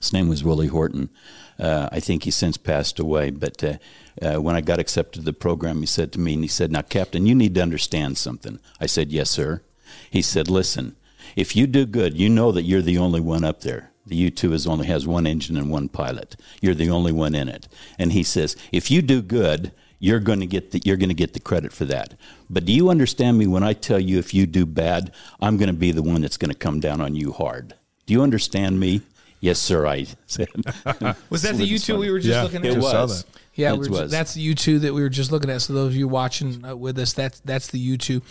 [0.00, 1.10] his name was Willie Horton.
[1.58, 3.30] Uh, I think he's since passed away.
[3.30, 3.74] But uh,
[4.20, 6.72] uh, when I got accepted to the program, he said to me, and he said,
[6.72, 9.62] "Now, Captain, you need to understand something." I said, "Yes, sir."
[10.10, 10.96] He said, "Listen."
[11.36, 13.90] If you do good, you know that you're the only one up there.
[14.06, 16.36] The U two is only has one engine and one pilot.
[16.60, 17.68] You're the only one in it.
[17.98, 21.14] And he says, if you do good, you're going to get the, you're going to
[21.14, 22.14] get the credit for that.
[22.48, 25.68] But do you understand me when I tell you if you do bad, I'm going
[25.68, 27.74] to be the one that's going to come down on you hard.
[28.06, 29.00] Do you understand me?
[29.40, 29.86] Yes, sir.
[29.86, 30.48] I said.
[31.30, 32.76] Was that the U two we were just Yeah, looking at?
[32.76, 33.24] It was.
[33.24, 33.30] that.
[33.54, 34.10] Yeah, It we were, was.
[34.10, 35.62] that's the U two that we were just looking at.
[35.62, 38.22] So those of you watching uh, with us, that's that's the U two.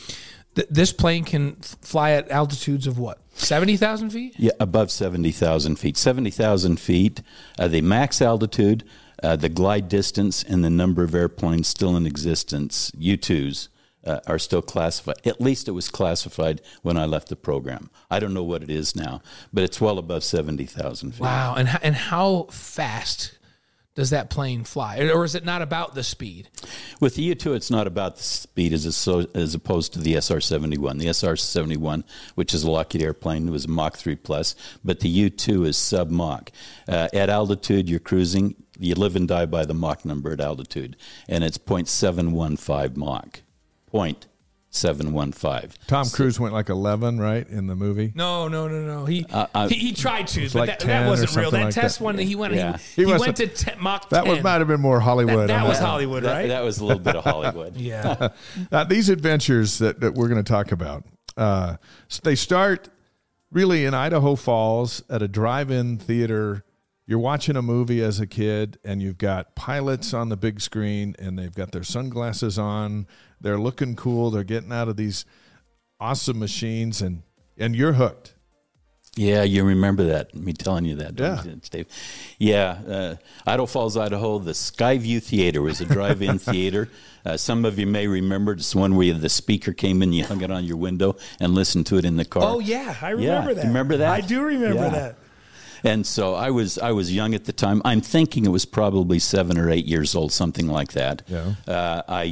[0.55, 4.33] Th- this plane can f- fly at altitudes of what seventy thousand feet.
[4.37, 5.97] Yeah, above 70,000 feet.
[5.97, 7.21] 70,000 feet,
[7.59, 8.83] uh, the max altitude,
[9.21, 13.67] uh, the glide distance, and the number of airplanes still in existence, U 2s,
[14.05, 15.15] uh, are still classified.
[15.25, 17.89] At least it was classified when I left the program.
[18.09, 19.21] I don't know what it is now,
[19.51, 21.21] but it's well above 70,000 feet.
[21.21, 23.34] Wow, and h- and how fast
[23.95, 26.49] does that plane fly, or is it not about the speed?
[26.99, 30.15] With the U 2, it's not about the speed as, so, as opposed to the
[30.15, 30.97] SR 71.
[30.97, 32.03] The SR 71,
[32.35, 34.53] which is a Lockheed airplane, was Mach 3 plus,
[34.83, 36.51] but the U 2 is sub Mach.
[36.87, 40.97] Uh, at altitude, you're cruising, you live and die by the Mach number at altitude,
[41.29, 43.39] and it's 0.715 Mach.
[44.75, 45.71] 0.715.
[45.87, 48.11] Tom Cruise went like 11, right, in the movie?
[48.15, 49.05] No, no, no, no.
[49.05, 51.51] He I- he, he tried to, but like that, that wasn't real.
[51.51, 52.03] That like test that.
[52.05, 52.77] one that he went, Yeah.
[52.77, 54.33] he, He he, went have- to te- Mach That 10.
[54.35, 55.49] was, might have been more Hollywood.
[55.49, 55.85] that on was one.
[55.89, 56.47] Hollywood, right?
[56.47, 57.75] that was a little bit of Hollywood.
[57.77, 58.29] yeah.
[58.71, 61.03] Uh, these adventures that, that we're going to talk about,
[61.37, 61.75] uh,
[62.09, 62.89] s- they start
[63.51, 66.63] really in Idaho Falls at a drive-in theater.
[67.07, 71.15] You're watching a movie as a kid, and you've got pilots on the big screen,
[71.19, 73.07] and they've got their sunglasses on.
[73.45, 74.31] They're looking cool.
[74.31, 75.23] They're getting out of these
[75.99, 77.21] awesome machines, and
[77.59, 78.33] and you're hooked.
[79.15, 80.33] Yeah, you remember that?
[80.33, 81.35] Me telling you that, Yeah.
[81.35, 81.87] don't you, Dave?
[82.39, 83.15] Yeah, uh,
[83.45, 84.39] Idaho Falls, Idaho.
[84.39, 86.89] The Skyview Theater was a drive-in theater.
[87.23, 90.41] Uh, some of you may remember it's one where the speaker came in, you hung
[90.41, 92.43] it on your window, and listened to it in the car.
[92.43, 93.67] Oh yeah, I remember you that.
[93.67, 94.09] remember that?
[94.11, 94.89] I do remember Yeah.
[94.89, 95.15] that.
[95.83, 97.79] And so I was I was young at the time.
[97.85, 101.21] I'm thinking it was probably seven or eight years old, something like that.
[101.27, 101.53] Yeah.
[101.67, 102.23] Uh, I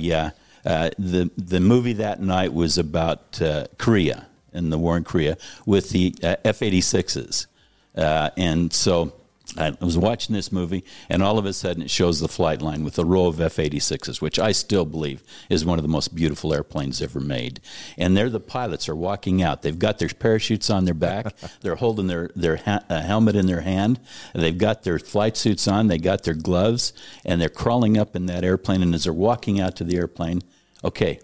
[0.66, 5.38] uh, the the movie that night was about uh, Korea and the war in Korea
[5.66, 7.48] with the uh, F-86s,
[7.96, 9.14] uh, and so.
[9.58, 12.84] I was watching this movie, and all of a sudden it shows the flight line
[12.84, 16.16] with a row of F 86s, which I still believe is one of the most
[16.16, 17.60] beautiful airplanes ever made.
[17.98, 19.62] And there the pilots are walking out.
[19.62, 23.46] They've got their parachutes on their back, they're holding their, their ha- uh, helmet in
[23.46, 24.00] their hand,
[24.34, 28.26] they've got their flight suits on, they got their gloves, and they're crawling up in
[28.28, 28.82] that airplane.
[28.82, 30.42] And as they're walking out to the airplane,
[30.84, 31.20] okay,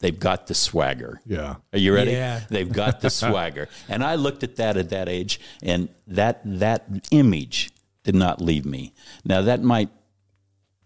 [0.00, 1.20] they've got the swagger.
[1.26, 1.56] Yeah.
[1.72, 2.12] Are you ready?
[2.12, 2.40] Yeah.
[2.50, 3.68] They've got the swagger.
[3.88, 7.70] And I looked at that at that age, and that that image
[8.04, 8.94] did not leave me.
[9.24, 9.90] Now that might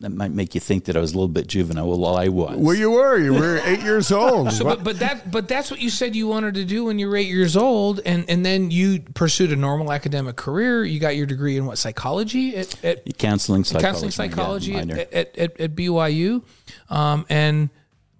[0.02, 1.86] that might make you think that I was a little bit juvenile.
[1.86, 2.56] Well, I was.
[2.56, 3.18] Well, you were.
[3.18, 4.52] You were eight years old.
[4.52, 7.08] So, but, but that but that's what you said you wanted to do when you
[7.08, 10.84] were eight years old, and and then you pursued a normal academic career.
[10.84, 13.86] You got your degree in what psychology at, at counseling psychology.
[13.86, 16.42] counseling psychology yeah, at, at, at, at BYU,
[16.90, 17.70] um, and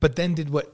[0.02, 0.70] but then did what?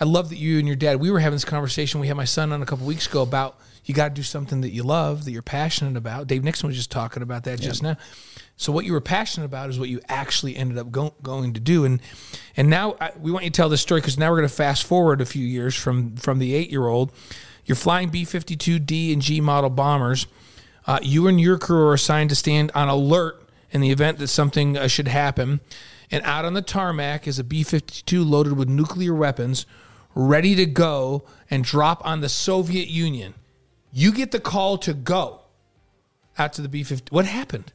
[0.00, 0.98] I love that you and your dad.
[1.00, 2.00] We were having this conversation.
[2.00, 4.62] We had my son on a couple weeks ago about you got to do something
[4.62, 6.26] that you love, that you're passionate about.
[6.26, 7.96] Dave Nixon was just talking about that just now.
[8.56, 11.60] So what you were passionate about is what you actually ended up go, going to
[11.60, 12.02] do, and
[12.56, 14.54] and now I, we want you to tell this story because now we're going to
[14.54, 17.12] fast forward a few years from from the eight year old.
[17.64, 20.26] You're flying B-52D and G model bombers.
[20.86, 24.28] Uh, you and your crew are assigned to stand on alert in the event that
[24.28, 25.60] something uh, should happen.
[26.10, 29.66] And out on the tarmac is a B 52 loaded with nuclear weapons,
[30.14, 33.34] ready to go and drop on the Soviet Union.
[33.92, 35.42] You get the call to go
[36.38, 37.14] out to the B 50.
[37.14, 37.72] What happened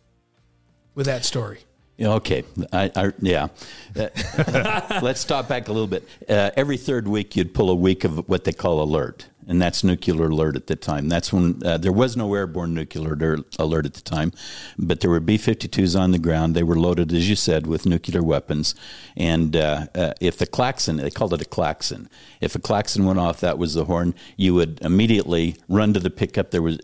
[0.95, 1.59] with that story?
[2.01, 3.47] Okay, I, I, yeah.
[3.95, 6.07] Uh, let's stop back a little bit.
[6.29, 9.83] Uh, every third week, you'd pull a week of what they call alert, and that's
[9.83, 11.09] nuclear alert at the time.
[11.09, 14.31] That's when uh, there was no airborne nuclear alert, at the time,
[14.77, 16.55] but there were B-52s on the ground.
[16.55, 18.75] They were loaded, as you said, with nuclear weapons.
[19.17, 22.09] And uh, uh, if the klaxon, they called it a klaxon.
[22.39, 24.13] If a klaxon went off, that was the horn.
[24.37, 26.51] You would immediately run to the pickup.
[26.51, 26.79] There was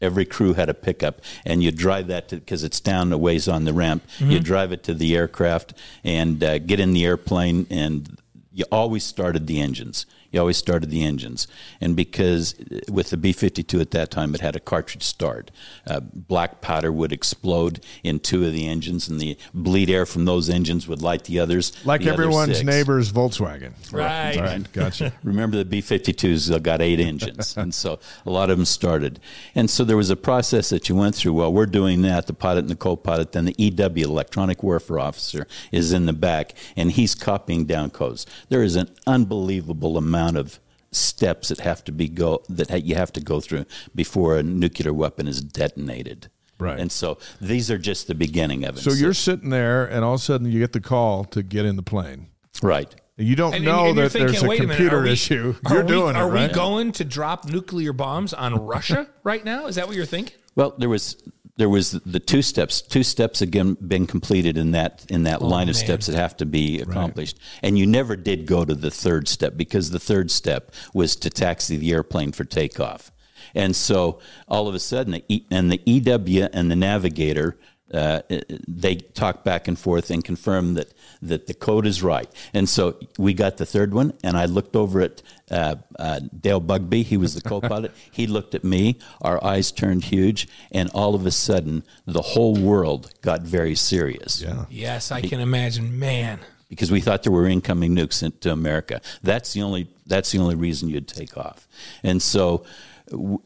[0.00, 3.64] every crew had a pickup and you drive that because it's down a ways on
[3.64, 5.74] the ramp you drive it to the aircraft
[6.04, 8.16] and uh, get in the airplane and
[8.52, 11.46] you always started the engines you always started the engines
[11.80, 15.50] and because uh, with the b-52 at that time it had a cartridge start
[15.86, 20.24] uh, black powder would explode in two of the engines and the bleed air from
[20.24, 22.66] those engines would light the others like the everyone's six.
[22.66, 23.72] neighbor's Volkswagen.
[23.92, 24.36] Right.
[24.36, 24.72] All right.
[24.72, 25.12] Gotcha.
[25.22, 29.20] Remember the B 52s got eight engines, and so a lot of them started.
[29.54, 31.34] And so there was a process that you went through.
[31.34, 34.98] Well, we're doing that, the pilot and the co pilot, then the EW, Electronic Warfare
[34.98, 38.26] Officer, is in the back, and he's copying down codes.
[38.48, 40.58] There is an unbelievable amount of
[40.90, 43.64] steps that have to be go that ha- you have to go through
[43.94, 46.28] before a nuclear weapon is detonated.
[46.58, 46.78] Right.
[46.80, 48.80] And so these are just the beginning of it.
[48.80, 51.64] So you're sitting there, and all of a sudden you get the call to get
[51.64, 52.28] in the plane.
[52.62, 52.92] right.
[53.20, 55.02] You don't And, know and you're that there's thinking, a wait a minute, computer are
[55.02, 55.54] we- issue.
[55.66, 56.48] are You're we- doing Are it, right?
[56.50, 59.66] we going to drop nuclear bombs on Russia right now?
[59.66, 60.36] Is that what you're thinking?
[60.54, 61.16] Well, there was
[61.58, 62.80] there was the two steps.
[62.80, 65.84] Two steps again been completed in that in that oh, line of man.
[65.84, 69.56] steps that have to be accomplished, and you never did go to the third step
[69.56, 73.10] because the third step was to taxi the airplane for takeoff,
[73.54, 77.58] and so all of a sudden, the e, and the EW and the navigator.
[77.92, 78.20] Uh,
[78.66, 80.92] they talk back and forth and confirm that,
[81.22, 82.28] that the code is right.
[82.52, 86.60] And so we got the third one, and I looked over at uh, uh, Dale
[86.60, 87.02] Bugby.
[87.02, 87.92] He was the co pilot.
[88.10, 88.98] he looked at me.
[89.22, 94.42] Our eyes turned huge, and all of a sudden, the whole world got very serious
[94.42, 94.66] Yeah.
[94.68, 95.98] Yes, I can imagine.
[95.98, 96.40] Man.
[96.68, 99.00] because we thought there were incoming nukes into America.
[99.22, 101.66] That's the only that's the only reason you'd take off.
[102.02, 102.66] And so w-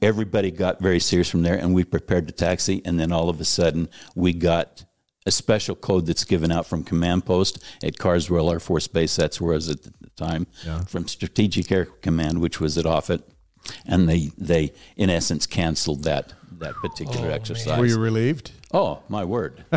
[0.00, 2.82] everybody got very serious from there, and we prepared to taxi.
[2.84, 4.84] And then all of a sudden, we got
[5.26, 9.14] a special code that's given out from command post at Carswell Air Force Base.
[9.16, 10.46] That's where I was at the time.
[10.86, 13.22] From Strategic Air Command, which was at Offutt,
[13.86, 17.78] and they they in essence canceled that that particular oh, exercise.
[17.78, 18.52] Were you relieved?
[18.72, 19.64] oh my word!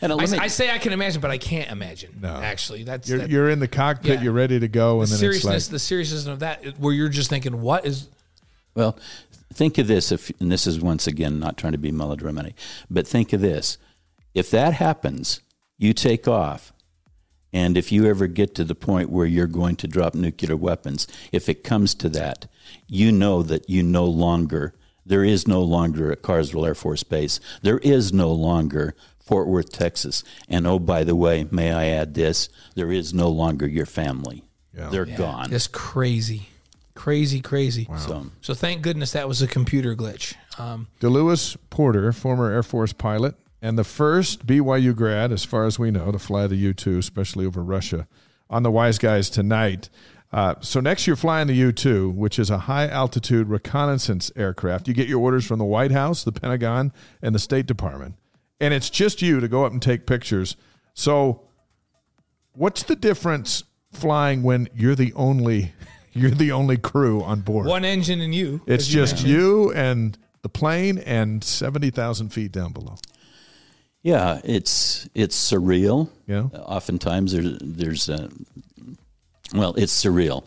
[0.00, 2.18] and I, me, I say I can imagine, but I can't imagine.
[2.20, 2.34] No.
[2.34, 4.18] Actually, that's You're, that, you're in the cockpit.
[4.18, 4.22] Yeah.
[4.22, 5.56] You're ready to go, and the then seriousness.
[5.56, 8.08] it's like, the seriousness of that, where you're just thinking, "What is?"
[8.74, 8.98] Well,
[9.52, 10.12] think of this.
[10.12, 12.54] If and this is once again not trying to be melodramatic,
[12.88, 13.78] but think of this:
[14.34, 15.40] if that happens,
[15.76, 16.72] you take off,
[17.52, 21.06] and if you ever get to the point where you're going to drop nuclear weapons,
[21.32, 22.46] if it comes to that,
[22.86, 24.74] you know that you no longer
[25.04, 27.40] There is no longer at Carswell Air Force Base.
[27.62, 30.22] There is no longer Fort Worth, Texas.
[30.48, 32.48] And oh, by the way, may I add this?
[32.74, 34.44] There is no longer your family.
[34.76, 34.88] Yeah.
[34.90, 35.52] They're gone.
[35.52, 36.49] It's crazy,
[37.00, 37.88] crazy, crazy.
[37.96, 40.34] So, So thank goodness that was a computer glitch.
[40.58, 45.78] Um, DeLewis Porter, former Air Force pilot, and the first BYU grad, as far as
[45.78, 48.06] we know, to fly the U 2, especially over Russia,
[48.50, 49.88] on the Wise Guys tonight.
[50.30, 54.86] Uh, so next you're flying the U 2, which is a high altitude reconnaissance aircraft.
[54.86, 58.16] You get your orders from the White House, the Pentagon, and the State Department.
[58.60, 60.54] And it's just you to go up and take pictures.
[60.92, 61.44] So
[62.52, 65.72] what's the difference flying when you're the only
[66.12, 67.66] you're the only crew on board?
[67.66, 68.60] one engine and you.
[68.66, 69.32] It's as you just mentioned.
[69.32, 72.96] you and the plane and 70,000 feet down below.
[74.02, 76.08] yeah, it's it's surreal.
[76.26, 76.44] Yeah.
[76.54, 78.30] Oftentimes there, there's a,
[79.54, 80.44] well, it's surreal.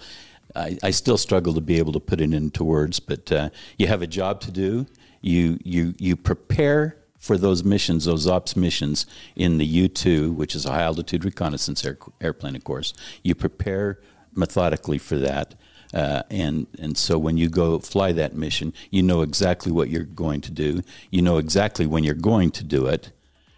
[0.55, 3.87] I, I still struggle to be able to put it into words, but uh, you
[3.87, 4.85] have a job to do.
[5.21, 10.55] You you you prepare for those missions, those ops missions in the U two, which
[10.55, 12.93] is a high altitude reconnaissance air, airplane, of course.
[13.23, 13.99] You prepare
[14.35, 15.55] methodically for that.
[15.93, 20.03] Uh, and and so when you go fly that mission, you know exactly what you're
[20.03, 20.81] going to do.
[21.11, 23.11] You know exactly when you're going to do it,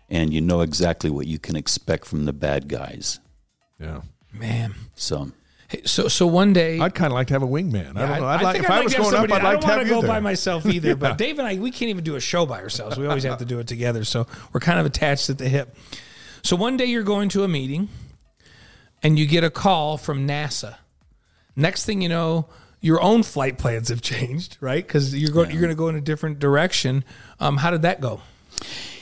[0.10, 3.20] and you know exactly what you can expect from the bad guys.
[3.80, 4.02] Yeah.
[4.34, 4.76] man.
[4.96, 5.32] So
[5.68, 6.80] Hey, so so one day.
[6.80, 7.96] I'd kind of like to have a wingman.
[7.98, 8.26] I don't know.
[8.28, 9.56] I'd like, think if I'd I like was to have going up, I'd like I
[9.56, 10.08] to don't have want you to go there.
[10.10, 10.96] by myself either.
[10.96, 12.98] But Dave and I, we can't even do a show by ourselves.
[12.98, 14.04] We always have to do it together.
[14.04, 15.76] So we're kind of attached at the hip.
[16.44, 17.90] So one day you're going to a meeting,
[19.04, 20.76] and you get a call from NASA.
[21.56, 22.48] Next thing you know,
[22.82, 24.86] your own flight plans have changed, right?
[24.86, 27.04] Because you're going you're going to go in a different direction.
[27.40, 28.22] Um, how did that go?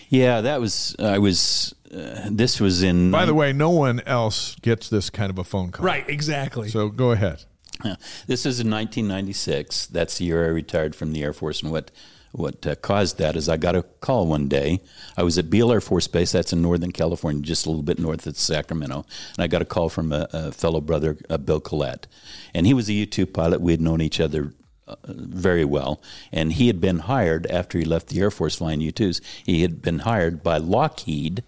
[0.09, 1.73] yeah, that was I was.
[1.93, 3.11] Uh, this was in.
[3.11, 5.85] By the way, no one else gets this kind of a phone call.
[5.85, 6.69] Right, exactly.
[6.69, 7.43] So go ahead.
[7.83, 7.95] Yeah.
[8.27, 9.87] This is in 1996.
[9.87, 11.61] That's the year I retired from the Air Force.
[11.61, 11.91] And what
[12.33, 14.81] what uh, caused that is I got a call one day.
[15.15, 16.31] I was at Beale Air Force Base.
[16.31, 19.05] That's in Northern California, just a little bit north of Sacramento.
[19.35, 22.07] And I got a call from a, a fellow brother, uh, Bill Collette,
[22.53, 23.61] and he was a U two pilot.
[23.61, 24.53] We had known each other.
[24.85, 28.81] Uh, very well, and he had been hired after he left the Air Force flying
[28.81, 29.21] U 2s.
[29.45, 31.41] He had been hired by Lockheed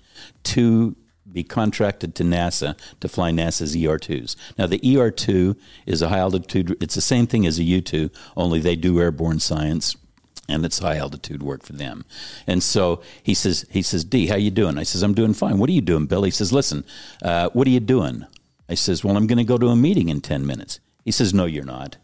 [0.43, 0.95] to
[1.29, 4.37] be contracted to NASA to fly NASA's ER2s.
[4.57, 8.09] Now, the ER2 is a high altitude, it's the same thing as a U 2,
[8.37, 9.97] only they do airborne science.
[10.47, 12.05] And it's high altitude work for them,
[12.45, 13.65] and so he says.
[13.71, 15.57] He says, "D, how you doing?" I says, "I'm doing fine.
[15.57, 16.85] What are you doing, Bill?" He says, "Listen,
[17.23, 18.25] uh, what are you doing?"
[18.69, 21.33] I says, "Well, I'm going to go to a meeting in ten minutes." He says,
[21.33, 21.97] "No, you're not."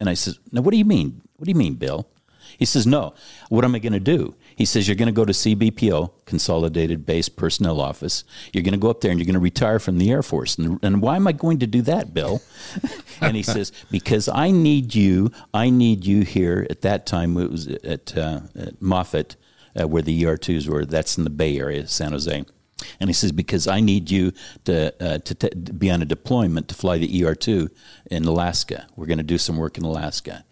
[0.00, 1.22] And I says, "Now, what do you mean?
[1.36, 2.08] What do you mean, Bill?"
[2.58, 3.14] He says, "No.
[3.48, 7.06] What am I going to do?" He says, "You're going to go to CBPO, Consolidated
[7.06, 8.24] Base Personnel Office.
[8.52, 10.58] You're going to go up there and you're going to retire from the Air Force."
[10.58, 12.42] And, and why am I going to do that, Bill?
[13.20, 15.30] and he says, "Because I need you.
[15.54, 19.36] I need you here." At that time, it was at, uh, at Moffett,
[19.80, 20.84] uh, where the ER2s were.
[20.84, 22.44] That's in the Bay Area, San Jose.
[22.98, 24.32] And he says, because I need you
[24.64, 27.70] to uh, to, t- to be on a deployment to fly the ER2
[28.10, 28.88] in Alaska.
[28.96, 30.44] We're going to do some work in Alaska.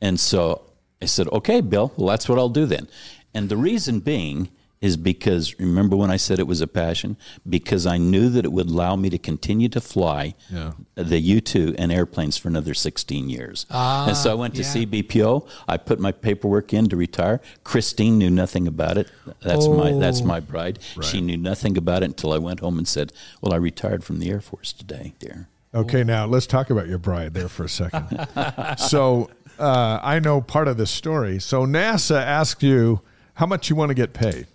[0.00, 0.70] And so
[1.02, 2.88] I said, okay, Bill, well, that's what I'll do then.
[3.34, 4.48] And the reason being
[4.80, 7.16] is because, remember when I said it was a passion?
[7.48, 10.72] Because I knew that it would allow me to continue to fly Yeah.
[10.94, 13.64] the U 2 and airplanes for another 16 years.
[13.70, 14.68] Ah, and so I went to yeah.
[14.68, 15.46] CBPO.
[15.66, 17.40] I put my paperwork in to retire.
[17.64, 19.10] Christine knew nothing about it.
[19.42, 20.26] That's my that's Oh.
[20.26, 20.78] my bride.
[21.02, 23.10] She knew nothing about it until I went home and said,
[23.40, 26.98] "Well, I retired from the Air Force today, dear." Okay, now let's talk about your
[26.98, 28.28] bride there for a second.
[28.78, 31.38] so uh, I know part of this story.
[31.38, 33.00] So NASA asked you
[33.34, 34.46] how much you want to get paid,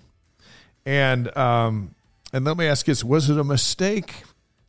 [0.86, 1.96] and um,
[2.34, 4.24] and let me ask you this: Was it a mistake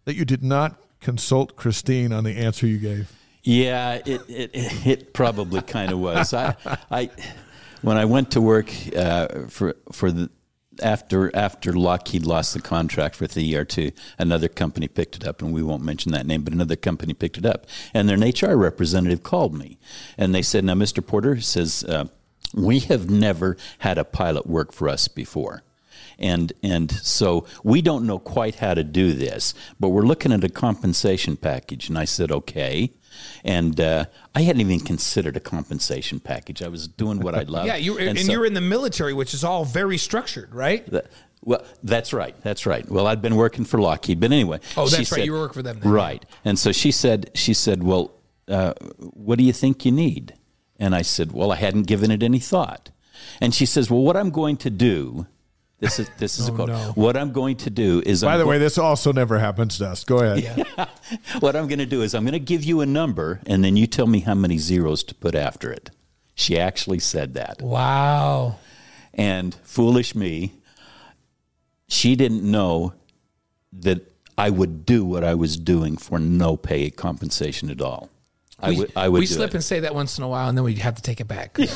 [0.04, 3.12] that you did not consult Christine on the answer you gave?
[3.42, 4.50] Yeah, it it,
[4.86, 6.34] it probably kind of was.
[6.34, 6.54] I,
[6.90, 7.10] I
[7.82, 10.30] when I went to work uh, for for the
[10.80, 15.52] after after Lockheed lost the contract for the ER2, another company picked it up, and
[15.52, 19.22] we won't mention that name, but another company picked it up, and their HR representative
[19.22, 19.78] called me,
[20.18, 21.04] and they said, "Now, Mr.
[21.04, 22.06] Porter says uh,
[22.54, 25.62] we have never had a pilot work for us before."
[26.20, 30.44] and and so we don't know quite how to do this, but we're looking at
[30.44, 31.88] a compensation package.
[31.88, 32.92] And I said, okay.
[33.44, 36.62] And uh, I hadn't even considered a compensation package.
[36.62, 37.66] I was doing what I love.
[37.66, 40.88] Yeah, you and, so- you're in the military, which is all very structured, right?
[40.90, 41.04] Th-
[41.42, 42.34] Well, that's right.
[42.42, 42.86] That's right.
[42.90, 44.60] Well, I'd been working for Lockheed, but anyway.
[44.76, 45.24] Oh, that's right.
[45.24, 45.90] You working for them then.
[45.92, 46.24] right?
[46.44, 48.12] And so she said, she said, "Well,
[48.48, 50.34] uh, what do you think you need?"
[50.78, 52.90] And I said, "Well, I hadn't given it any thought."
[53.40, 55.26] And she says, "Well, what I'm going to do."
[55.80, 56.70] This is this is a oh, quote.
[56.70, 56.92] Oh, no.
[56.92, 59.78] What I'm going to do is, By I'm the go- way, this also never happens
[59.78, 60.04] to us.
[60.04, 60.66] Go ahead.
[61.40, 63.76] what I'm going to do is I'm going to give you a number, and then
[63.76, 65.90] you tell me how many zeros to put after it.
[66.34, 67.62] She actually said that.
[67.62, 68.56] Wow.
[69.14, 70.52] And foolish me,
[71.88, 72.92] she didn't know
[73.72, 78.10] that I would do what I was doing for no pay compensation at all.
[78.62, 79.54] I would, I would we do slip it.
[79.54, 81.58] and say that once in a while, and then we'd have to take it back.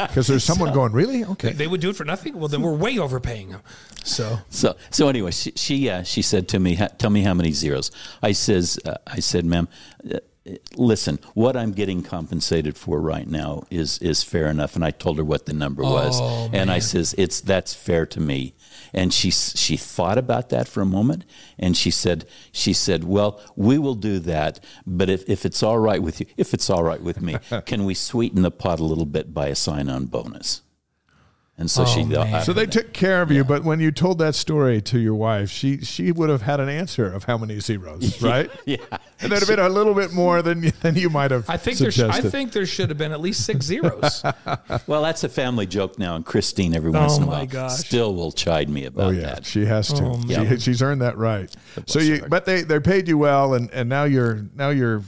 [0.00, 1.24] Because there's someone going, really?
[1.24, 1.52] Okay.
[1.52, 2.38] They would do it for nothing.
[2.38, 3.60] Well, then we're way overpaying them.
[4.04, 7.52] So So, so anyway, she she, uh, she said to me, "Tell me how many
[7.52, 7.90] zeros."
[8.22, 9.68] I says, uh, "I said, ma'am,
[10.10, 10.18] uh,
[10.76, 15.18] listen, what I'm getting compensated for right now is is fair enough." And I told
[15.18, 16.80] her what the number was, Oh, and I man.
[16.80, 18.54] says, "It's that's fair to me."
[18.92, 21.24] And she she thought about that for a moment,
[21.58, 25.78] and she said, "She said, well, we will do that, but if, if it's all
[25.78, 27.36] right with you, if it's all right with me,
[27.66, 30.62] can we sweeten the pot a little bit by a sign-on bonus?"
[31.60, 32.42] And so she, Oh, man.
[32.42, 35.50] So they took care of you, but when you told that story to your wife,
[35.50, 38.50] she she would have had an answer of how many zeros, right?
[38.64, 38.78] yeah.
[39.20, 41.58] And that'd have been a little bit more than you, than you might have I
[41.58, 41.90] think there.
[41.90, 44.22] Sh- I think there should have been at least six zeros.
[44.86, 47.72] Well, that's a family joke now, and Christine every once in a Oh, while gosh.
[47.78, 49.44] still will chide me about Oh yeah, that.
[49.44, 50.02] she has to.
[50.04, 50.58] Oh, She- man.
[50.58, 51.54] she's earned that right.
[51.86, 52.28] So you, her.
[52.28, 55.02] but they they paid you well, and and now you're now you're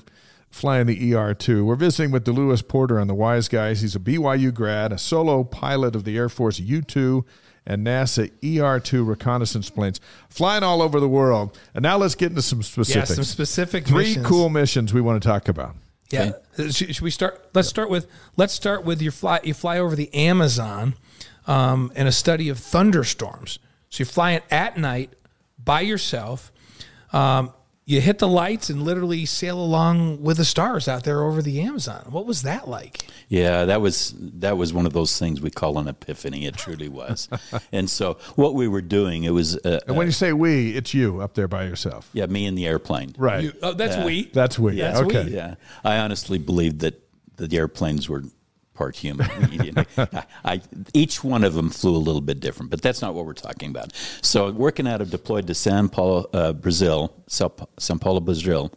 [0.52, 1.64] flying the ER two.
[1.64, 3.80] We're visiting with DeLewis Porter on the Wise Guys.
[3.80, 7.24] He's a BYU grad, a solo pilot of the Air Force U two
[7.66, 11.58] and NASA ER two reconnaissance planes, flying all over the world.
[11.74, 13.14] And now let's get into some yeah, specifics.
[13.14, 14.26] some specific Three missions.
[14.26, 15.76] cool missions we want to talk about.
[16.10, 16.32] Yeah.
[16.56, 17.48] Should, should we start?
[17.54, 18.06] Let's start with
[18.36, 19.40] let's start with your fly.
[19.42, 20.94] You fly over the Amazon,
[21.46, 23.58] um, and a study of thunderstorms.
[23.88, 25.14] So you're flying at night
[25.62, 26.52] by yourself.
[27.12, 27.52] Um,
[27.84, 31.60] you hit the lights and literally sail along with the stars out there over the
[31.60, 32.06] Amazon.
[32.10, 33.06] What was that like?
[33.28, 36.46] Yeah, that was that was one of those things we call an epiphany.
[36.46, 37.28] It truly was.
[37.72, 40.94] and so what we were doing, it was uh, And when you say we, it's
[40.94, 43.14] you up there by yourself, yeah, me and the airplane.
[43.18, 43.44] right?
[43.44, 44.26] You- oh, that's we.
[44.26, 44.76] That's we.
[44.76, 45.24] That's okay.
[45.24, 45.34] we.
[45.34, 47.02] Yeah, I honestly believed that
[47.36, 48.22] the airplanes were
[48.74, 49.28] part human.
[49.50, 50.60] You know, I, I,
[50.94, 53.70] each one of them flew a little bit different, but that's not what we're talking
[53.70, 53.92] about.
[54.22, 58.72] So, working out of deployed to San Paulo, uh, Brazil, Sao, Sao Paulo, Brazil.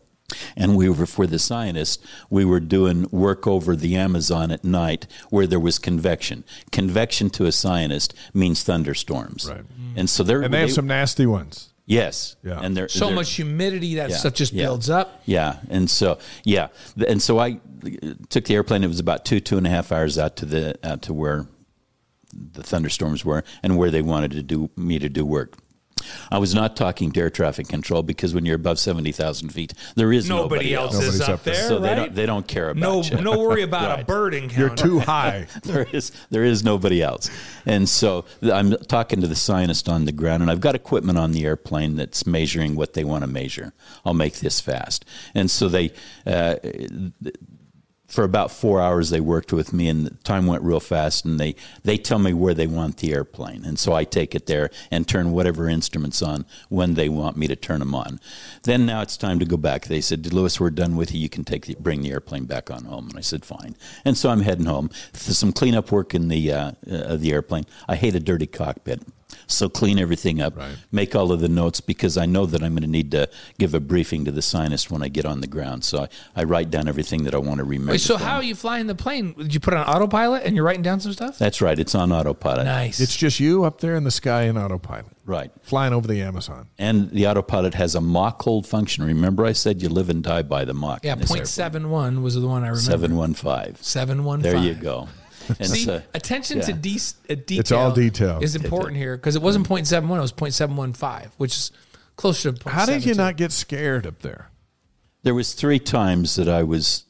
[0.58, 2.04] And we were for the scientists.
[2.32, 6.44] We were doing work over the Amazon at night, where there was convection.
[6.72, 9.64] Convection to a scientist means thunderstorms, Right.
[9.96, 11.75] And so they're And they have some nasty ones.
[11.86, 12.60] Yes, Yeah.
[12.62, 14.66] and they're So they're- much humidity that yeah, stuff just yeah.
[14.66, 15.22] builds up.
[15.26, 16.68] Yeah, and so yeah,
[17.08, 18.84] and so I uh, took the airplane.
[18.84, 21.48] It was about two two and a half hours out to the out to where
[22.34, 25.58] the thunderstorms were and where they wanted to do me to do work.
[26.32, 29.74] I was not talking to air traffic control because when you're above seventy thousand feet,
[29.96, 31.54] there is Nobody, nobody, else Nobody's is up up there.
[31.56, 33.22] there, So they don't they don't care about no, you.
[33.22, 34.08] no worry about a Right.
[34.08, 34.60] bird encounter.
[34.68, 35.48] You're too high.
[35.64, 37.30] there is there is nobody else.
[37.66, 41.32] And so I'm talking to the scientist on the ground, and I've got equipment on
[41.32, 43.74] the airplane that's measuring what they want to measure.
[44.06, 45.06] I'll make this fast.
[45.34, 45.92] And so they.
[46.26, 47.36] Uh, th-
[48.16, 51.26] for about four hours, they worked with me, and the time went real fast.
[51.26, 54.46] And they, they tell me where they want the airplane, and so I take it
[54.46, 58.22] there and turn whatever instruments on when they want me to turn them on.
[58.64, 59.86] Then now it's time to go back.
[59.86, 61.20] They said, "Lewis, we're done with you.
[61.20, 63.76] You can take the, bring the airplane back on home." And I said, "Fine."
[64.06, 64.90] And so I'm heading home.
[65.14, 67.66] Some cleanup work in the uh, uh, the airplane.
[67.88, 69.02] I hate a dirty cockpit.
[69.48, 70.76] So clean everything up, Right.
[70.92, 73.30] make all of the notes because I know that I'm going to need to
[73.60, 75.84] give a briefing to the scientist when I get on the ground.
[75.84, 76.04] So
[76.36, 77.94] I, I write down everything that I want to remember.
[77.94, 79.34] Wait, so from how are you flying the plane?
[79.38, 81.38] Did you put it on autopilot and you're writing down some stuff?
[81.38, 81.78] That's right.
[81.78, 82.66] It's on autopilot.
[82.66, 83.00] Nice.
[83.00, 85.52] It's just you up there in the sky in autopilot, Right.
[85.62, 86.68] flying over the Amazon.
[86.78, 89.04] And the autopilot has a Mach hold function.
[89.04, 91.04] Remember, I said you live and die by the Mach.
[91.04, 92.22] yeah, in this point airplane.
[92.24, 92.80] was the one I remember.
[92.82, 93.76] 715.
[93.84, 94.42] Seven one.
[94.42, 95.08] There you go.
[95.60, 97.00] And See, so- attention to de-
[97.30, 97.60] uh, detail.
[97.60, 98.40] It's all detail.
[98.42, 101.34] Is important here because it wasn't point seven one; it was point seven one five,
[101.38, 101.72] which is
[102.16, 102.70] closer to.
[102.70, 104.50] How did you not get scared up there?
[105.24, 107.04] there was three times that I was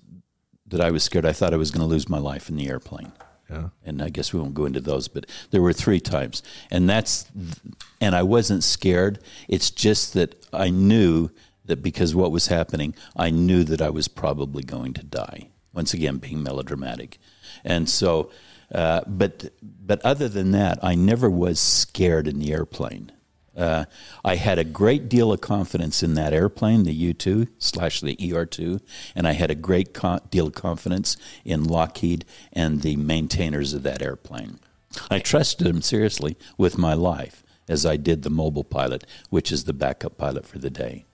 [0.68, 1.26] that I was scared.
[1.26, 3.12] I thought I was going to lose my life in the airplane.
[3.50, 3.70] Yeah.
[3.86, 6.42] and I guess we won't go into those, but there were three times,
[6.72, 7.26] and that's,
[8.02, 9.20] and I wasn't scared.
[9.48, 11.30] It's just that I knew
[11.66, 15.50] that because what was happening, I knew that I was probably going to die.
[15.74, 17.20] Once again, being melodramatic,
[17.66, 18.32] and so,
[18.74, 23.12] uh, but but other than that, I never was scared in the airplane.
[23.56, 23.86] Uh,
[24.24, 28.18] I had a great deal of confidence in that airplane, the U 2 slash the
[28.34, 28.82] ER 2,
[29.16, 31.16] and I had a great co- deal of confidence
[31.46, 34.60] in Lockheed and the maintainers of that airplane.
[35.10, 39.64] I trusted them seriously with my life, as I did the mobile pilot, which is
[39.64, 41.06] the backup pilot for the day.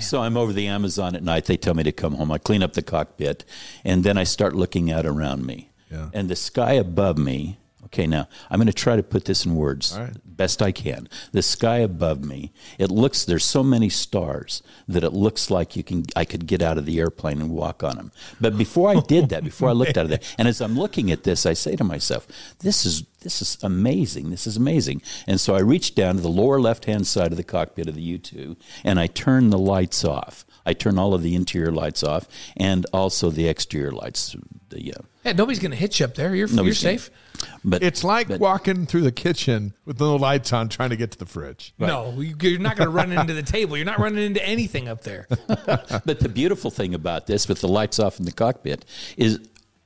[0.00, 1.46] So I'm over the Amazon at night.
[1.46, 2.30] They tell me to come home.
[2.30, 3.44] I clean up the cockpit,
[3.84, 5.71] and then I start looking out around me.
[5.92, 6.08] Yeah.
[6.12, 7.58] And the sky above me,
[7.92, 10.14] Okay, now I'm going to try to put this in words right.
[10.24, 11.10] best I can.
[11.32, 15.82] The sky above me, it looks there's so many stars that it looks like you
[15.82, 18.10] can I could get out of the airplane and walk on them.
[18.40, 21.10] But before I did that, before I looked out of there, and as I'm looking
[21.10, 22.26] at this, I say to myself,
[22.60, 24.30] this is this is amazing.
[24.30, 25.02] This is amazing.
[25.26, 28.18] And so I reach down to the lower left-hand side of the cockpit of the
[28.18, 30.46] U2 and I turn the lights off.
[30.64, 34.36] I turn all of the interior lights off and also the exterior lights.
[34.70, 36.34] The uh, Yeah, nobody's going to hit you up there.
[36.34, 37.10] You're, you're safe.
[37.64, 41.10] but It's like but- walking through the kitchen with no lights on, trying to get
[41.12, 41.74] to the fridge.
[41.78, 43.76] No, you're not going to run into the table.
[43.76, 45.26] You're not running into anything up there.
[46.04, 48.84] But the beautiful thing about this, with the lights off in the cockpit,
[49.16, 49.38] is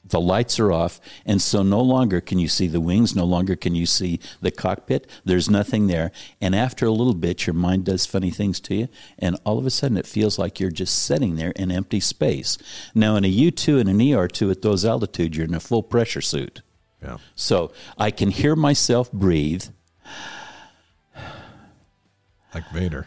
[0.09, 3.57] the lights are off, and so no longer can you see the wings, no longer
[3.57, 5.09] can you see the cockpit.
[5.25, 6.13] There's nothing there.
[6.41, 8.89] And after a little bit, your mind does funny things to you,
[9.19, 12.59] and all of a sudden it feels like you're just sitting there in empty space.
[12.95, 15.61] Now, in a U 2 and an ER 2 at those altitudes, you're in a
[15.61, 16.63] full pressure suit.
[17.03, 17.19] Yeah.
[17.35, 19.65] So I can hear myself breathe.
[22.55, 23.07] Like Vader.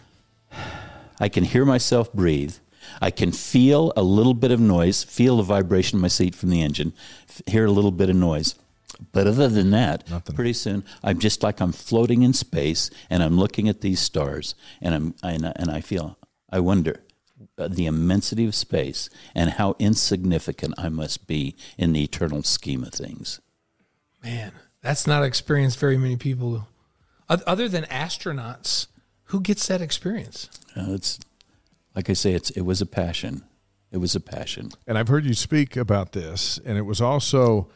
[1.19, 2.55] I can hear myself breathe.
[3.01, 6.49] I can feel a little bit of noise, feel the vibration in my seat from
[6.49, 6.93] the engine,
[7.29, 8.55] f- hear a little bit of noise.
[9.13, 10.35] But other than that, Nothing.
[10.35, 14.55] pretty soon I'm just like I'm floating in space and I'm looking at these stars
[14.81, 16.17] and I'm and, I- and I feel
[16.49, 17.01] I wonder
[17.57, 22.83] uh, the immensity of space and how insignificant I must be in the eternal scheme
[22.83, 23.39] of things.
[24.21, 24.51] Man,
[24.81, 26.67] that's not experienced very many people.
[27.29, 28.87] Other than astronauts,
[29.25, 30.49] who gets that experience?
[30.75, 31.19] Uh, it's
[31.95, 33.43] like I say, it's it was a passion.
[33.91, 34.69] It was a passion.
[34.87, 37.69] And I've heard you speak about this, and it was also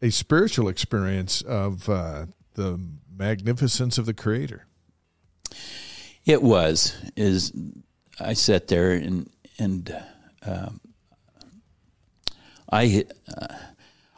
[0.00, 2.80] a spiritual experience of uh, the
[3.14, 4.66] magnificence of the Creator.
[6.24, 7.52] It was is
[8.18, 9.94] I sat there and and
[10.46, 10.80] um,
[12.70, 13.04] I
[13.36, 13.54] uh,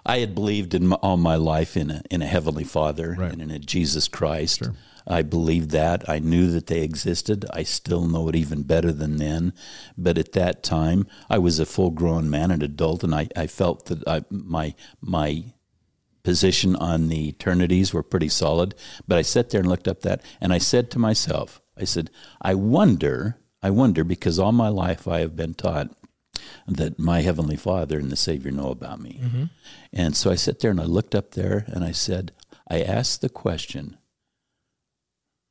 [0.07, 3.33] I had believed in my, all my life in a in a heavenly Father Right.
[3.33, 4.63] and in a Jesus Christ.
[5.07, 6.09] I believed that.
[6.09, 7.45] I knew that they existed.
[7.53, 9.53] I still know it even better than then.
[9.99, 13.47] But at that time, I was a full grown man, an adult, and I, I
[13.47, 15.45] felt that I, my my
[16.23, 18.75] position on the eternities were pretty solid.
[19.07, 22.11] But I sat there and looked up that, and I said to myself, I said,
[22.41, 25.91] I wonder, I wonder, because all my life I have been taught
[26.67, 29.21] that my heavenly Father and the Savior know about me.
[29.23, 29.45] Mm-hmm.
[29.93, 32.33] And so I sat there and I looked up there and I said,
[32.69, 33.99] I asked the question,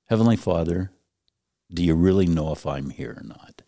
[0.08, 0.92] Heavenly Father,
[1.72, 3.64] do you really know if I'm here or not?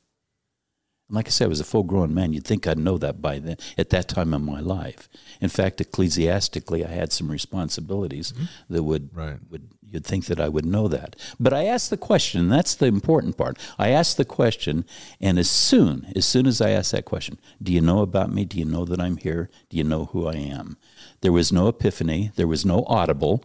[1.07, 2.34] And like I said, I was a full grown man.
[2.34, 5.07] You'd think I'd know that by then, at that time in my life.
[5.40, 8.74] In fact, ecclesiastically, I had some responsibilities mm-hmm.
[8.74, 9.38] that would, Right.
[9.49, 11.16] would you'd think that I would know that.
[11.40, 13.60] But I asked the question, and that's the important part.
[13.78, 14.84] I asked the question,
[15.22, 18.44] and as soon, as soon as I asked that question, do you know about me?
[18.45, 19.49] Do you know that I'm here?
[19.70, 20.78] Do you know who I am?
[21.22, 22.32] There was no epiphany.
[22.36, 23.44] There was no audible.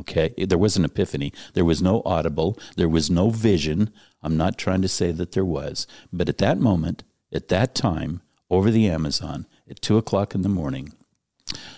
[0.00, 1.32] Okay, there was an epiphany.
[1.54, 2.58] There was no audible.
[2.76, 3.90] There was no vision.
[4.22, 8.22] I'm not trying to say that there was, but at that moment, at that time,
[8.50, 10.92] over the Amazon at two o'clock in the morning,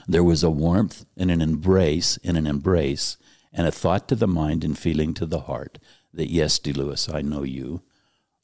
[0.07, 3.17] there was a warmth and an embrace and an embrace
[3.53, 5.79] and a thought to the mind and feeling to the heart
[6.15, 7.83] that yes, DeLewis, I know you.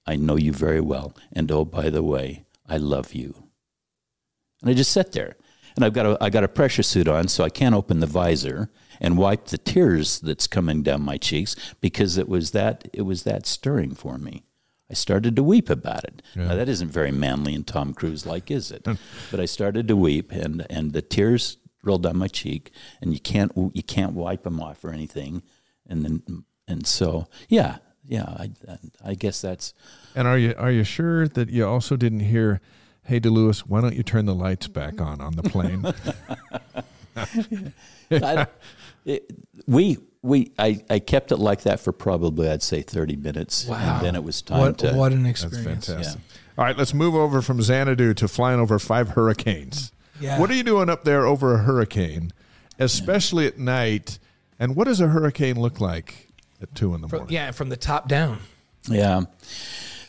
[0.07, 1.15] I know you very well.
[1.33, 3.35] And oh, by the way, I love you.
[4.63, 5.37] And I just sat there.
[5.77, 8.07] And I've got a, I got a pressure suit on, so I can't open the
[8.07, 13.03] visor and wipe the tears that's coming down my cheeks because it was that it
[13.03, 14.45] was that stirring for me.
[14.91, 16.23] I started to weep about it.
[16.35, 18.85] Now that isn't very manly and Tom Cruise like, is it?
[19.31, 23.21] but I started to weep, and and the tears rolled down my cheek, and you
[23.21, 25.43] can't you can't wipe them off or anything,
[25.87, 28.51] and then and so yeah yeah I
[29.05, 29.75] I guess that's
[30.15, 32.61] And are you are you sure that you also didn't hear,
[33.03, 35.85] "Hey, DeLewis, why don't you turn the lights back on on the plane?"
[38.11, 38.47] I,
[39.09, 39.31] it,
[39.67, 43.77] we we I, I kept it like that for probably I'd say thirty minutes, Wow.
[43.97, 44.93] and then it was time What, to.
[44.95, 45.87] what an That's experience.
[45.87, 46.21] fantastic.
[46.57, 49.93] All right, let's move over from Xanadu to flying over five hurricanes.
[50.21, 50.39] Yeah.
[50.41, 52.33] What are you doing up there over a hurricane,
[52.81, 54.19] especially at night?
[54.59, 56.27] And what does a hurricane look like
[56.61, 57.35] at two in the From- morning?
[57.35, 58.41] yeah, from the top down.
[58.89, 59.23] Yeah,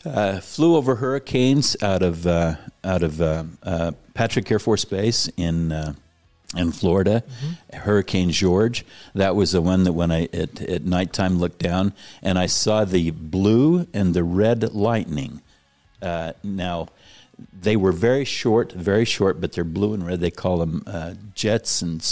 [0.04, 5.28] uh, flew over hurricanes out of uh, out of uh, uh, Patrick Air Force Base
[5.36, 5.94] in uh,
[6.56, 7.22] in Florida.
[7.72, 8.84] Hurricane George.
[9.14, 12.84] That was the one that when I at, at nighttime looked down and I saw
[12.84, 15.42] the blue and the red lightning.
[16.02, 16.88] Uh, now.
[17.58, 20.20] They were very short, very short, but they're blue and red.
[20.20, 22.06] They call them uh, jets and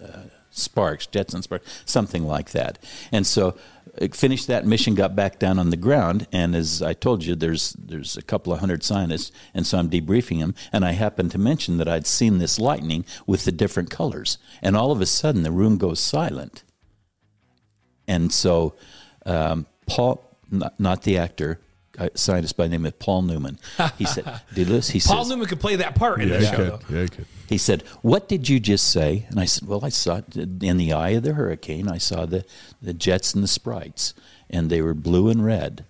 [0.00, 0.20] uh,
[0.58, 2.78] sparks, jets and sparks, something like that.
[3.12, 3.56] And so
[4.00, 7.34] uh, finished that mission, got back down on the ground, and as I told you,
[7.34, 11.30] there's there's a couple of hundred scientists, and so I'm debriefing them, and I happened
[11.32, 15.06] to mention that I'd seen this lightning with the different colors, and all of a
[15.06, 16.64] sudden the room goes silent,
[18.06, 18.74] and so
[19.26, 21.60] um, Paul, not, not the actor,
[22.14, 23.58] scientist by the name of Paul Newman,
[23.96, 26.76] he said, "Dillis," he Paul says, Newman could play that part in Yeah, the show.
[26.78, 26.94] could.
[26.94, 27.26] Yeah, you could.
[27.48, 30.76] He said, "What did you just say?" And I said, "Well, I saw it in
[30.76, 31.88] the eye of the hurricane.
[31.88, 32.44] I saw the
[32.82, 34.14] the jets and the sprites,
[34.50, 35.84] and they were blue and red."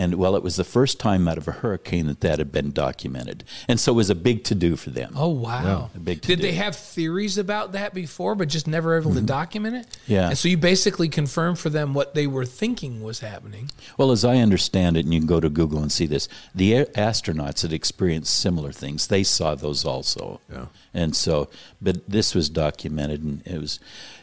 [0.00, 2.72] And well, it was the first time out of a hurricane that that had been
[2.72, 5.12] documented, and so it was a big to do for them.
[5.14, 5.90] Oh wow!
[5.94, 6.42] A big Did to-do.
[6.42, 9.86] they have theories about that before, but just never able to document it?
[9.86, 10.12] Mm-hmm.
[10.12, 10.28] Yeah.
[10.30, 13.70] And so you basically confirmed for them what they were thinking was happening.
[13.98, 16.72] Well, as I understand it, and you can go to Google and see this, the
[16.76, 19.08] a- astronauts had experienced similar things.
[19.08, 20.40] They saw those also.
[20.50, 20.66] Yeah.
[20.94, 21.50] And so,
[21.82, 23.78] but this was documented, and it was.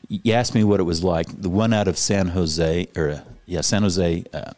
[0.10, 1.28] You asked me what it was like.
[1.40, 4.54] The one out of San Jose, or uh, yeah, San Jose, uh,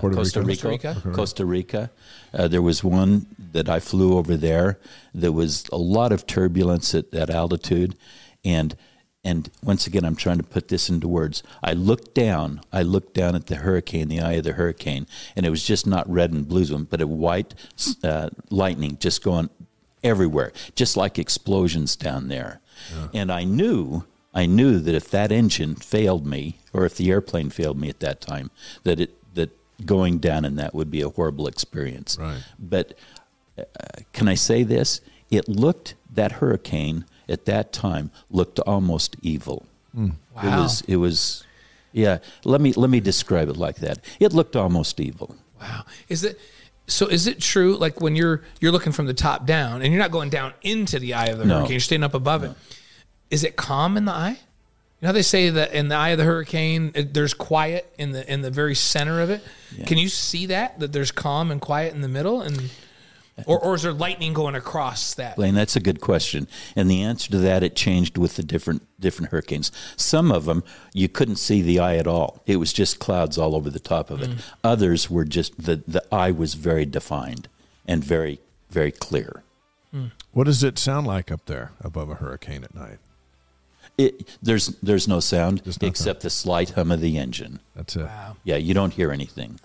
[0.00, 0.68] Puerto Costa Rico.
[0.70, 1.16] Rica, Costa Rica?
[1.16, 1.90] Costa Rica.
[2.34, 4.78] Uh, there was one that I flew over there.
[5.14, 7.96] There was a lot of turbulence at that altitude,
[8.44, 8.76] and
[9.24, 11.42] and once again, I'm trying to put this into words.
[11.60, 12.60] I looked down.
[12.72, 15.84] I looked down at the hurricane, the eye of the hurricane, and it was just
[15.84, 17.54] not red and blues, but a white
[18.04, 19.50] uh, lightning just going
[20.04, 22.60] everywhere, just like explosions down there.
[23.12, 27.50] And I knew, I knew that if that engine failed me, or if the airplane
[27.50, 28.52] failed me at that time,
[28.84, 29.16] that it that
[29.84, 32.16] going down in that would be a horrible experience.
[32.20, 32.42] Right.
[32.58, 32.94] But
[33.58, 33.62] uh,
[34.12, 35.00] can I say this?
[35.30, 39.66] It looked that hurricane at that time looked almost evil.
[39.96, 40.62] It Wow.
[40.62, 40.82] was.
[40.82, 41.44] It was.
[41.92, 42.18] Yeah.
[42.44, 43.98] Let me let me describe it like that.
[44.20, 45.34] It looked almost evil.
[45.60, 45.84] Wow.
[46.08, 46.38] Is it
[46.86, 50.02] so is it true like when you're you're looking from the top down and you're
[50.02, 51.54] not going down into the eye of the No.
[51.56, 52.52] hurricane, you're staying up above it.
[53.30, 54.38] Is it calm in the eye?
[55.00, 57.92] You know how they say that in the eye of the hurricane it, there's quiet
[57.98, 59.42] in the in the very center of it?
[59.84, 62.70] Can you see that that there's calm and quiet in the middle and
[63.44, 65.36] or, or is there lightning going across that?
[65.36, 68.86] Blaine, that's a good question, and the answer to that it changed with the different
[68.98, 69.70] different hurricanes.
[69.96, 70.64] Some of them
[70.94, 74.10] you couldn't see the eye at all; it was just clouds all over the top
[74.10, 74.30] of it.
[74.30, 74.38] Mm.
[74.64, 77.48] Others were just the the eye was very defined
[77.86, 78.40] and very
[78.70, 79.42] very clear.
[79.94, 80.12] Mm.
[80.32, 82.98] What does it sound like up there above a hurricane at night?
[83.98, 87.60] It, there's there's no sound There's no except the slight hum of the engine.
[87.74, 88.02] That's it.
[88.02, 88.36] Wow.
[88.44, 89.58] Yeah, you don't hear anything.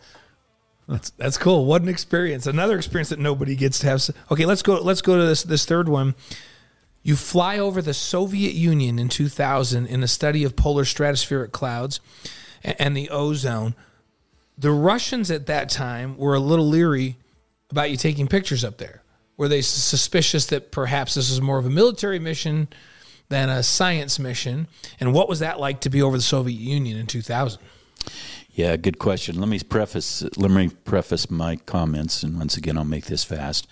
[0.88, 1.66] That's that's cool.
[1.66, 2.48] What an experience!
[2.48, 4.10] Another experience that nobody gets to have.
[4.32, 4.76] Okay, let's go.
[4.76, 6.16] Let's go to this this third one.
[7.04, 12.00] You fly over the Soviet Union in 2000 in a study of polar stratospheric clouds
[12.64, 13.76] a- and the ozone.
[14.58, 17.18] The Russians at that time were a little leery
[17.72, 19.02] about you taking pictures up there.
[19.36, 22.68] Were they suspicious that perhaps this was more of a military mission
[23.32, 24.68] than a science mission?
[25.00, 27.60] And what was that like to be over the Soviet Union in 2000?
[28.54, 29.40] Yeah, good question.
[29.40, 30.24] Let me preface.
[30.38, 33.66] Let me preface my comments, and once again, I'll make this fast.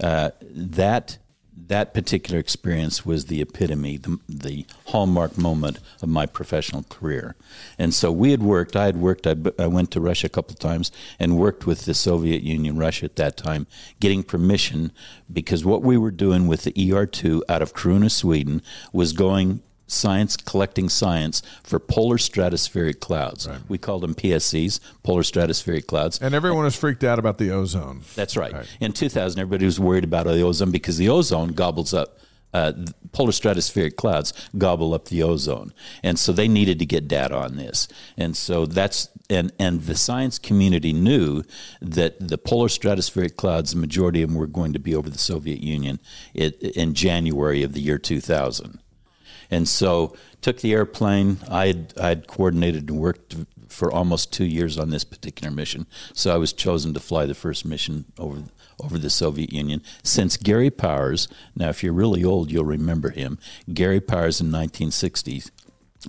[0.00, 1.18] Uh, that
[1.56, 7.36] that particular experience was the epitome, the, the hallmark moment of my professional career.
[7.78, 8.76] And so we had worked.
[8.76, 9.26] I had worked.
[9.26, 12.76] I, I went to Russia a couple of times and worked with the Soviet Union,
[12.76, 13.66] Russia at that time,
[14.00, 14.92] getting permission
[15.32, 18.60] because what we were doing with the ER2 out of Kiruna, Sweden,
[18.92, 19.62] was going
[19.94, 23.48] science, collecting science for polar stratospheric clouds.
[23.68, 26.18] We called them PSCs, polar stratospheric clouds.
[26.20, 28.02] And everyone was freaked out about the ozone.
[28.14, 28.52] That's right.
[28.52, 28.76] Right.
[28.80, 32.18] In 2000, everybody was worried about the ozone because the ozone gobbles up.
[32.52, 32.72] Uh,
[33.10, 35.72] polar stratospheric clouds gobble up the ozone,
[36.04, 37.88] and so they needed to get data on this.
[38.16, 41.42] And so that's and and the science community knew
[41.80, 45.18] that the polar stratospheric clouds, the majority of them were going to be over the
[45.18, 45.98] Soviet Union
[46.32, 48.78] it, in January of the year 2000.
[49.50, 51.38] And so took the airplane.
[51.50, 53.36] I had I had coordinated and worked
[53.68, 55.86] for almost two years on this particular mission.
[56.12, 58.42] So I was chosen to fly the first mission over
[58.80, 59.82] over the Soviet Union.
[60.02, 63.38] Since Gary Powers, now if you're really old, you'll remember him.
[63.72, 65.50] Gary Powers in 1960s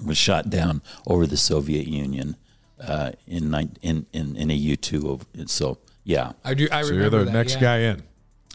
[0.06, 2.36] was shot down over the Soviet Union
[2.82, 5.20] uh, in, in in in a U two.
[5.46, 6.68] So yeah, I do.
[6.72, 7.60] I So remember you're the that, next yeah.
[7.62, 8.04] guy in.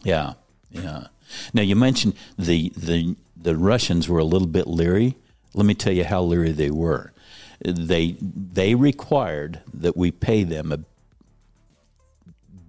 [0.05, 0.33] yeah,
[0.71, 1.07] yeah.
[1.55, 5.17] Now you mentioned the the the Russians were a little bit leery.
[5.55, 7.13] Let me tell you how leery they were.
[7.65, 10.79] They they required that we pay them a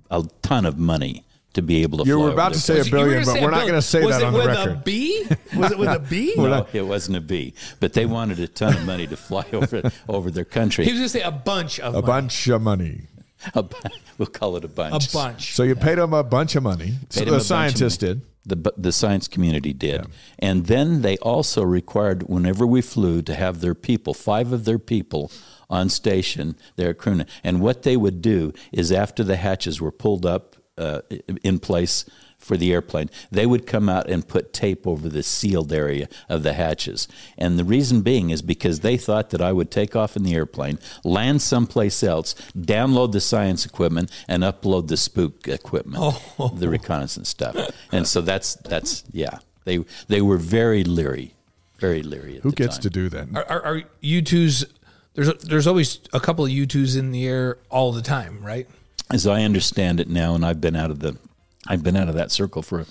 [0.10, 1.23] a ton of money
[1.53, 2.06] to be able to.
[2.06, 4.18] You fly were about to say a billion, but we're not going to say was
[4.18, 4.57] that it on the with.
[4.57, 5.26] A B?
[5.56, 6.34] Was it with a B?
[6.38, 9.91] No, it wasn't a B, but they wanted a ton of money to fly over
[10.07, 10.85] over their country.
[10.85, 12.06] He was going to say a bunch of A money.
[12.07, 13.02] bunch of money.
[13.55, 13.77] A bu-
[14.18, 15.09] we'll call it a bunch.
[15.09, 15.55] A bunch.
[15.55, 16.93] So you paid them a bunch of money.
[17.09, 18.22] So Paid 'em a the scientists did.
[18.43, 20.05] The, the science community did.
[20.39, 24.80] And then they also required, whenever we flew, to have their people, five of their
[24.80, 25.31] people,
[25.72, 27.26] on station there at Kiruna.
[27.43, 31.01] And what they would do is after the hatches were pulled up uh,
[31.43, 32.05] in place
[32.52, 36.44] for the airplane, they would come out and put tape over the sealed area of
[36.44, 37.07] the hatches.
[37.38, 40.36] And the reason being is because they thought that I would take off in the
[40.36, 46.03] airplane, land someplace else, download the science equipment, and upload the spook equipment,
[46.38, 46.49] oh.
[46.53, 47.56] the reconnaissance stuff.
[47.94, 49.40] And so that's that's yeah.
[49.64, 51.34] They they were very leery,
[51.80, 52.36] very leery.
[52.36, 52.84] At Who the gets time.
[52.84, 53.30] to do that?
[53.34, 54.65] Are, are, are U2s,
[55.14, 58.68] there's, there's always a couple of U2s in the air all the time, right?
[59.11, 61.18] as I understand it now, and I've been out of the,
[61.67, 62.85] I've been out of that circle for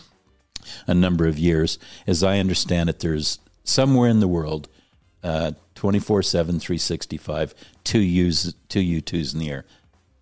[0.86, 1.78] a, number of years.
[2.06, 4.68] As I understand it, there's somewhere in the world,
[6.22, 9.64] seven, three sixty five, two U's, two U twos in the air,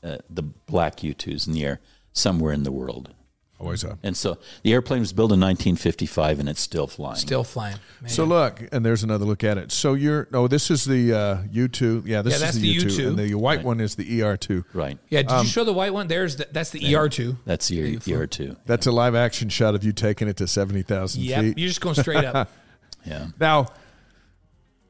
[0.02, 1.80] uh, the black U twos in the air,
[2.12, 3.14] somewhere in the world.
[3.60, 3.98] Always up.
[4.04, 7.16] And so the airplane was built in 1955, and it's still flying.
[7.16, 7.76] Still flying.
[8.00, 8.08] Man.
[8.08, 9.72] So look, and there's another look at it.
[9.72, 12.06] So you're no, this is the uh, U2.
[12.06, 13.08] Yeah, this Yeah, is that's the the U2, U2.
[13.08, 14.64] and the white one is the ER2.
[14.74, 14.96] right.
[15.08, 16.06] yeah, did um, you show the white one?
[16.06, 17.36] There's the, that's the ER2.
[17.44, 18.14] That's the you flew.
[18.26, 18.56] ER2.
[18.64, 21.58] That's a live action shot of you taking it to seventy thousand Yep, feet.
[21.58, 22.50] you're just going straight up.
[23.06, 23.28] Yeah.
[23.40, 23.68] Now,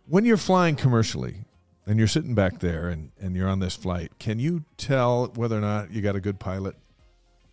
[0.07, 1.45] when you're flying commercially
[1.87, 5.57] and you're sitting back there and, and you're on this flight, can you tell whether
[5.57, 6.75] or not you got a good pilot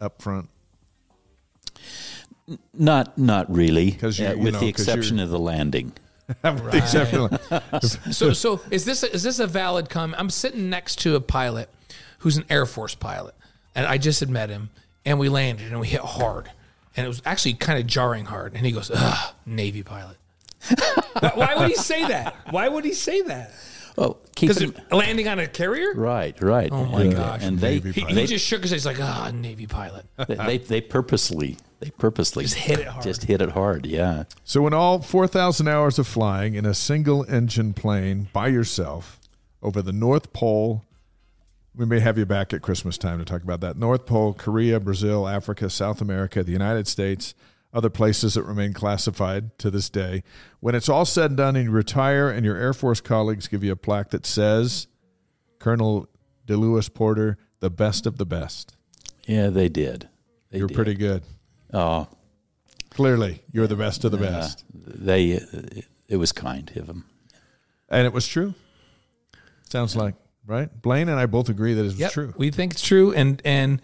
[0.02, 0.50] up front?
[2.74, 5.40] Not not really, 'Cause you- uh, you with know, the 'cause exception you're- of the
[5.40, 5.94] landing.
[6.74, 7.82] Except for-
[8.12, 10.20] So, so is this a, is this a valid comment?
[10.20, 11.70] I'm sitting next to a pilot
[12.20, 13.34] who's an Air Force pilot,
[13.74, 14.70] and I just had met him,
[15.06, 16.50] and we landed and we hit hard,
[16.96, 18.54] and it was actually kind of jarring hard.
[18.54, 20.18] And he goes, "Ugh, Navy pilot."
[21.20, 22.36] Why- Why would he say that?
[22.52, 23.52] Why would he say that?
[23.98, 25.94] Oh, keep Because in- landing on a carrier?
[25.96, 26.70] right, right.
[26.72, 27.44] Oh my And- gosh.
[27.44, 28.76] And they Navy He, he they, just shook his head.
[28.78, 33.04] He's like, "Ah, Navy pilot." they they purposely they purposely Just hit it hard.
[33.04, 33.86] Just hit it hard.
[33.86, 34.24] Yeah.
[34.44, 39.20] so, in all 4,000 hours of flying in a single engine plane by yourself
[39.62, 40.84] over the North Pole,
[41.76, 43.78] we may have you back at Christmas time to talk about that.
[43.78, 47.36] North Pole, Korea, Brazil, Africa, South America, the United States,
[47.74, 50.24] other places that remain classified to this day.
[50.62, 53.64] When it's all said and done and you retire and your Air Force colleagues give
[53.64, 54.88] you a plaque that says,
[55.60, 56.08] Colonel
[56.48, 58.78] DeLewis Porter, the best of the best.
[59.26, 60.08] Yeah, they did.
[60.52, 60.76] They You're did.
[60.76, 61.24] pretty good.
[61.76, 62.08] Oh,
[62.92, 64.64] Clearly, you're the best of the uh, best.
[64.74, 65.36] they.
[65.36, 67.04] uh, It was kind of them.
[67.90, 68.54] And it was true.
[69.70, 70.16] Sounds like,
[70.48, 70.70] right?
[70.82, 72.34] Blaine and I both agree that it's Yep, true.
[72.38, 73.82] We think it's true, and and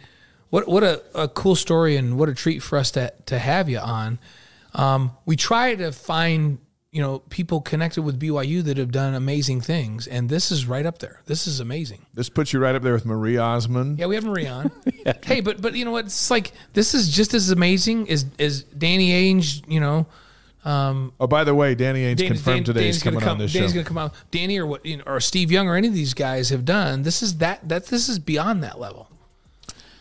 [0.49, 3.67] what what a, a cool story, and what a treat for us to to have
[3.67, 4.19] you on.
[4.73, 6.59] Um, we try to find
[6.91, 10.85] you know people connected with BYU that have done amazing things, and this is right
[10.85, 11.21] up there.
[11.25, 12.05] This is amazing.
[12.13, 13.97] This puts you right up there with Marie Osmond.
[13.99, 14.71] Yeah, we have Marie on.
[15.23, 16.05] Hey, but but you know what?
[16.05, 19.63] It's like this is just as amazing as as Danny Ainge.
[19.67, 20.05] You know,
[20.63, 23.31] um, Oh, by the way, Danny Ainge Danny's- confirmed today Danny's he's gonna coming come,
[23.33, 23.73] on this Danny's show.
[23.75, 24.13] going to come out.
[24.29, 27.01] Danny or what, you know, or Steve Young or any of these guys have done.
[27.01, 29.09] This is that that this is beyond that level.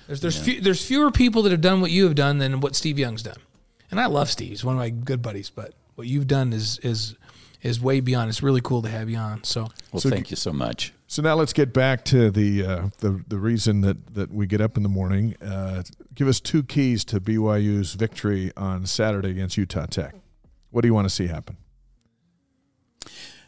[0.06, 2.74] There's there's few, there's fewer people that have done what you have done than what
[2.76, 3.38] Steve Young's done.
[3.90, 4.50] And I love Steve.
[4.50, 7.14] He's one of my good buddies, but what you've done is is
[7.62, 8.30] is way beyond.
[8.30, 9.44] It's really cool to have you on.
[9.44, 10.94] So Well, So- thank you so much.
[11.06, 14.60] So now let's get back to the uh, the the reason that, that we get
[14.62, 15.34] up in the morning.
[15.42, 15.82] Uh,
[16.14, 20.14] give us two keys to BYU's victory on Saturday against Utah Tech.
[20.70, 21.56] What do you want to see happen?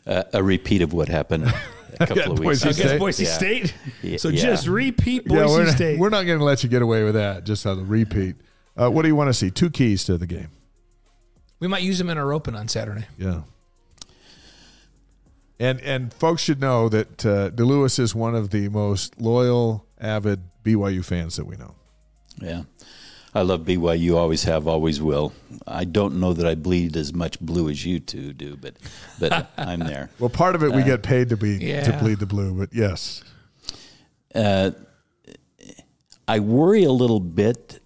[0.06, 1.52] Uh, a repeat of what happened a
[2.06, 2.88] couple Yeah, of weeks Boise ago.
[2.88, 2.98] State.
[2.98, 3.30] Boise Yeah.
[3.30, 3.74] State.
[4.02, 4.42] Yeah, So yeah.
[4.42, 5.98] just repeat Boise yeah, we're not, State.
[6.00, 7.44] we're not going to let you get away with that.
[7.44, 8.34] Just on the repeat.
[8.76, 9.50] Uh, what do you want to see?
[9.50, 10.48] Two keys to the game.
[11.62, 13.06] We might use them in our open on Saturday.
[13.16, 13.42] Yeah.
[15.60, 20.40] And and folks should know that uh, DeLewis is one of the most loyal, avid
[20.64, 21.76] BYU fans that we know.
[22.40, 22.62] Yeah.
[23.32, 25.32] I love BYU, always have, always will.
[25.64, 28.74] I don't know that I bleed as much blue as you two do, but
[29.20, 30.10] but I'm there.
[30.18, 33.22] Well, part of it we get paid to be to bleed the blue, but yes,
[34.34, 34.72] Uh,
[36.26, 37.80] I worry a little bit,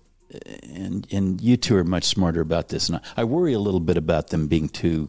[0.62, 2.89] and and you two are much smarter about this.
[2.89, 5.09] And I, I worry a little bit about them being too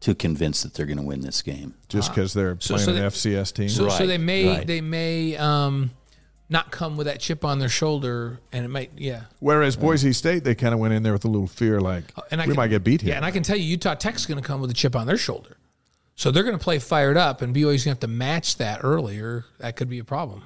[0.00, 1.74] too convinced that they're going to win this game.
[1.88, 3.68] just because they're So- playing so an they- FCS team.
[3.68, 4.66] So, so Right, they may right.
[4.66, 5.92] they may um,
[6.48, 9.24] not come with that chip on their shoulder, and it might yeah.
[9.38, 12.22] Whereas Boise State, they kind of went in there with a little fear, like Uh,
[12.32, 13.10] And I we can- might get beat here.
[13.10, 15.06] Yeah, and I can tell you, Utah Tech's going to come with a chip on
[15.06, 15.56] their shoulder,
[16.16, 18.80] so they're going to play fired up, and BYU's going to have to match that
[18.82, 19.44] earlier.
[19.60, 20.42] That could be a problem.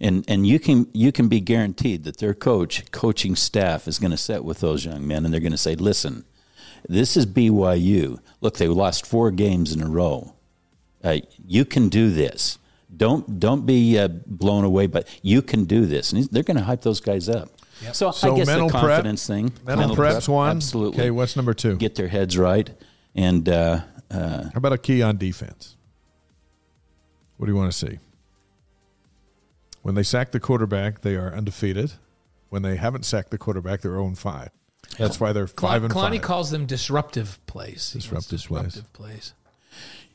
[0.00, 4.10] And and you can you can be guaranteed that their coach, coaching staff is going
[4.10, 6.24] to sit with those young men and they're going to say, "Listen,
[6.88, 8.18] this is BYU.
[8.40, 10.34] Look, they lost four games in a row.
[11.02, 12.58] Uh, you can do this.
[12.94, 16.64] Don't don't be uh, blown away, but you can do this, and they're going to
[16.64, 17.48] hype those guys up.
[17.92, 20.50] So, So I guess mental the prep- confidence thing, Mental, prep's one.
[20.56, 20.98] absolutely.
[21.00, 21.76] Okay, what's number two?
[21.76, 22.70] Get their heads right,
[23.14, 25.76] and uh, uh, How about a key on defense?
[27.36, 27.98] What do you want to see?
[29.86, 31.92] When they sack the quarterback, they are undefeated.
[32.48, 34.48] When they haven't sacked the quarterback, they're 0 5.
[34.98, 36.22] That's why they're five and Kalani five.
[36.22, 37.68] calls them disruptive plays.
[37.70, 38.64] Wants Disruptive plays.
[38.64, 39.34] disruptive plays.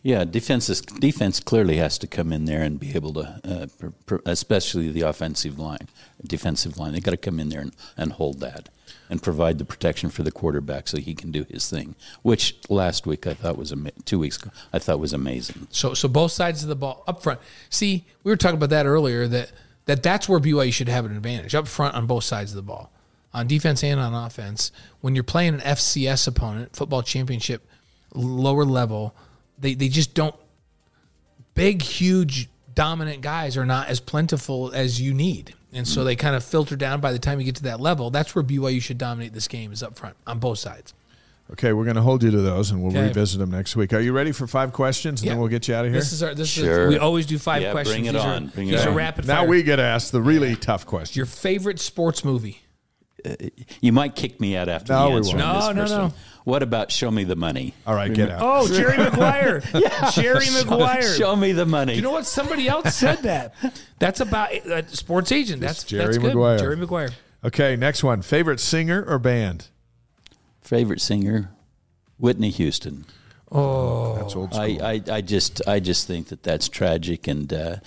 [0.03, 3.69] Yeah, defense is, defense clearly has to come in there and be able to,
[4.09, 5.87] uh, especially the offensive line,
[6.25, 6.93] defensive line.
[6.93, 8.69] They got to come in there and, and hold that
[9.11, 11.95] and provide the protection for the quarterback so he can do his thing.
[12.23, 15.67] Which last week I thought was ama- two weeks ago I thought was amazing.
[15.69, 17.39] So so both sides of the ball up front.
[17.69, 19.27] See, we were talking about that earlier.
[19.27, 19.51] That
[19.85, 22.61] that that's where BYU should have an advantage up front on both sides of the
[22.61, 22.91] ball,
[23.33, 24.71] on defense and on offense.
[25.01, 27.67] When you're playing an FCS opponent, football championship,
[28.15, 29.13] lower level,
[29.61, 30.35] they they just don't.
[31.53, 36.05] Big, huge, dominant guys are not as plentiful as you need, and so mm.
[36.05, 37.01] they kind of filter down.
[37.01, 39.71] By the time you get to that level, that's where BYU should dominate this game
[39.73, 40.93] is up front on both sides.
[41.51, 43.07] Okay, we're going to hold you to those, and we'll Okay.
[43.09, 43.91] revisit them next week.
[43.91, 45.33] Are you ready for five questions, and Yeah.
[45.33, 45.99] then we'll get you out of here?
[45.99, 46.83] This is our this Sure.
[46.87, 47.95] is we always do five Yeah, questions.
[47.97, 48.47] bring it these on.
[48.47, 48.95] Are, Bring it these are on.
[48.95, 49.49] rapid now fire.
[49.49, 51.19] we get asked the really tough question.
[51.19, 52.61] Your favorite sports movie?
[53.25, 53.35] Uh,
[53.81, 55.47] you might kick me out after No, the we answer won't.
[55.47, 56.13] on this No, no, no.
[56.43, 56.51] One.
[56.53, 57.73] What about show me the money?
[57.85, 58.39] All right, get out.
[58.41, 59.61] Oh, Jerry Maguire.
[59.73, 60.09] yeah.
[60.11, 61.01] Jerry Maguire.
[61.15, 61.95] Show me the money.
[61.95, 62.25] you know what?
[62.25, 63.53] Somebody else said that.
[63.99, 65.61] That's about uh, sports agent.
[65.61, 66.27] That's Jerry that's good.
[66.27, 66.57] Maguire.
[66.59, 67.09] Jerry Maguire.
[67.43, 68.21] Okay, next one.
[68.21, 69.67] Favorite singer or band?
[70.61, 71.51] Favorite singer,
[72.17, 73.05] Whitney Houston.
[73.53, 74.63] Oh, That's old school.
[74.81, 77.77] I, I, I just I just think that that's tragic, and uh,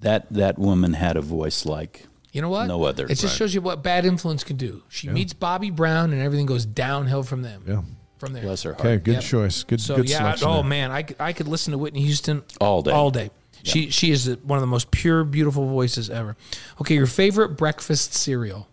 [0.00, 2.06] that that woman had a voice like
[2.36, 2.66] you know what?
[2.66, 3.06] No other.
[3.06, 3.32] It just Right.
[3.32, 4.82] shows you what bad influence can do.
[4.90, 7.62] She meets Bobby Brown, and everything goes downhill from them.
[7.66, 7.80] yeah.
[8.18, 8.42] From there.
[8.44, 8.84] bless her heart.
[8.86, 9.22] Okay, good Yep.
[9.24, 9.62] choice.
[9.64, 10.18] Good, So good yeah.
[10.18, 10.48] selection.
[10.48, 10.64] Oh there.
[10.64, 12.90] man, I, could- I could listen to Whitney Houston All day.
[12.90, 13.30] All day.
[13.62, 16.36] She she is one of the most pure, beautiful voices ever.
[16.80, 18.68] Okay, your favorite breakfast cereal,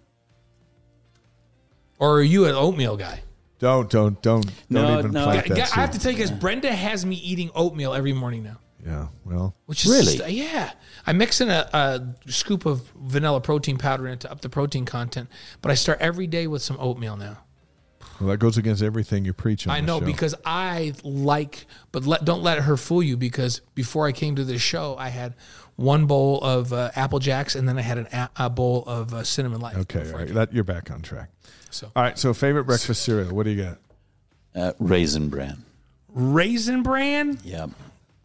[2.00, 3.24] or are you an oatmeal guy?
[3.60, 5.24] Don't, don't, don't, don't No, even no.
[5.26, 8.12] plant I, that I have to tell you guys, Brenda has me eating oatmeal every
[8.14, 8.58] morning now.
[8.86, 10.18] Yeah, well, Which is Really?
[10.18, 10.72] just- yeah.
[11.08, 12.02] I mix in a, a
[12.32, 15.30] scoop of vanilla protein powder in it to up the protein content,
[15.62, 17.38] but I start every day with some oatmeal now.
[18.20, 20.06] well, that goes against everything you preach on I the know show.
[20.06, 24.44] because I like, but let, don't let her fool you because before I came to
[24.44, 25.34] this show, I had
[25.78, 29.14] one bowl of uh, Apple Jacks and then I had an a, a bowl of
[29.14, 29.78] uh, cinnamon lights.
[29.80, 31.30] Okay, all before I right, that you're back on track.
[31.72, 33.34] So All right, so favorite breakfast cereal.
[33.34, 33.78] What do you got?
[34.54, 35.64] Uh, Raisin Bran.
[36.10, 37.40] Raisin Bran.
[37.44, 37.68] Yeah,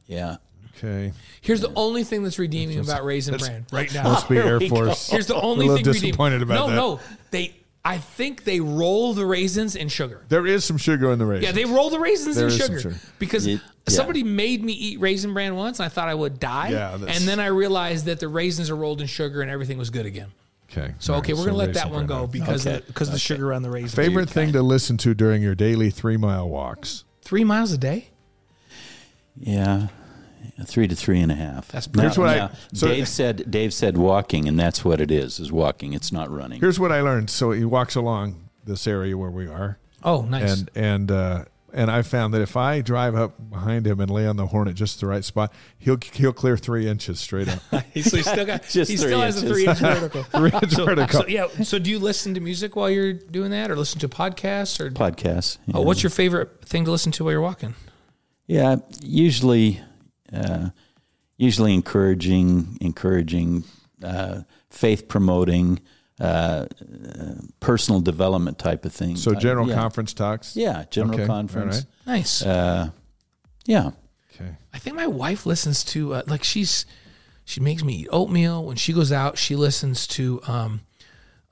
[0.06, 0.36] yeah.
[0.78, 4.04] Okay, Here's the only thing that's redeeming about Raisin Bran right now.
[4.04, 5.10] must be Air Force.
[5.10, 6.10] Here's the only a little thing redeeming.
[6.10, 6.76] disappointed about no, that.
[6.76, 7.00] no, no.
[7.32, 7.54] they.
[7.84, 10.22] I think they roll the raisins in sugar.
[10.28, 11.46] There is some sugar in the raisins.
[11.46, 12.96] Yeah, they roll the raisins There in is some sugar sugar.
[13.18, 13.60] because Ye- yeah.
[13.86, 16.68] somebody made me eat raisin bran once, and I thought I would die.
[16.70, 19.88] Yeah, and then I realized that the raisins are rolled in sugar, and everything was
[19.90, 20.28] good again.
[20.70, 22.20] Okay, So all okay, we're gonna let raisin that one bran.
[22.20, 22.76] go because Okay.
[22.78, 23.94] of, because of the sugar on the raisins.
[23.94, 27.04] Favorite thing to listen to during your daily three mile walks.
[27.22, 28.08] Three miles a day.
[29.40, 29.86] Yeah,
[30.64, 31.68] three to three and a half.
[31.68, 33.50] That's Now- Here's what I- so- Dave said.
[33.50, 35.92] Dave said walking, and that's what it is: is walking.
[35.92, 36.60] It's not running.
[36.60, 37.30] Here's what I learned.
[37.30, 40.60] So he walks along this area where we are, Oh, nice.
[40.60, 44.26] and and uh, and I found that if I drive up behind him and lay
[44.26, 47.60] on the horn at just the right spot, he'll he'll clear three inches straight up.
[47.94, 48.62] He's, he's still got.
[48.70, 50.22] Just he three still has a three inch vertical.
[50.34, 51.20] three inch vertical.
[51.22, 51.46] So yeah.
[51.64, 54.90] So do you listen to music while you're doing that, or listen to podcasts, or
[54.90, 55.58] Podcasts.
[55.74, 57.74] oh, what's your favorite thing to listen to while you're walking?
[58.46, 59.80] Yeah, usually,
[60.32, 60.70] uh,
[61.36, 63.64] usually encouraging, encouraging,
[64.02, 65.80] uh, faith promoting,
[66.20, 66.66] uh, uh,
[67.60, 69.16] personal development type of thing.
[69.16, 69.74] So Uh, general yeah.
[69.76, 70.56] conference talks.
[70.56, 71.76] Yeah, general Okay, conference.
[71.76, 72.18] all right.
[72.18, 72.42] Nice.
[72.42, 72.90] Uh,
[73.66, 73.90] yeah,
[74.34, 74.56] Okay.
[74.72, 76.86] I think my wife listens to uh, like she's
[77.44, 79.38] she makes me eat oatmeal when she goes out.
[79.38, 80.80] She listens to um,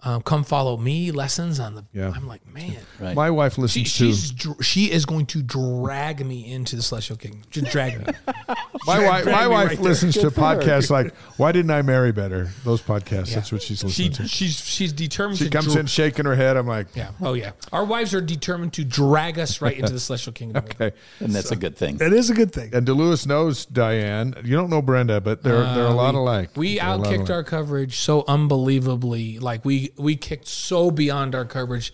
[0.03, 1.85] um, "Come Follow Me" lessons on the.
[1.93, 2.13] Yeah.
[2.15, 3.15] I'm like, man, right.
[3.17, 6.83] My wife she, listens to she's dr- she is going to drag me into the
[6.83, 7.43] celestial kingdom.
[7.51, 8.13] Just drag me.
[8.87, 9.25] my wife.
[9.25, 9.85] drag My me wife right there.
[9.85, 13.35] listens to podcasts like "Why Didn't I Marry Better?" Those podcasts.
[13.35, 14.29] That's what she's she listening to.
[14.29, 15.39] she's she's determined.
[15.39, 16.57] She to comes dr- in shaking her head.
[16.57, 17.11] I'm like, Yeah.
[17.21, 17.53] Oh yeah.
[17.73, 20.65] Our wives are determined to drag us right into the celestial kingdom.
[20.71, 20.93] okay.
[21.21, 21.99] and that's a good thing.
[22.01, 22.75] It is a good thing.
[22.75, 24.35] And DeLewis knows Diane.
[24.45, 26.51] You don't know Brenda, but they're they're a lot alike.
[26.51, 29.39] Uh, We They're outkicked our coverage so unbelievably.
[29.39, 31.93] Like we we kicked so beyond our coverage,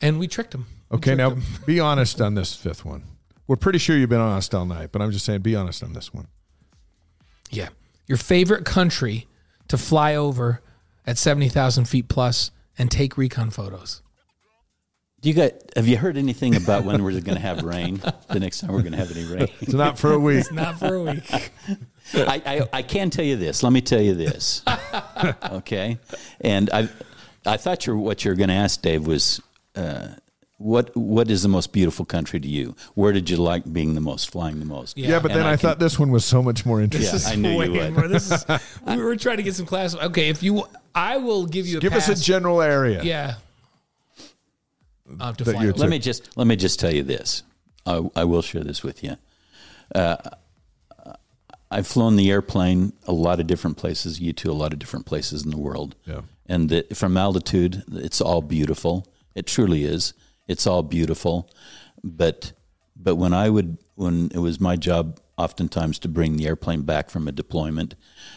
[0.00, 0.66] and we tricked them.
[0.90, 1.42] We Okay, tricked now them.
[1.66, 3.04] be honest on this fifth one.
[3.46, 5.92] We're pretty sure you've been honest all night, but I'm just saying, be honest on
[5.92, 6.28] this one.
[7.50, 7.68] yeah,
[8.06, 9.26] your favorite country
[9.68, 10.62] to fly over
[11.06, 14.02] at seventy thousand feet plus and take recon photos.
[15.20, 15.52] Do you got?
[15.76, 18.02] Have you heard anything about when we're going to have rain?
[18.28, 19.48] The next time we're going to have any rain?
[19.60, 20.38] It's not for a week.
[20.40, 21.30] It's not for a week.
[22.12, 23.62] I, I, I can tell you this.
[23.62, 24.62] Let me tell you this.
[25.50, 25.98] okay,
[26.40, 26.88] and I
[27.46, 29.40] I thought you're, what you're going to ask, Dave, was
[29.74, 30.08] uh,
[30.58, 32.74] what what is the most beautiful country to you?
[32.94, 34.96] Where did you like being the most, flying the most?
[34.98, 37.20] Yeah, but And then I, I can- thought this one was so much more interesting.
[37.20, 37.94] Yeah, I knew you would.
[37.94, 38.08] more.
[38.08, 38.44] This is,
[38.86, 39.94] we were trying to get some class.
[39.94, 40.64] Okay, if you,
[40.94, 42.08] I will give you a Give pass.
[42.08, 43.02] us a general area.
[43.02, 43.34] Yeah.
[45.20, 45.66] I'll have to fly.
[45.66, 47.42] Let me just let me just tell you this.
[47.86, 49.16] I, I will share this with you.
[49.94, 50.16] Uh,
[51.74, 54.20] I've flown the airplane a lot of different places.
[54.20, 55.96] You to a lot of different places in the world.
[56.06, 56.20] Yeah.
[56.46, 59.06] And the, from altitude, it's all beautiful.
[59.34, 60.14] It truly is.
[60.46, 61.50] It's all beautiful.
[62.02, 62.52] But
[62.96, 67.10] but when I would when it was my job oftentimes to bring the airplane back
[67.10, 67.94] from a deployment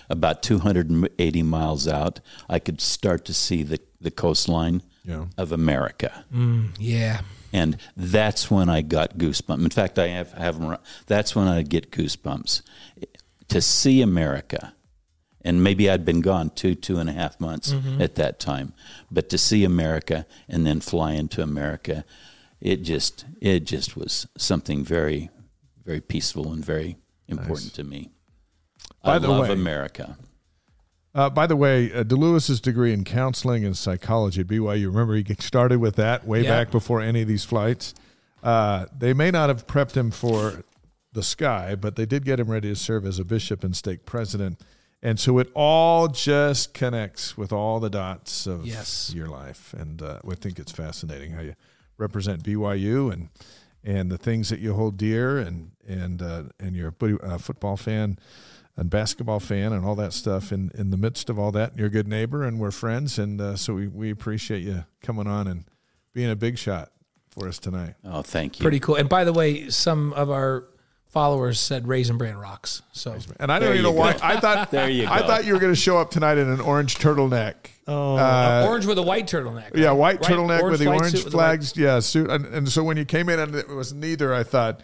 [0.10, 2.20] about 280 miles out,
[2.50, 5.26] I could start to see the, the coastline Yeah.
[5.38, 7.22] of America mm, Yeah.
[7.54, 9.64] and that's when I got goosebumps.
[9.64, 10.78] In fact, I have have them.
[11.06, 12.62] That's when I get goosebumps
[13.50, 14.74] to see America,
[15.42, 18.74] and maybe I'd been gone two two and a half months at that time,
[19.12, 22.04] but to see America and then fly into America,
[22.62, 25.30] it just it just was something very
[25.86, 26.98] very peaceful and very
[27.28, 28.10] important to me.
[29.04, 30.18] By I the love way- America.
[31.16, 34.86] Uh, by the way, uh, DeLewis's degree in counseling and psychology at BYU.
[34.88, 36.50] Remember, he started with that way Yeah.
[36.52, 37.96] back before any of these flights.
[38.44, 40.64] Uh, they may not have prepped him for
[41.14, 44.06] the sky, but they did get him ready to serve as a bishop and stake
[44.06, 44.62] president.
[45.02, 49.14] And so it all just connects with all the dots of Yes.
[49.16, 49.74] your life.
[49.78, 51.56] And uh, I think it's fascinating how you
[51.98, 53.30] represent BYU and
[53.84, 57.78] and the things that you hold dear, and and uh, and you're a uh, football
[57.78, 58.18] fan
[58.76, 60.52] and basketball fan and all that stuff.
[60.52, 63.40] In in the midst of all that, you're a good neighbor, and we're friends, and
[63.40, 65.64] uh, so we we appreciate you coming on and
[66.12, 66.92] being a big shot
[67.30, 67.94] for us tonight.
[68.04, 68.64] Oh, thank you.
[68.64, 68.96] Pretty cool.
[68.96, 70.66] And by the way, some of our
[71.10, 72.82] followers said Raisin Bran rocks.
[72.92, 74.18] So And I don't even know why.
[74.22, 76.60] I thought There you I thought you were going to show up tonight in an
[76.62, 77.56] orange turtleneck.
[77.88, 79.76] Oh, uh, orange with a white turtleneck.
[79.76, 80.32] Yeah, white Right?
[80.32, 81.78] turtleneck with the orange suit with the flags.
[81.78, 82.30] Yeah, suit.
[82.30, 84.82] And, and so when you came in and it was neither, I thought,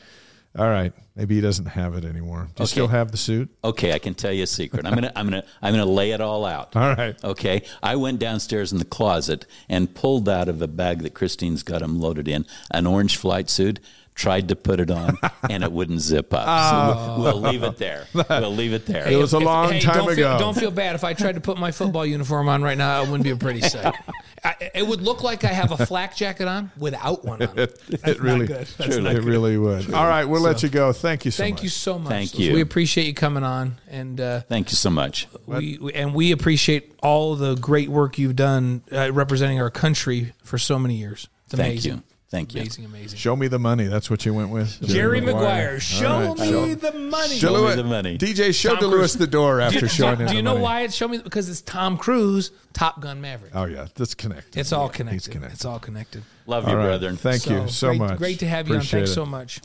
[0.58, 2.48] all right, maybe he doesn't have it anymore.
[2.56, 3.50] Do you still have the suit?
[3.64, 4.86] Okay, I can tell you a secret.
[4.86, 6.76] I'm gonna I'm gonna I'm gonna lay it all out.
[6.76, 7.16] All right.
[7.24, 11.64] Okay, I went downstairs in the closet and pulled out of a bag that Christine's
[11.64, 13.80] got him loaded in an orange flight suit.
[14.16, 15.18] Tried to put it on,
[15.50, 16.46] and it wouldn't zip up.
[16.70, 18.06] So we'll, we'll leave it there.
[18.30, 19.08] We'll leave it there.
[19.08, 20.40] It was a If- long hey, time don't feel, ago.
[20.40, 23.02] don't feel bad if I tried to put my football uniform on right now.
[23.02, 23.94] It wouldn't be a pretty sight.
[24.44, 27.58] I, it would look like I have a flak jacket on without one on.
[27.58, 28.68] It, That's it really, good.
[28.78, 29.24] That's not it good.
[29.24, 29.92] really would.
[29.94, 30.92] All right, we'll let you go.
[30.94, 31.60] Thank you so Thank much.
[31.60, 32.10] Thank you so much.
[32.10, 32.54] Thank you.
[32.54, 35.28] We appreciate you coming on, and uh, Thank you so much.
[35.48, 40.34] we, we and we appreciate all the great work you've done uh, representing our country
[40.44, 41.28] for so many years.
[41.46, 41.94] It's Thank amazing.
[41.98, 42.04] you.
[42.34, 42.62] Thank you.
[42.62, 43.20] Amazing, amazing.
[43.20, 43.86] Show me the money.
[43.86, 44.82] That's what you went with.
[44.88, 45.36] Jerry Maguire.
[45.76, 47.36] Maguire, show All right, me show- the money.
[47.36, 48.18] Show me the money.
[48.18, 49.14] DJ, show Tom DeLewis Cruise.
[49.14, 50.64] the door after you, showing do, him do you the know money.
[50.64, 51.20] why it's show me?
[51.20, 53.52] Because it's Tom Cruise, Top Gun Maverick.
[53.56, 54.60] Oh yeah, that's connected.
[54.60, 55.32] It's all He's connected.
[55.32, 55.54] connected.
[55.54, 56.24] It's all connected.
[56.48, 56.86] Love All you, right.
[56.86, 57.18] brethren.
[57.18, 58.18] Thank you so great, much.
[58.18, 59.06] Great to have you Appreciate on.
[59.06, 59.14] Thanks it.
[59.14, 59.62] so much.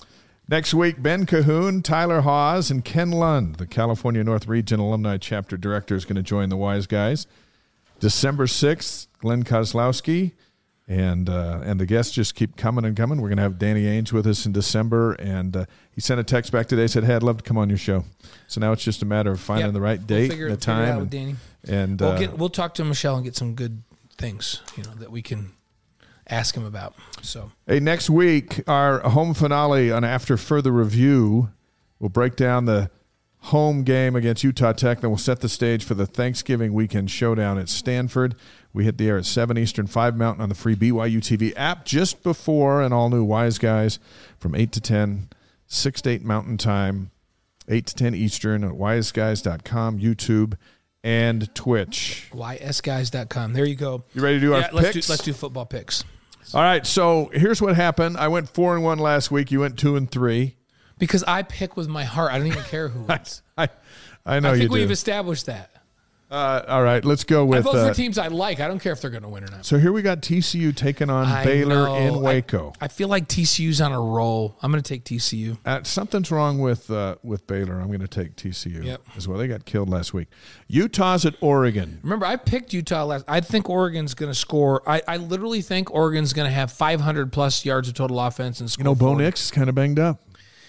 [0.51, 5.57] Next week, Ben Cahoon, Tyler Hawes, and Ken Lund, the California North Region Alumni Chapter
[5.57, 7.27] Director, is going to join the Wise Guys.
[7.99, 10.33] December 6th, Glenn Kozlowski.
[10.91, 13.21] And uh, and the guests just keep coming and coming.
[13.21, 15.13] We're going to have Danny Ainge with us in December.
[15.13, 17.69] And uh, he sent a text back today, said, Hey, I'd love to come on
[17.69, 18.05] your show.
[18.47, 19.75] So now it's just a matter of finding Yep.
[19.75, 21.01] the right We'll date, figure- the time.
[21.01, 21.37] with Danny.
[21.69, 23.83] And, We'll uh, get we'll talk to Michelle and get some good
[24.17, 25.51] things, you know, that we can
[26.27, 26.95] ask him about.
[27.21, 31.51] So Hey, next week, our home finale on After Further Review
[31.99, 32.91] we'll break down the
[33.41, 35.01] home game against Utah Tech.
[35.01, 38.35] Then we'll set the stage for the Thanksgiving weekend showdown at Stanford.
[38.79, 41.85] We hit the air at 7 Eastern, 5 Mountain on the free BYU TV app
[41.85, 43.99] just before an all new Wise Guys
[44.39, 45.31] from 8 to 10,
[45.67, 47.11] 6 to 8 Mountain Time,
[47.67, 50.55] 8 to 10 Eastern at wiseguys.com, YouTube,
[51.03, 52.29] and Twitch.
[52.33, 53.53] ysguys.com.
[53.53, 54.05] There you go.
[54.15, 55.09] You ready to do yeah, our let's picks?
[55.09, 56.05] do let's do football picks.
[56.55, 58.17] All right, so here's what happened.
[58.17, 59.51] I went 4 and 1 last week.
[59.51, 60.55] You went 2 and 3.
[60.99, 62.31] Because I pick with my heart.
[62.31, 63.43] I don't even care who wins.
[63.57, 63.71] I,
[64.25, 64.75] I know I you think do.
[64.75, 65.73] we've established that.
[66.31, 67.61] Uh, all right, let's go with.
[67.61, 68.61] I vote Uh, for teams I like.
[68.61, 69.65] I don't care if they're going to win or not.
[69.65, 71.97] so here we got TCU taking on I Baylor know.
[71.97, 72.75] in Waco.
[72.83, 74.59] I, feel like TCU's on a roll.
[74.61, 75.57] I'm going to take TCU.
[75.65, 77.81] Uh, something's wrong with uh, with Baylor.
[77.81, 79.01] I'm going to take TCU Yep.
[79.17, 79.39] as well.
[79.39, 80.29] They got killed last week.
[80.67, 81.99] Utah's at Oregon.
[82.03, 83.25] Remember, I picked Utah last.
[83.27, 84.83] I think Oregon's going to score.
[84.87, 88.71] I, I literally think Oregon's going to have 500 plus yards of total offense and
[88.71, 88.83] score.
[88.83, 90.21] You know, Bo Nix is kind of banged up.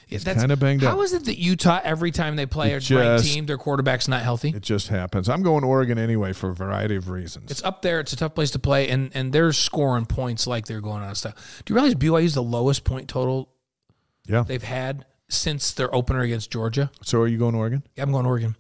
[0.10, 0.95] It's kind of banged up.
[0.95, 4.23] How is it that Utah every time they play a ranked team, their quarterback's not
[4.23, 4.49] healthy?
[4.49, 5.30] It just happens.
[5.30, 7.52] I'm going Oregon anyway for a variety of reasons.
[7.52, 7.99] It's up there.
[7.99, 11.14] It's a tough place to play, and and they're scoring points like they're going on
[11.15, 11.61] stuff.
[11.65, 13.49] Do you realize BYU's the lowest point total
[14.26, 14.44] yeah.
[14.44, 16.91] they've had since their opener against Georgia?
[17.03, 17.84] So are you going Oregon?
[17.95, 18.56] Yeah, I'm going Oregon.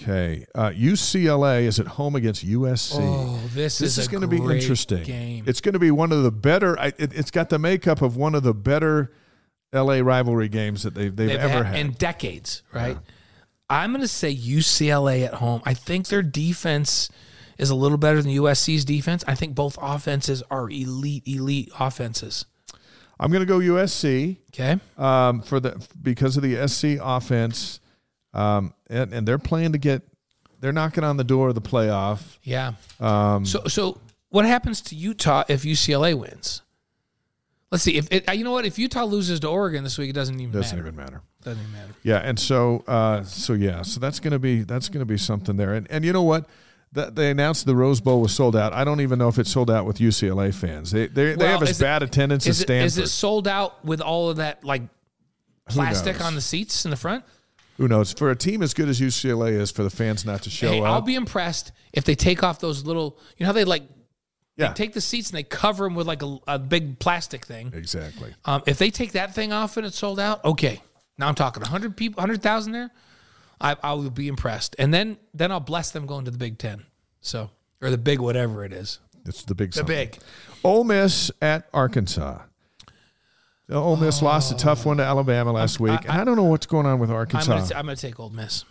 [0.00, 0.46] Okay.
[0.54, 2.98] Uh, UCLA is at home against USC.
[3.00, 5.02] Oh, this, this is, is going to be interesting.
[5.02, 5.44] Game.
[5.46, 6.78] It's going to be one of the better.
[6.78, 9.12] I- It, it's got the makeup of one of the better
[9.72, 11.86] LA rivalry games that they've they've, they've ever had, had.
[11.86, 12.96] in decades, right?
[13.70, 15.60] I'm going to say UCLA at home.
[15.66, 17.10] I think their defense
[17.58, 19.24] is a little better than USC's defense.
[19.28, 22.46] I think both offenses are elite, elite offenses.
[23.20, 24.78] I'm going to go USC Okay.
[24.96, 27.80] um, for the because of the SC offense,
[28.32, 30.02] um, and, and they're playing to get.
[30.60, 32.38] They're knocking on the door of the playoff.
[32.42, 32.72] Yeah.
[32.98, 34.00] Um, So, so
[34.30, 36.62] what happens to Utah if UCLA wins?
[37.70, 37.96] Let's see.
[37.96, 40.52] If it, you know what, if Utah loses to Oregon this week, it doesn't even
[40.52, 40.88] doesn't matter.
[40.88, 41.20] even matter.
[41.42, 41.94] Doesn't even matter.
[42.02, 45.74] Yeah, and so uh, so yeah, so that's gonna be that's gonna be something there.
[45.74, 46.48] And and you know what?
[46.92, 48.72] That they announced the Rose Bowl was sold out.
[48.72, 50.90] I don't even know if it's sold out with UCLA fans.
[50.90, 52.86] They they, they have as it- bad attendance as Stanford.
[52.86, 54.82] is it sold out with all of that like
[55.68, 57.24] plastic on the seats in the front?
[57.76, 58.12] Who knows?
[58.12, 60.80] For a team as good as UCLA is, for the fans not to show Hey,
[60.80, 60.86] up.
[60.86, 63.18] I'll be impressed if they take off those little.
[63.36, 63.82] You know how they like
[64.58, 67.72] yeah, take the seats and they cover them with like a, a big plastic thing.
[67.74, 68.34] exactly.
[68.44, 70.82] Um, if they take that thing off and it's sold out, okay.
[71.16, 72.90] Now I'm talking 100 people, 100,000 there.
[73.60, 76.58] I, I will be impressed, and then then I'll bless them going to the Big
[76.58, 76.84] Ten.
[77.20, 77.50] So
[77.82, 79.96] or the big whatever it is, It's the big the something.
[79.96, 80.18] big.
[80.62, 82.40] Ole Miss at Arkansas.
[83.66, 86.44] The Ole Miss lost a tough one to Alabama last week, and I don't know
[86.44, 87.52] what's going on with Arkansas.
[87.74, 88.64] I'm gonna take Old Miss.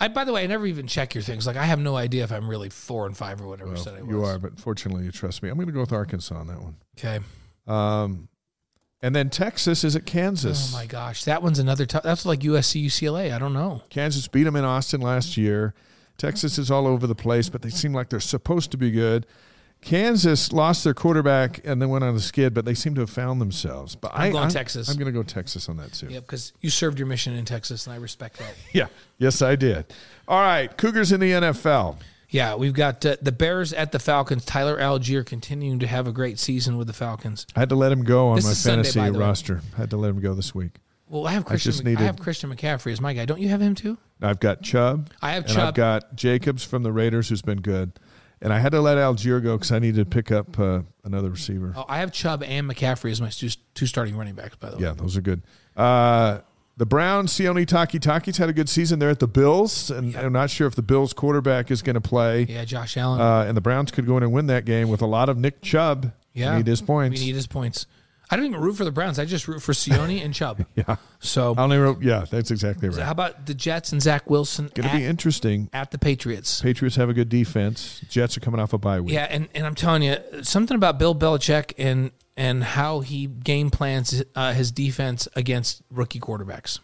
[0.00, 1.46] I by the way, I never even check your things.
[1.46, 4.00] Like I have no idea if I'm really four and five or whatever Well, I
[4.00, 4.08] was.
[4.10, 5.48] you are, but fortunately, you trust me.
[5.50, 6.76] I'm going to go with Arkansas on that one.
[6.98, 7.20] okay.
[7.66, 8.28] Um,
[9.02, 10.72] and then Texas is at Kansas.
[10.74, 12.02] Oh my gosh, that one's another tough.
[12.02, 13.32] That's like USC, UCLA.
[13.34, 13.82] I don't know.
[13.90, 15.74] Kansas beat them in Austin last year.
[16.18, 19.26] Texas is all over the place, but they seem like they're supposed to be good.
[19.82, 23.10] Kansas lost their quarterback and then went on a skid, but they seem to have
[23.10, 23.94] found themselves.
[23.96, 24.88] But I'm I, going Texas.
[24.88, 26.08] I'm going to go Texas on that too.
[26.08, 28.54] Yep, because you served your mission in Texas, and I respect that.
[28.72, 28.86] Yeah.
[29.18, 29.86] Yes, I did.
[30.28, 30.74] All right.
[30.76, 31.96] Cougars in the NFL.
[32.28, 34.44] Yeah, we've got uh, the Bears at the Falcons.
[34.44, 37.46] Tyler Allgeier continuing to have a great season with the Falcons.
[37.56, 39.10] I had to let him go on This my is Sunday, fantasy way.
[39.18, 39.60] roster.
[39.74, 40.72] I had to let him go this week.
[41.08, 41.72] Well, I have Christian.
[41.72, 43.24] just Mc- I have Christian McCaffrey as my guy.
[43.24, 43.98] Don't you have him too?
[44.22, 45.10] I've got Chubb.
[45.20, 47.98] I have and I've got Jacobs from the Raiders, who's been good.
[48.42, 51.28] And I had to let Allgeier go because I needed to pick up uh, another
[51.30, 51.74] receiver.
[51.76, 54.56] Oh, I have Chubb and McCaffrey as my two, two starting running backs.
[54.56, 55.42] By the way, Yeah, those are good.
[55.76, 56.40] Uh,
[56.78, 60.48] the Browns, Sione Takitaki's had a good season there at the Bills, and I'm not
[60.48, 62.44] sure if the Bills quarterback is going to play.
[62.44, 63.20] yeah, Josh Allen.
[63.20, 65.36] Uh, and the Browns could go in and win that game with a lot of
[65.36, 66.12] Nick Chubb.
[66.32, 67.20] yeah, need his points.
[67.20, 67.86] We need his points.
[68.30, 69.18] I don't even root for the Browns.
[69.18, 70.64] I just root for Sione and Chubb.
[70.76, 72.02] yeah, So, I only root.
[72.02, 73.02] Yeah, that's exactly right.
[73.02, 75.68] how about the Jets and Zach Wilson Going to be interesting.
[75.72, 76.60] at the Patriots?
[76.60, 78.00] Patriots have a good defense.
[78.08, 79.12] Jets are coming off a bye week.
[79.14, 83.70] Yeah, and, and I'm telling you something about Bill Belichick and and how he game
[83.70, 86.78] plans uh, his defense against rookie quarterbacks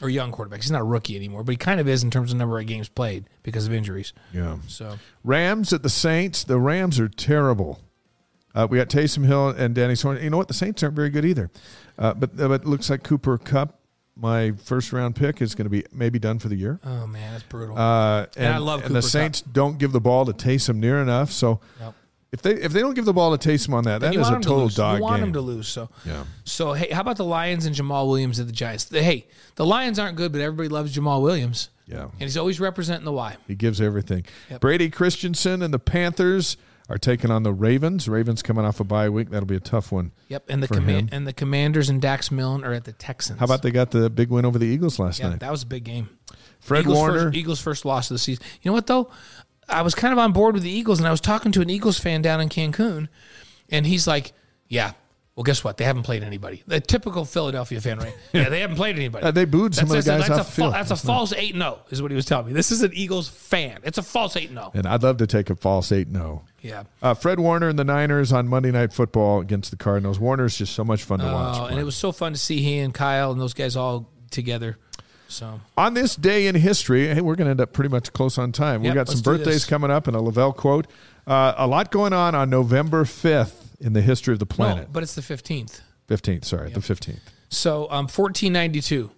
[0.00, 0.62] or young quarterbacks.
[0.62, 2.66] He's not a rookie anymore, but he kind of is in terms of number of
[2.66, 4.12] games played because of injuries.
[4.32, 4.58] yeah.
[4.68, 6.44] So Rams at the Saints.
[6.44, 7.80] The Rams are terrible.
[8.56, 10.22] Uh, we got Taysom Hill and Danny Soren.
[10.22, 10.48] You know what?
[10.48, 11.50] The Saints aren't very good either.
[11.98, 13.78] Uh, but but it looks like Cooper Kupp,
[14.16, 16.80] my first round pick, is going to be maybe done for the year.
[16.84, 17.76] oh man, that's brutal.
[17.78, 21.30] Uh, and, I love and the Saints don't give the ball to Taysom near enough.
[21.30, 21.94] So Yep.
[22.32, 24.24] if they if they don't give the ball to Taysom on that, that you a
[24.24, 24.74] to total lose.
[24.74, 25.24] dog You want game.
[25.28, 25.68] him to lose.
[25.68, 26.24] So yeah.
[26.44, 28.84] so hey, how about the Lions and Jamaal Williams at the Giants?
[28.84, 29.26] The- hey,
[29.56, 32.04] the Lions aren't good, but everybody loves Jamaal Williams, Yeah.
[32.04, 33.36] and he's always representing the Y.
[33.46, 34.24] He gives everything.
[34.50, 34.60] Yep.
[34.62, 36.56] Brady Christensen and the Panthers
[36.88, 38.08] are taking on the Ravens.
[38.08, 39.30] Ravens coming off a bye week.
[39.30, 40.12] That'll be a tough one.
[40.28, 43.38] Yep, and the command and the Commanders and Dax Milne are at the Texans.
[43.40, 45.40] How about they got the big win over the Eagles last Yeah, night?
[45.40, 46.08] that was a big game.
[46.60, 47.18] Fred Eagles Warner.
[47.24, 48.44] First, Eagles' first loss of the season.
[48.62, 49.10] You know what though?
[49.68, 51.70] I was kind of on board with the Eagles, and I was talking to an
[51.70, 53.08] Eagles fan down in Cancun,
[53.68, 54.32] and he's like,
[54.68, 54.92] "Yeah,
[55.36, 55.76] well, guess what?
[55.76, 56.62] They haven't played anybody.
[56.66, 58.14] The typical Philadelphia fan, right?
[58.32, 59.26] Yeah, they haven't played anybody.
[59.26, 60.72] Uh, they booed some That's, of the that's, guys that's off a the field.
[60.72, 62.52] fa- that's a false eight zero, is what he was telling me.
[62.54, 63.80] This is an Eagles fan.
[63.84, 64.70] It's a false eight zero.
[64.72, 66.42] and I'd love to take a false 8 0.
[66.62, 66.84] Yeah.
[67.02, 70.18] Uh, Fred Warner and the Niners on Monday Night Football against the Cardinals.
[70.18, 71.58] Warner's just so much fun to watch.
[71.60, 74.08] Oh, and it was so fun to see he and Kyle and those guys all
[74.30, 74.78] together.
[75.28, 78.38] So on this day in history, hey, we're going to end up pretty much close
[78.38, 78.82] on time.
[78.82, 80.86] we got some birthdays coming up and a LaVell quote.
[81.26, 84.88] Uh, a lot going on on November 5th in the history of the no, planet.
[84.92, 85.80] but it's the fifteenth.
[86.08, 87.18] 15th, sorry, the 15th.
[87.48, 89.10] So, um, 1492,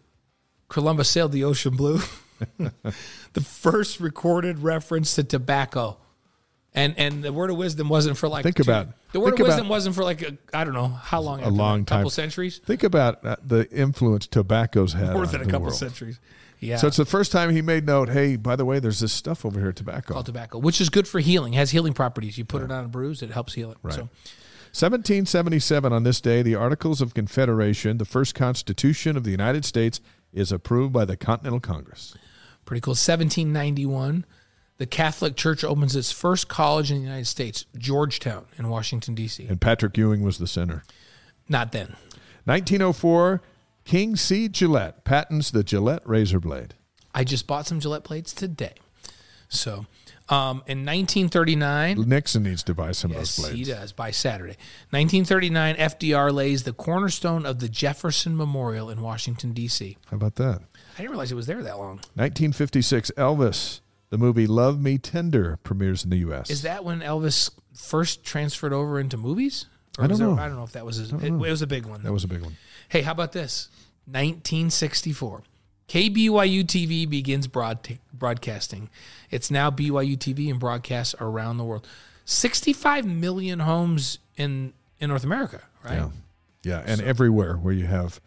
[0.70, 2.00] Columbus sailed the ocean blue.
[2.58, 5.98] the first recorded reference to tobacco
[6.74, 9.40] And and the word of wisdom wasn't for like Think two- about- the word of
[9.40, 12.00] wisdom about- wasn't for like a, I don't know how long A long time.
[12.00, 15.74] couple centuries Think about uh, the influence tobacco's had more than a couple world.
[15.74, 16.20] centuries.
[16.60, 18.08] Yeah, So it's the first time he made note.
[18.08, 20.12] Hey, by the way, there's this stuff over here, tobacco.
[20.14, 21.52] called tobacco, which is good for healing.
[21.52, 22.36] Has healing properties.
[22.36, 23.78] You put it on a bruise, it helps heal it.
[23.82, 23.94] Right.
[23.94, 24.08] So
[24.72, 30.00] 1777 on this day, the Articles of Confederation, the first Constitution of the United States,
[30.32, 32.16] is approved by the Continental Congress.
[32.64, 32.92] pretty cool.
[32.92, 34.24] 1791,
[34.76, 39.46] the Catholic Church opens its first college in the United States, Georgetown in Washington D.C.
[39.46, 40.84] And Patrick Ewing was the center.
[41.48, 41.96] Not then.
[42.44, 43.42] 1904,
[43.84, 44.48] King C.
[44.48, 46.74] Gillette patents the Gillette razor blade.
[47.14, 48.74] I just bought some Gillette blades today.
[49.48, 49.86] So,
[50.30, 54.56] um, in 1939, Nixon needs to buy some yes, of those he does by Saturday.
[54.90, 59.96] 1939, FDR lays the cornerstone of the Jefferson Memorial in Washington D.C.
[60.10, 60.60] How about that?
[60.94, 61.96] I didn't realize it was there that long.
[62.14, 63.80] 1956, Elvis,
[64.10, 66.50] the movie Love Me Tender premieres in the U.S.
[66.50, 69.66] Is that when Elvis first transferred over into movies?
[69.98, 70.38] Or I don't there- know.
[70.38, 71.12] I don't know if that was his.
[71.12, 72.02] It, it was a big one.
[72.02, 72.56] that was a big one.
[72.88, 73.68] Hey, how about this?
[74.06, 75.42] 1964.
[75.88, 78.90] KBYU TV begins broad- broadcasting.
[79.30, 81.86] It's now BYU TV and broadcasts around the world.
[82.24, 85.94] 65 million homes in in North America, right?
[85.94, 86.08] Yeah.
[86.64, 88.20] Yeah, and everywhere where you have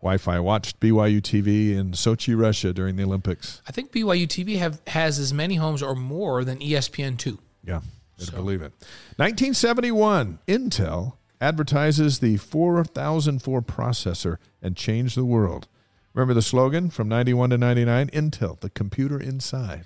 [0.00, 0.38] Wi-Fi.
[0.38, 3.60] Watched BYU TV in Sochi, Russia during the Olympics.
[3.68, 7.38] I think BYU TV have has as many homes or more than E ESPN2.
[7.64, 7.80] Yeah,
[8.18, 8.72] better believe it.
[9.16, 15.66] 1971, Intel advertises the 4004 processor and changed the world.
[16.14, 18.08] Remember the slogan from 91 to 99?
[18.10, 19.84] Intel, the computer inside.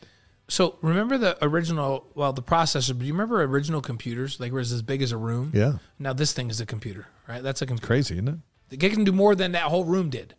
[0.48, 4.38] So remember the original, well, the processor, but do you remember original computers?
[4.38, 5.50] Like, where it's as big as a room?
[5.54, 7.42] Yeah, Now this thing is a computer, right?
[7.42, 7.86] That's a computer.
[7.86, 8.36] crazy, isn't it?
[8.70, 10.34] It can do more than that whole room did.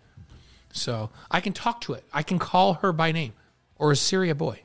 [0.72, 2.04] So I can talk to it.
[2.14, 3.34] I can call her by name.
[3.78, 4.62] Or a boy?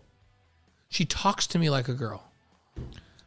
[0.89, 2.25] She talks to me like a girl.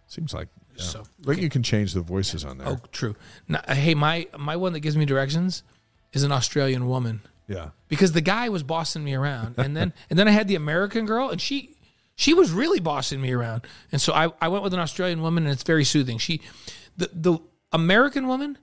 [0.08, 0.48] Seems like.
[0.76, 0.84] Yeah.
[0.84, 2.68] So, But you can change the voices on there.
[2.68, 3.16] Oh, true.
[3.48, 5.64] Now, hey, my my one that gives me directions
[6.12, 7.70] is an Australian woman Yeah.
[7.88, 11.06] because the guy was bossing me around, and then and then I had the American
[11.06, 11.76] girl, and she
[12.16, 15.44] she was really bossing me around, and so I, I went with an Australian woman,
[15.46, 16.18] and it's very soothing.
[16.18, 16.42] She,
[16.98, 17.38] the the
[17.72, 18.58] American woman,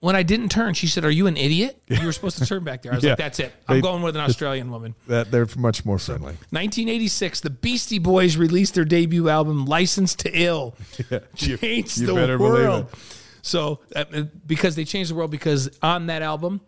[0.00, 1.80] when I didn't turn, she said, "Are you an idiot?
[1.88, 3.10] You were supposed to turn back there." I was Yeah.
[3.12, 3.52] like, "That's it.
[3.66, 6.34] I'm They- going with an Australian woman." That they're much more friendly.
[6.50, 10.76] 1986, the Beastie Boys released their debut album, "License to Ill."
[11.38, 12.86] You- changed you the better believe world.
[12.92, 12.98] it.
[13.44, 14.04] So, uh,
[14.46, 16.60] because they changed the world, because on that album,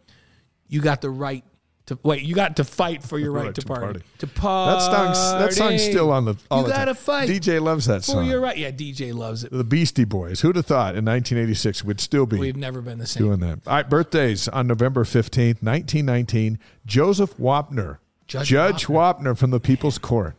[0.75, 1.45] you got the right
[1.87, 2.23] to wait.
[2.23, 4.01] You got to fight for your right, to, party.
[4.19, 4.81] To party.
[4.81, 5.15] That party.
[5.15, 6.35] song's that song's still on the.
[6.51, 6.95] All You the gotta time.
[6.95, 8.27] fight DJ loves that song.
[8.27, 8.57] You're right.
[8.57, 9.53] Yeah, DJ loves it.
[9.53, 10.41] The Beastie Boys.
[10.41, 13.23] Who'd have thought in 1986 we'd still be We've never been the same.
[13.25, 13.61] doing that.
[13.67, 16.59] All right, birthdays on November 15th, 1919.
[16.87, 17.99] Joseph Wapner.
[18.27, 20.35] Judge Wapner from the People's Court.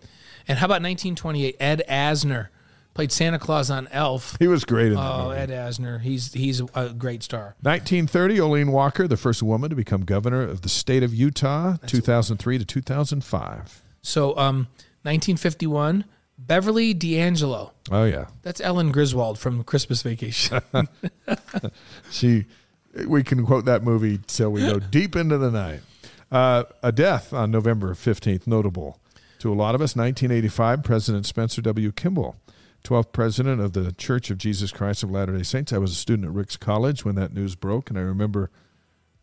[0.48, 1.56] And how about 1928?
[1.60, 2.48] Ed Asner
[2.96, 4.36] played Santa Claus on Elf.
[4.40, 5.38] He was great in that Oh, movie.
[5.42, 6.02] Ed Asner.
[6.02, 7.56] He's he's a great star.
[7.62, 12.58] 1930, Olene Walker, the first woman to become governor of the state of Utah, 2003
[12.58, 13.82] to 2005.
[14.02, 14.68] So, um,
[15.04, 16.06] 1951,
[16.38, 17.74] Beverly D'Angelo.
[17.92, 18.26] Oh, yeah.
[18.42, 20.62] That's Ellen Griswold from Christmas Vacation.
[22.12, 22.46] She,
[23.08, 25.82] we can quote that movie till we go deep into the night.
[26.32, 29.00] Uh, a death on November 15th, notable
[29.40, 29.96] to a lot of us.
[29.96, 31.92] 1985, President Spencer W.
[31.92, 32.36] Kimball,
[32.86, 35.74] 12th president of the Church of Jesus Christ of Latter day Saints.
[35.74, 38.52] I was a student at Ricks College when that news broke, and I remember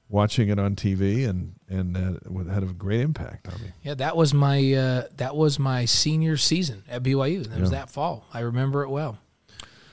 [0.09, 3.69] watching it on TV, and, and uh, had a great impact on me.
[3.83, 7.47] yeah, that was my uh, that was my senior season at BYU.
[7.47, 8.27] That was that fall.
[8.35, 9.19] I remember it well.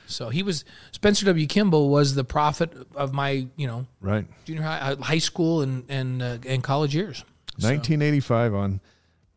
[0.07, 1.45] So he was Spencer W.
[1.45, 4.25] Kimball was the prophet of my you know Right.
[4.45, 7.19] junior high, uh, high school and and uh, and college years.
[7.59, 8.81] So, 1985 on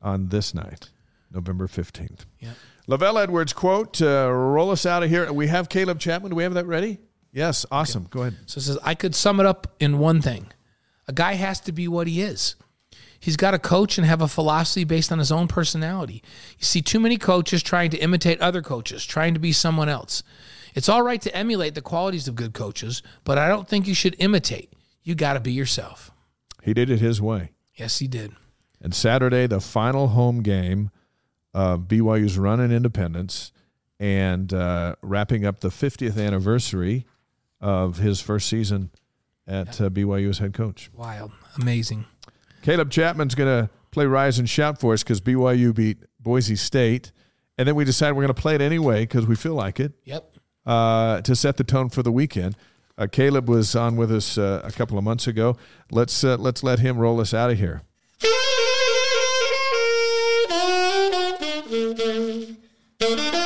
[0.01, 0.89] on this night,
[1.31, 2.21] November 15th.
[2.41, 2.53] yeah.
[2.89, 5.33] LaVell Edwards quote, uh, roll us out of here.
[5.33, 6.31] We have Caleb Chapman.
[6.31, 6.99] Do we have that ready?
[7.33, 8.09] Yes, awesome.
[8.11, 8.37] Go ahead.
[8.47, 10.53] So it says, I could sum it up in one thing.
[11.09, 12.57] A guy has to be what he is.
[13.19, 16.25] He's got to coach and have a philosophy based on his own personality.
[16.59, 20.25] You see too many coaches trying to imitate other coaches, trying to be someone else.
[20.75, 23.95] It's all right to emulate the qualities of good coaches, but I don't think you
[23.95, 24.73] should imitate.
[25.05, 26.11] You got to be yourself.
[26.63, 27.53] He did it his way.
[27.75, 28.33] Yes, he did.
[28.81, 30.91] And Saturday, the final home game
[31.55, 33.53] of BYU's run in independence
[34.01, 37.07] and uh, wrapping up the 50th anniversary
[37.61, 38.91] of his first season
[39.47, 40.91] at uh, BYU as head coach.
[40.95, 41.33] Wild.
[41.61, 42.07] Amazing.
[42.63, 47.13] Caleb Chapman's going to play Rise and Shout for us because BYU beat Boise State.
[47.59, 49.93] And then we decided we're going to play it anyway because we feel like it.
[50.05, 50.37] Yep.
[50.65, 52.57] uh, to set the tone for the weekend.
[52.97, 55.57] Uh, Caleb was on with us uh, a couple of months ago.
[55.91, 57.83] Let's uh, let's let him roll us out of here.
[63.03, 63.42] Thank you.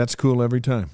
[0.00, 0.88] That's cool every time.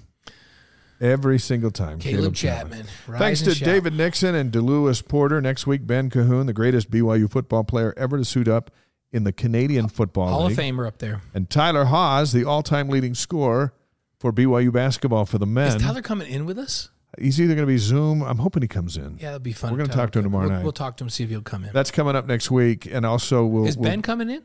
[1.00, 2.00] Every single time.
[2.00, 2.86] Caleb, Chapman.
[3.06, 3.64] Rise Thanks to shout.
[3.64, 5.40] David Nixon and DeLewis Porter.
[5.40, 8.72] Next week, Ben Cahoon, the greatest BYU football player ever to suit up
[9.12, 10.58] in the Canadian Football Hall League.
[10.58, 11.20] of Famer up there.
[11.32, 13.72] And Tyler Haws, the all-time leading scorer
[14.18, 15.76] for BYU basketball for the men.
[15.76, 16.90] Is Tyler coming in with us?
[17.16, 18.24] He's either going to be Zoom.
[18.24, 19.18] I'm hoping he comes in.
[19.20, 19.70] Yeah, that'd be fun.
[19.70, 20.62] We're gonna talk to him tomorrow we'll, night.
[20.64, 21.72] We'll talk to him see if he'll come in.
[21.72, 23.68] That's coming up next week, and also we'll.
[23.68, 24.42] Is we'll- Ben coming in?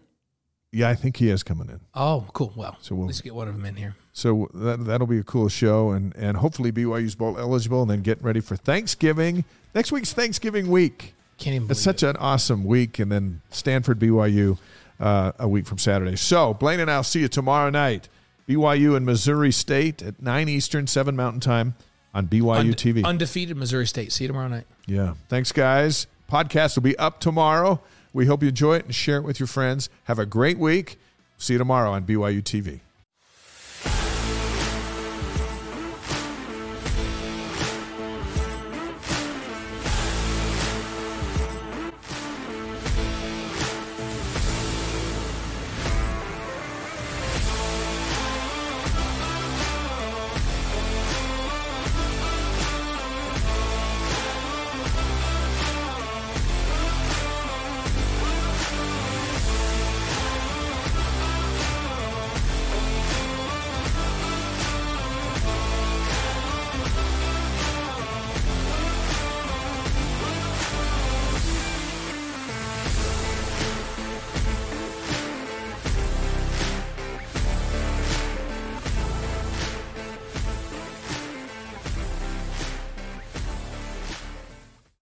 [0.71, 1.81] Yeah, I think he is coming in.
[1.93, 2.53] Oh, cool.
[2.55, 3.95] Well, So we'll- least get one of them in here.
[4.13, 8.01] So that that'll be a cool show, and and hopefully BYU's bowl eligible, and then
[8.01, 9.45] get ready for Thanksgiving.
[9.75, 11.13] Next week's Thanksgiving week.
[11.37, 12.09] Can't even believe It's such it.
[12.09, 14.57] an awesome week, and then Stanford BYU
[14.99, 16.15] uh, a week from Saturday.
[16.17, 18.09] So Blaine and I'll see you tomorrow night.
[18.47, 21.73] BYU and Missouri State at nine Eastern, seven Mountain Time
[22.13, 23.05] on BYU Unde- TV.
[23.05, 24.11] Undefeated Missouri State.
[24.11, 24.65] See you tomorrow night.
[24.87, 26.07] yeah, thanks guys.
[26.29, 27.79] Podcast will be up tomorrow.
[28.13, 29.89] We hope you enjoy it and share it with your friends.
[30.05, 30.97] Have a great week.
[31.37, 32.81] See you tomorrow on BYU TV.